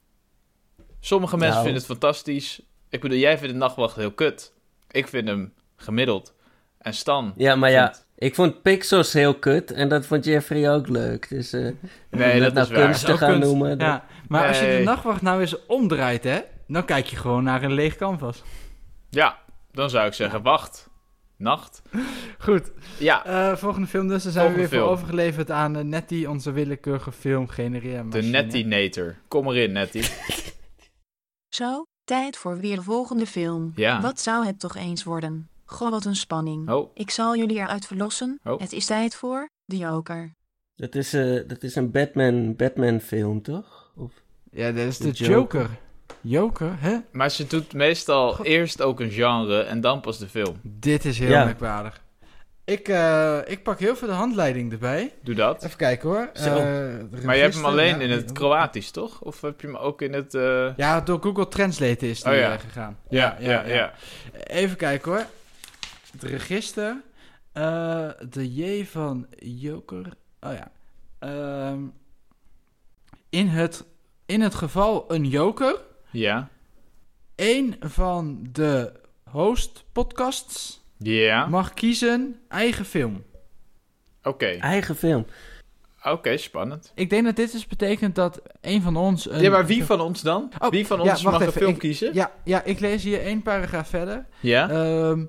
Sommige 1.00 1.36
mensen 1.36 1.52
Nou. 1.54 1.64
vinden 1.64 1.82
het 1.82 1.90
fantastisch. 1.90 2.62
Ik 2.88 3.00
bedoel, 3.00 3.18
jij 3.18 3.38
vindt 3.38 3.52
de 3.52 3.58
nachtwacht 3.58 3.96
heel 3.96 4.12
kut. 4.12 4.52
Ik 4.90 5.08
vind 5.08 5.28
hem 5.28 5.52
gemiddeld. 5.76 6.34
En 6.78 6.94
Stan. 6.94 7.32
Ja, 7.36 7.56
maar 7.56 7.70
ja, 7.70 7.94
ik 8.24 8.34
vond 8.34 8.62
Pixels 8.62 9.12
heel 9.12 9.34
kut 9.34 9.70
en 9.72 9.88
dat 9.88 10.06
vond 10.06 10.24
Jeffrey 10.24 10.70
ook 10.70 10.88
leuk. 10.88 11.28
Dus 11.28 11.52
eh 11.52 11.60
Nee, 12.10 12.34
om 12.34 12.40
dat 12.40 12.54
nou 12.54 12.66
is 12.66 12.72
kunst 12.72 13.06
Dat 13.06 13.10
te 13.10 13.24
gaan 13.24 13.32
kunst. 13.32 13.48
noemen. 13.48 13.68
dat- 13.78 13.88
Ja, 13.88 14.04
maar 14.28 14.48
als 14.48 14.60
je 14.60 14.76
de 14.78 14.82
nachtwacht 14.84 15.22
nou 15.22 15.40
eens 15.40 15.66
omdraait, 15.66 16.24
hè, 16.24 16.38
dan 16.66 16.84
kijk 16.84 17.06
je 17.06 17.16
gewoon 17.16 17.44
naar 17.44 17.62
een 17.62 17.72
leeg 17.72 17.96
canvas. 17.96 18.42
Ja, 19.10 19.38
dan 19.72 19.90
zou 19.90 20.06
ik 20.06 20.12
zeggen, 20.12 20.42
wacht. 20.42 20.92
Nacht. 21.37 21.82
Goed. 22.38 22.70
Ja, 22.98 23.24
Eh, 23.24 23.56
volgende 23.56 23.87
film 23.87 24.08
dus, 24.08 24.22
daar 24.22 24.32
zijn 24.32 24.50
we 24.52 24.56
weer 24.58 24.68
voor 24.68 24.78
overgeleverd 24.88 25.50
aan 25.50 25.76
uh, 25.76 25.82
Nettie, 25.84 26.30
onze 26.30 26.52
willekeurige 26.52 27.12
film 27.12 27.48
genereren. 27.48 28.10
de 28.10 28.22
Nettinator. 28.22 29.16
Kom 29.28 29.48
erin, 29.48 29.72
Nettie. 29.72 30.04
Zo, 31.56 31.82
tijd 32.04 32.37
voor 32.37 32.58
weer 32.58 32.76
de 32.76 32.82
volgende 32.82 33.26
film. 33.26 33.72
Ja. 33.76 34.00
Wat 34.00 34.20
zou 34.20 34.46
het 34.46 34.60
toch 34.60 34.76
eens 34.76 35.04
worden? 35.04 35.48
Goh, 35.64 35.90
wat 35.90 36.05
een 36.05 36.16
spanning. 36.16 36.70
Oh, 36.70 36.90
Ik 36.94 37.11
zal 37.11 37.37
jullie 37.37 37.57
eruit 37.59 37.87
verlossen. 37.87 38.40
Oh. 38.44 38.61
Het 38.61 38.72
is 38.72 38.87
tijd 38.87 39.14
voor 39.14 39.48
de 39.64 39.77
Joker. 39.77 40.35
Dat, 40.77 40.94
is, 40.94 41.12
eh, 41.14 41.40
dat 41.46 41.62
is 41.62 41.74
een 41.77 41.90
Batman, 41.90 42.57
Batman 42.57 43.00
film, 43.00 43.42
toch? 43.42 43.92
Of, 43.96 44.12
Ja, 44.50 44.72
dat 44.72 44.87
is 44.87 44.98
de 44.98 45.05
De 45.12 45.24
Joker. 45.24 45.61
Joker. 45.61 45.70
Joker, 46.20 46.74
hè? 46.81 46.96
maar 47.12 47.31
ze 47.31 47.46
doet 47.46 47.72
meestal 47.72 48.44
eerst 48.44 48.83
ook 48.83 49.00
een 49.00 49.11
genre 49.11 49.62
en 49.62 49.81
dan 49.81 50.00
pas 50.00 50.18
de 50.18 50.29
film. 50.29 50.57
Dit 50.62 51.05
is 51.05 51.18
heel 51.18 51.31
Ja. 51.31 51.44
merkwaardig. 51.44 52.03
Ik, 52.64 52.88
eh, 52.88 53.38
ik 53.46 53.62
pak 53.62 53.79
heel 53.79 53.96
veel 53.96 54.09
de 54.09 54.14
handleiding 54.14 54.72
erbij. 54.72 55.12
Doe 55.22 55.35
dat. 55.35 55.64
Even 55.64 55.77
kijken 55.77 56.09
hoor. 56.09 56.31
Eh, 56.35 56.44
Maar 57.24 57.37
je 57.37 57.42
hebt 57.42 57.55
hem 57.55 57.64
alleen 57.64 57.94
ja. 57.98 58.00
in 58.05 58.11
het 58.11 58.33
Kroatisch, 58.33 58.90
toch? 58.90 59.20
Of 59.20 59.40
heb 59.40 59.61
je 59.61 59.66
hem 59.66 59.77
ook 59.77 60.03
in 60.03 60.12
het... 60.12 60.35
eh, 60.35 60.77
Ja, 60.77 61.00
door 61.00 61.22
Google 61.22 61.48
Translate 61.48 62.09
is 62.11 62.22
die 62.22 62.33
Oh 62.33 62.38
ja. 62.38 62.57
gegaan. 62.57 62.98
Ja, 63.09 63.37
ja, 63.40 63.66
ja. 63.66 63.92
Even 64.46 64.77
kijken 64.77 65.12
hoor. 65.12 65.24
Het 66.20 66.22
register. 66.31 67.03
Eh, 67.53 68.09
de 68.31 68.55
J 68.55 68.85
van 68.85 69.27
Joker. 69.38 70.07
Oh 70.40 70.53
ja. 70.53 70.70
Ehm, 71.18 71.81
in, 73.31 73.48
het, 73.48 73.85
in 74.27 74.40
het 74.40 74.55
geval 74.55 75.05
een 75.12 75.24
Joker. 75.29 75.81
Ja. 76.11 76.48
Een 77.37 77.77
van 77.81 78.46
de 78.53 78.92
host 79.31 79.85
podcasts 79.92 80.83
Ja. 80.98 81.46
mag 81.46 81.74
kiezen 81.74 82.40
eigen 82.48 82.85
film. 82.85 83.24
Oké. 84.22 84.46
eigen 84.46 84.96
film. 84.96 85.27
Oké, 86.03 86.37
spannend. 86.37 86.92
Ik 86.94 87.11
denk 87.11 87.24
dat 87.24 87.37
dit 87.37 87.53
dus 87.53 87.66
betekent 87.66 88.14
dat 88.14 88.42
een 88.61 88.83
van 88.83 88.96
ons... 88.96 89.31
Een, 89.31 89.42
Ja, 89.42 89.50
maar 89.50 89.66
wie 89.66 89.85
van 89.85 90.00
ons 90.00 90.22
dan? 90.22 90.53
Oh, 90.59 90.68
Wie 90.70 90.87
van 90.87 91.00
ons 91.00 91.22
mag 91.22 91.40
een 91.40 91.53
film 91.53 91.70
ik- 91.70 91.79
kiezen? 91.79 92.14
Ja, 92.14 92.33
ja, 92.44 92.62
ik 92.62 92.81
lees 92.81 93.03
hier 93.03 93.20
één 93.20 93.42
paragraaf 93.42 93.88
verder. 93.88 94.27
Ja? 94.40 94.68
Ehm 94.70 95.20
eh, 95.20 95.27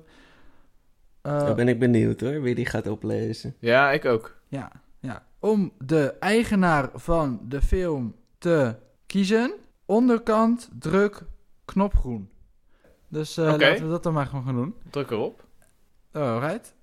Dan 1.26 1.56
ben 1.56 1.68
ik 1.68 1.78
benieuwd 1.78 2.20
hoor, 2.20 2.42
wie 2.42 2.54
die 2.54 2.66
gaat 2.66 2.86
oplezen. 2.86 3.54
Ja, 3.58 3.90
ik 3.92 4.04
ook. 4.04 4.36
Ja, 4.48 4.72
ja. 5.00 5.26
Om 5.38 5.72
de 5.78 6.14
eigenaar 6.20 6.88
van 6.94 7.40
de 7.48 7.62
film 7.62 8.14
te 8.38 8.74
kiezen, 9.06 9.54
onderkant 9.84 10.68
druk 10.78 11.22
knop 11.64 11.94
groen. 11.94 12.30
Dus 13.08 13.36
eh, 13.36 13.44
laten 13.44 13.82
we 13.84 13.88
dat 13.88 14.02
dan 14.02 14.12
maar 14.12 14.26
gewoon 14.26 14.44
gaan 14.44 14.54
doen. 14.54 14.74
Druk 14.90 15.10
erop. 15.10 15.44
Alright. 16.12 16.74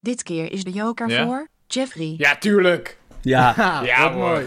Dit 0.00 0.22
keer 0.22 0.52
is 0.52 0.64
de 0.64 0.70
Joker 0.70 1.08
Ja? 1.08 1.26
voor 1.26 1.48
Jeffrey. 1.66 2.14
Ja, 2.18 2.36
tuurlijk. 2.36 2.98
Ja, 3.20 3.54
Ja, 3.84 4.08
mooi. 4.08 4.46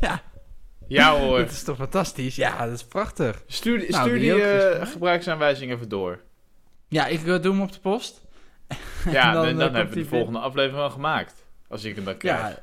Ja. 0.00 0.22
Ja 0.88 1.18
hoor. 1.18 1.38
Dat 1.44 1.50
is 1.50 1.62
toch 1.62 1.76
fantastisch? 1.76 2.36
Ja, 2.36 2.64
dat 2.66 2.74
is 2.74 2.84
prachtig. 2.84 3.42
Stuur, 3.46 3.78
die- 3.78 3.90
Nou, 3.90 4.02
stuur 4.08 4.18
die 4.18 4.42
eh, 4.42 4.86
gebruiksaanwijzing 4.86 5.72
even 5.72 5.88
door. 5.88 6.20
Ja, 6.88 7.06
ik 7.06 7.18
eh, 7.20 7.24
doe 7.42 7.52
hem 7.52 7.60
op 7.62 7.72
de 7.72 7.80
post. 7.80 8.22
Ja, 9.10 9.32
dan, 9.32 9.42
dan, 9.42 9.52
eh, 9.52 9.58
dan, 9.58 9.58
komt 9.66 9.76
hebben 9.76 9.94
we 9.94 10.00
de 10.02 10.08
volgende 10.08 10.38
aflevering 10.38 10.78
wel 10.78 10.90
gemaakt. 10.90 11.46
Als 11.68 11.84
ik 11.84 11.94
hem 11.96 12.04
dan 12.04 12.16
krijg. 12.16 12.40
Ja, 12.40 12.62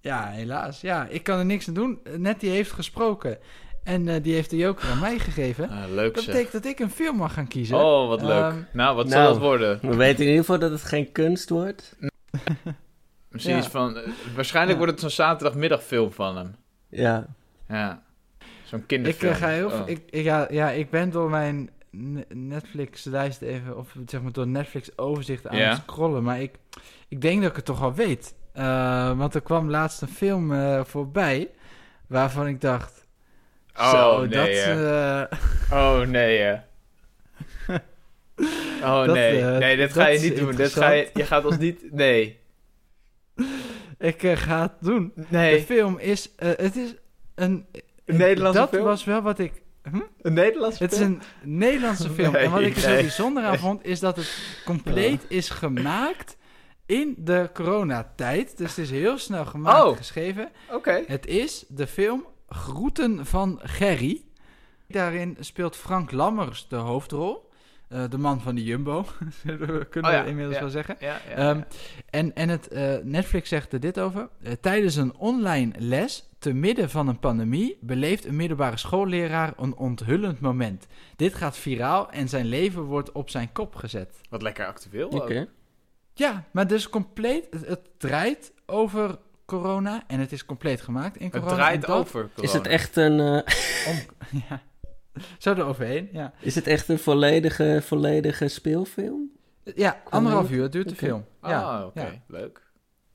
ja, 0.00 0.26
helaas. 0.30 0.80
Ja, 0.80 1.06
ik 1.06 1.22
kan 1.22 1.38
er 1.38 1.44
niks 1.44 1.68
aan 1.68 1.74
doen. 1.74 2.00
Net 2.16 2.40
die 2.40 2.50
heeft 2.50 2.72
gesproken. 2.72 3.38
En 3.84 4.08
eh, 4.08 4.22
die 4.22 4.34
heeft 4.34 4.50
de 4.50 4.56
joker 4.56 4.88
aan 4.90 4.98
mij 4.98 5.18
gegeven. 5.18 5.68
Ah, 5.70 5.90
leuk 5.90 6.14
Dat 6.14 6.24
zeg. 6.24 6.32
betekent 6.34 6.62
dat 6.62 6.72
ik 6.72 6.78
een 6.78 6.90
film 6.90 7.16
mag 7.16 7.32
gaan 7.34 7.48
kiezen. 7.48 7.76
Oh, 7.76 8.08
wat 8.08 8.22
leuk. 8.22 8.42
Ehm, 8.52 8.62
nou, 8.72 8.96
wat 8.96 9.06
nou. 9.08 9.22
zal 9.22 9.30
het 9.32 9.40
worden? 9.42 9.78
We 9.82 9.96
weten 9.96 10.20
in 10.22 10.26
ieder 10.30 10.44
geval 10.44 10.58
dat 10.58 10.70
het 10.70 10.82
geen 10.82 11.12
kunst 11.12 11.48
wordt. 11.48 11.96
Misschien 13.30 13.54
Ja. 13.54 13.60
iets 13.60 13.68
van... 13.70 13.96
eh, 13.96 14.08
waarschijnlijk 14.34 14.78
Ja. 14.78 14.84
wordt 14.84 14.92
het 14.92 15.00
zo'n 15.12 15.24
zaterdagmiddagfilm 15.26 16.12
van 16.12 16.36
hem. 16.36 16.54
Ja. 16.88 17.26
Ja. 17.68 18.02
Zo'n 18.64 18.78
ik 18.80 18.86
kinderfilm. 18.86 19.32
eh, 19.32 19.38
ga 19.38 19.48
heel 19.48 19.70
Oh. 19.70 19.88
ik, 19.88 20.02
ik, 20.10 20.24
ja, 20.24 20.46
ja, 20.50 20.70
ik 20.70 20.90
ben 20.90 21.10
door 21.10 21.30
mijn 21.30 21.70
Netflix-lijst 22.34 23.40
even, 23.42 23.76
of 23.76 23.94
zeg 24.06 24.22
maar 24.22 24.32
door 24.32 24.46
Netflix-overzicht 24.46 25.48
aan 25.48 25.56
het 25.56 25.76
scrollen. 25.82 26.22
Maar 26.22 26.40
ik, 26.40 26.54
ik 27.08 27.20
denk 27.20 27.40
dat 27.40 27.50
ik 27.50 27.56
het 27.56 27.64
toch 27.64 27.82
al 27.82 27.94
weet. 27.94 28.34
Eh, 28.52 29.18
want 29.18 29.34
er 29.34 29.40
kwam 29.40 29.70
laatst 29.70 30.02
een 30.02 30.08
film 30.08 30.52
eh, 30.52 30.84
voorbij 30.84 31.50
waarvan 32.06 32.46
ik 32.46 32.60
dacht... 32.60 33.06
Oh, 33.76 33.90
zo, 33.90 34.18
nee, 34.26 34.28
dat... 34.28 35.28
eh, 35.30 35.38
Oh, 35.78 36.00
nee. 36.00 36.52
Oh, 38.82 39.04
Dat, 39.04 39.14
nee. 39.14 39.42
nee, 39.42 39.76
dit 39.76 39.94
dat 39.94 40.02
ga 40.04 40.08
je 40.08 40.18
niet 40.20 40.36
doen. 40.36 40.54
Dit 40.54 40.72
ga 40.72 40.90
je, 40.90 41.10
je 41.14 41.24
gaat 41.24 41.44
ons 41.44 41.58
niet... 41.58 41.92
Nee. 41.92 42.38
ik 43.98 44.22
ga 44.34 44.62
het 44.62 44.72
doen. 44.80 45.12
De 45.14 45.24
Nee. 45.28 45.60
film 45.62 45.98
is... 45.98 46.30
het 46.36 46.76
is 46.76 46.94
een... 47.34 47.66
Een 48.04 48.16
Nederlandse 48.16 48.60
dat 48.60 48.68
film? 48.68 48.84
was 48.84 49.04
wel 49.04 49.22
wat 49.22 49.38
ik... 49.38 49.61
Hm? 49.90 50.00
Een 50.22 50.32
Nederlandse 50.32 50.82
Het 50.82 50.92
is 50.92 50.98
film? 50.98 51.12
een 51.42 51.56
Nederlandse 51.58 52.10
film. 52.10 52.32
Nee, 52.32 52.42
en 52.44 52.50
wat 52.50 52.60
ik 52.60 52.74
er 52.74 52.80
zo 52.80 52.88
nee. 52.88 53.00
bijzonder 53.00 53.44
aan 53.44 53.58
vond, 53.58 53.84
is 53.84 54.00
dat 54.00 54.16
het 54.16 54.60
compleet 54.64 55.24
is 55.28 55.48
gemaakt 55.50 56.36
in 56.86 57.14
de 57.18 57.50
coronatijd. 57.54 58.56
Dus 58.58 58.68
het 58.76 58.78
is 58.84 58.90
heel 58.90 59.18
snel 59.18 59.44
gemaakt 59.46 59.82
Oh. 59.84 59.90
en 59.90 59.96
geschreven. 59.96 60.50
Oké. 60.72 61.02
Het 61.06 61.26
is 61.26 61.64
de 61.68 61.86
film 61.86 62.26
Groeten 62.48 63.26
van 63.26 63.60
Gerry. 63.62 64.22
Daarin 64.88 65.36
speelt 65.40 65.76
Frank 65.76 66.10
Lammers 66.10 66.66
de 66.68 66.76
hoofdrol. 66.76 67.50
Eh, 67.88 68.04
de 68.10 68.18
man 68.18 68.40
van 68.40 68.54
de 68.54 68.64
Jumbo, 68.64 69.04
we- 69.42 69.86
kunnen 69.90 70.10
Oh 70.10 70.16
ja, 70.16 70.22
we 70.22 70.28
inmiddels 70.28 70.54
ja. 70.56 70.60
wel 70.62 70.70
zeggen. 70.70 70.96
Ja, 71.00 71.20
Ehm. 71.36 71.60
En, 72.10 72.34
en 72.34 72.48
het, 72.48 72.68
eh, 72.68 72.94
Netflix 73.02 73.48
zegt 73.48 73.72
er 73.72 73.80
dit 73.80 74.00
over. 74.00 74.28
Eh, 74.42 74.52
tijdens 74.60 74.96
een 74.96 75.14
online 75.16 75.72
les, 75.78 76.28
te 76.42 76.52
midden 76.52 76.90
van 76.90 77.08
een 77.08 77.18
pandemie, 77.18 77.78
beleeft 77.80 78.24
een 78.24 78.36
middelbare 78.36 78.76
schoolleraar 78.76 79.52
een 79.56 79.76
onthullend 79.76 80.40
moment. 80.40 80.86
Dit 81.16 81.34
gaat 81.34 81.56
viraal 81.56 82.10
en 82.10 82.28
zijn 82.28 82.46
leven 82.46 82.82
wordt 82.82 83.12
op 83.12 83.30
zijn 83.30 83.52
kop 83.52 83.74
gezet. 83.74 84.20
Wat 84.30 84.42
lekker 84.42 84.66
actueel 84.66 85.08
Oké. 85.08 85.40
ook. 85.40 85.46
Ja, 86.14 86.44
maar 86.50 86.66
dus 86.66 86.88
compleet, 86.88 87.46
het, 87.50 87.66
het 87.66 87.80
draait 87.98 88.52
over 88.66 89.18
corona 89.44 90.02
en 90.06 90.20
het 90.20 90.32
is 90.32 90.44
compleet 90.44 90.80
gemaakt 90.80 91.16
in 91.16 91.24
Het 91.24 91.32
corona. 91.34 91.54
draait 91.54 91.74
en 91.74 91.80
dat 91.90 91.98
over 91.98 92.30
Is 92.36 92.52
het 92.52 92.62
corona. 92.62 92.70
echt 92.70 92.96
een, 92.96 93.20
eh, 93.20 93.88
Om, 93.92 93.98
ja. 94.48 94.62
Zo 95.38 95.52
eroverheen, 95.52 96.08
ja. 96.12 96.32
is 96.40 96.54
het 96.54 96.66
echt 96.66 96.88
een 96.88 96.98
volledige, 96.98 97.80
volledige 97.84 98.48
speelfilm? 98.48 99.30
Ja, 99.74 100.02
anderhalf 100.10 100.50
uur 100.50 100.70
duurt 100.70 100.88
de 100.88 100.94
film. 100.94 101.24
Ja, 101.42 101.62
Ah, 101.62 101.86
oké. 101.86 102.00
ja. 102.00 102.10
Leuk. 102.26 102.61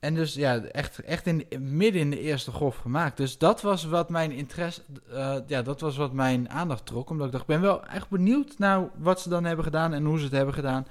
En 0.08 0.14
dus 0.14 0.34
ja, 0.34 0.60
echt, 0.72 1.00
echt 1.00 1.26
in, 1.28 1.46
midden 1.60 2.02
in 2.02 2.10
de 2.10 2.20
eerste 2.20 2.52
golf 2.52 2.78
gemaakt. 2.78 3.18
Dus 3.18 3.38
dat 3.38 3.62
was 3.62 3.86
wat 3.86 4.10
mijn 4.10 4.32
interesse, 4.32 4.82
eh, 5.14 5.36
ja, 5.48 5.62
dat 5.62 5.82
was 5.82 5.98
wat 5.98 6.14
mijn 6.14 6.50
aandacht 6.50 6.86
trok. 6.86 7.10
Omdat 7.10 7.26
ik 7.26 7.32
dacht, 7.32 7.44
ik 7.44 7.50
ben 7.50 7.62
wel 7.62 7.86
echt 7.86 8.10
benieuwd 8.10 8.54
naar 8.58 8.90
wat 8.98 9.22
ze 9.22 9.30
dan 9.30 9.44
hebben 9.46 9.66
gedaan 9.66 9.94
en 9.94 10.06
hoe 10.06 10.18
ze 10.18 10.24
het 10.24 10.34
hebben 10.34 10.54
gedaan. 10.54 10.88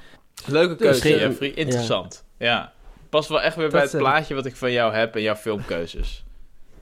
Leuke 0.46 0.74
Dus, 0.76 1.00
keuze, 1.00 1.14
eh, 1.18 1.20
Jeffrey. 1.26 1.50
Interessant. 1.50 2.24
Ja. 2.38 2.72
Past 3.08 3.28
wel 3.28 3.40
echt 3.42 3.56
weer 3.56 3.70
bij 3.70 3.80
het 3.82 3.94
eh, 3.94 4.00
plaatje 4.00 4.34
wat 4.34 4.46
ik 4.46 4.56
van 4.56 4.72
jou 4.72 4.94
heb 4.94 5.14
en 5.14 5.22
jouw 5.22 5.34
filmkeuzes. 5.34 6.24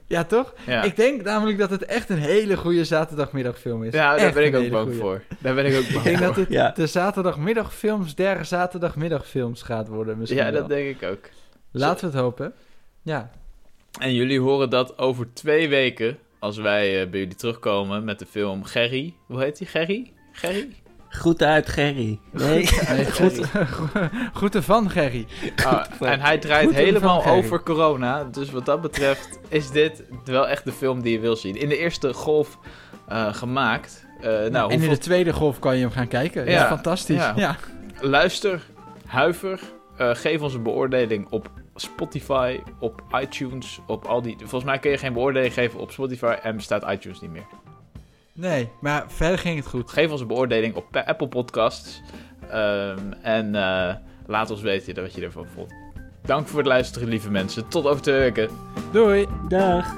Ja, 0.07 0.23
toch? 0.23 0.53
Ja, 0.65 0.83
Ik 0.83 0.95
denk 0.95 1.23
namelijk 1.23 1.57
dat 1.57 1.69
het 1.69 1.85
echt 1.85 2.09
een 2.09 2.17
hele 2.17 2.57
goede 2.57 2.85
zaterdagmiddagfilm 2.85 3.83
is. 3.83 3.93
ja 3.93 4.09
daar 4.15 4.25
Echt 4.25 4.33
ben 4.33 4.45
ik 4.45 4.55
ook 4.55 4.69
bang 4.69 4.85
goeie. 4.85 4.99
voor. 4.99 5.21
Daar 5.39 5.55
ben 5.55 5.65
ik 5.65 5.75
ook 5.77 5.83
Ik 5.89 5.93
bang 5.93 6.03
denk 6.03 6.17
voor. 6.17 6.25
dat 6.25 6.35
dit 6.35 6.49
Ja. 6.49 6.71
de 6.75 6.87
zaterdagmiddagfilms 6.87 8.15
der 8.15 8.45
zaterdagmiddagfilms 8.45 9.61
gaat 9.61 9.87
worden 9.87 10.17
misschien 10.17 10.43
Ja, 10.43 10.51
wel. 10.51 10.59
dat 10.61 10.69
denk 10.69 11.01
ik 11.01 11.09
ook. 11.09 11.29
Laten 11.79 12.05
we 12.11 12.11
het 12.15 12.21
hopen. 12.23 12.53
Ja. 13.01 13.29
En 13.99 14.13
jullie 14.13 14.39
horen 14.39 14.69
dat 14.69 14.97
over 14.97 15.33
twee 15.33 15.69
weken, 15.69 16.17
als 16.39 16.57
wij 16.57 17.01
eh, 17.01 17.09
bij 17.09 17.19
jullie 17.19 17.35
terugkomen 17.35 18.03
met 18.03 18.19
de 18.19 18.25
film 18.25 18.63
Gerry. 18.63 19.13
Hoe 19.25 19.41
heet 19.41 19.57
die? 19.57 19.67
Gerry? 19.67 20.11
Gerry? 20.31 20.67
Groeten 21.09 21.47
uit 21.47 21.69
Gerry. 21.69 22.19
Nee? 22.31 22.69
Nee, 22.89 23.11
goed, 23.11 23.39
groeten 24.39 24.63
van 24.63 24.89
Gerry. 24.89 25.25
Ah, 25.65 25.85
en 25.99 26.19
hij 26.19 26.37
draait 26.37 26.65
Goed 26.65 26.75
helemaal 26.75 27.25
over 27.25 27.63
corona. 27.63 28.23
Dus 28.23 28.51
wat 28.51 28.65
dat 28.65 28.81
betreft 28.81 29.39
is 29.47 29.71
dit 29.71 30.03
wel 30.25 30.47
echt 30.47 30.63
de 30.65 30.71
film 30.71 31.01
die 31.01 31.11
je 31.11 31.19
wil 31.19 31.35
zien. 31.35 31.55
In 31.55 31.69
de 31.69 31.77
eerste 31.77 32.13
golf 32.13 32.57
eh, 33.07 33.33
gemaakt. 33.33 34.05
Eh, 34.21 34.45
nou, 34.45 34.71
en 34.71 34.81
in 34.81 34.89
de 34.89 34.97
tweede 34.97 35.33
golf 35.33 35.59
kan 35.59 35.75
je 35.75 35.81
hem 35.81 35.91
gaan 35.91 36.07
kijken. 36.07 36.45
Ja, 36.45 36.51
Ja, 36.51 36.67
fantastisch. 36.67 37.15
ja. 37.15 37.33
Ja. 37.35 37.55
luister, 38.01 38.61
huiver, 39.05 39.59
eh, 39.97 40.09
geef 40.15 40.41
ons 40.41 40.53
een 40.53 40.63
beoordeling 40.63 41.27
op 41.29 41.49
Spotify, 41.75 42.59
op 42.79 43.03
iTunes, 43.21 43.79
op 43.87 44.05
al 44.05 44.21
die... 44.21 44.35
Volgens 44.37 44.63
mij 44.63 44.79
kun 44.79 44.91
je 44.91 44.97
geen 44.97 45.13
beoordeling 45.13 45.53
geven 45.53 45.79
op 45.79 45.91
Spotify 45.91 46.35
en 46.43 46.55
bestaat 46.55 46.91
iTunes 46.91 47.21
niet 47.21 47.31
meer. 47.31 47.45
Nee, 48.33 48.69
maar 48.81 49.03
verder 49.07 49.37
ging 49.37 49.57
het 49.57 49.67
goed. 49.67 49.91
Geef 49.91 50.11
ons 50.11 50.21
een 50.21 50.27
beoordeling 50.27 50.75
op 50.75 50.85
Pa- 50.91 51.03
Apple 51.05 51.27
Podcasts. 51.27 52.01
Ehm, 52.49 53.11
en 53.21 53.55
eh, 53.55 53.95
laat 54.25 54.51
ons 54.51 54.61
weten 54.61 55.01
wat 55.01 55.13
je 55.13 55.21
ervan 55.21 55.45
vond. 55.55 55.73
Dank 56.21 56.47
voor 56.47 56.59
het 56.59 56.67
luisteren, 56.67 57.07
lieve 57.07 57.31
mensen. 57.31 57.67
Tot 57.67 57.85
over 57.85 58.01
twee 58.01 58.19
weken. 58.19 58.49
Doei! 58.91 59.25
Dag. 59.47 59.95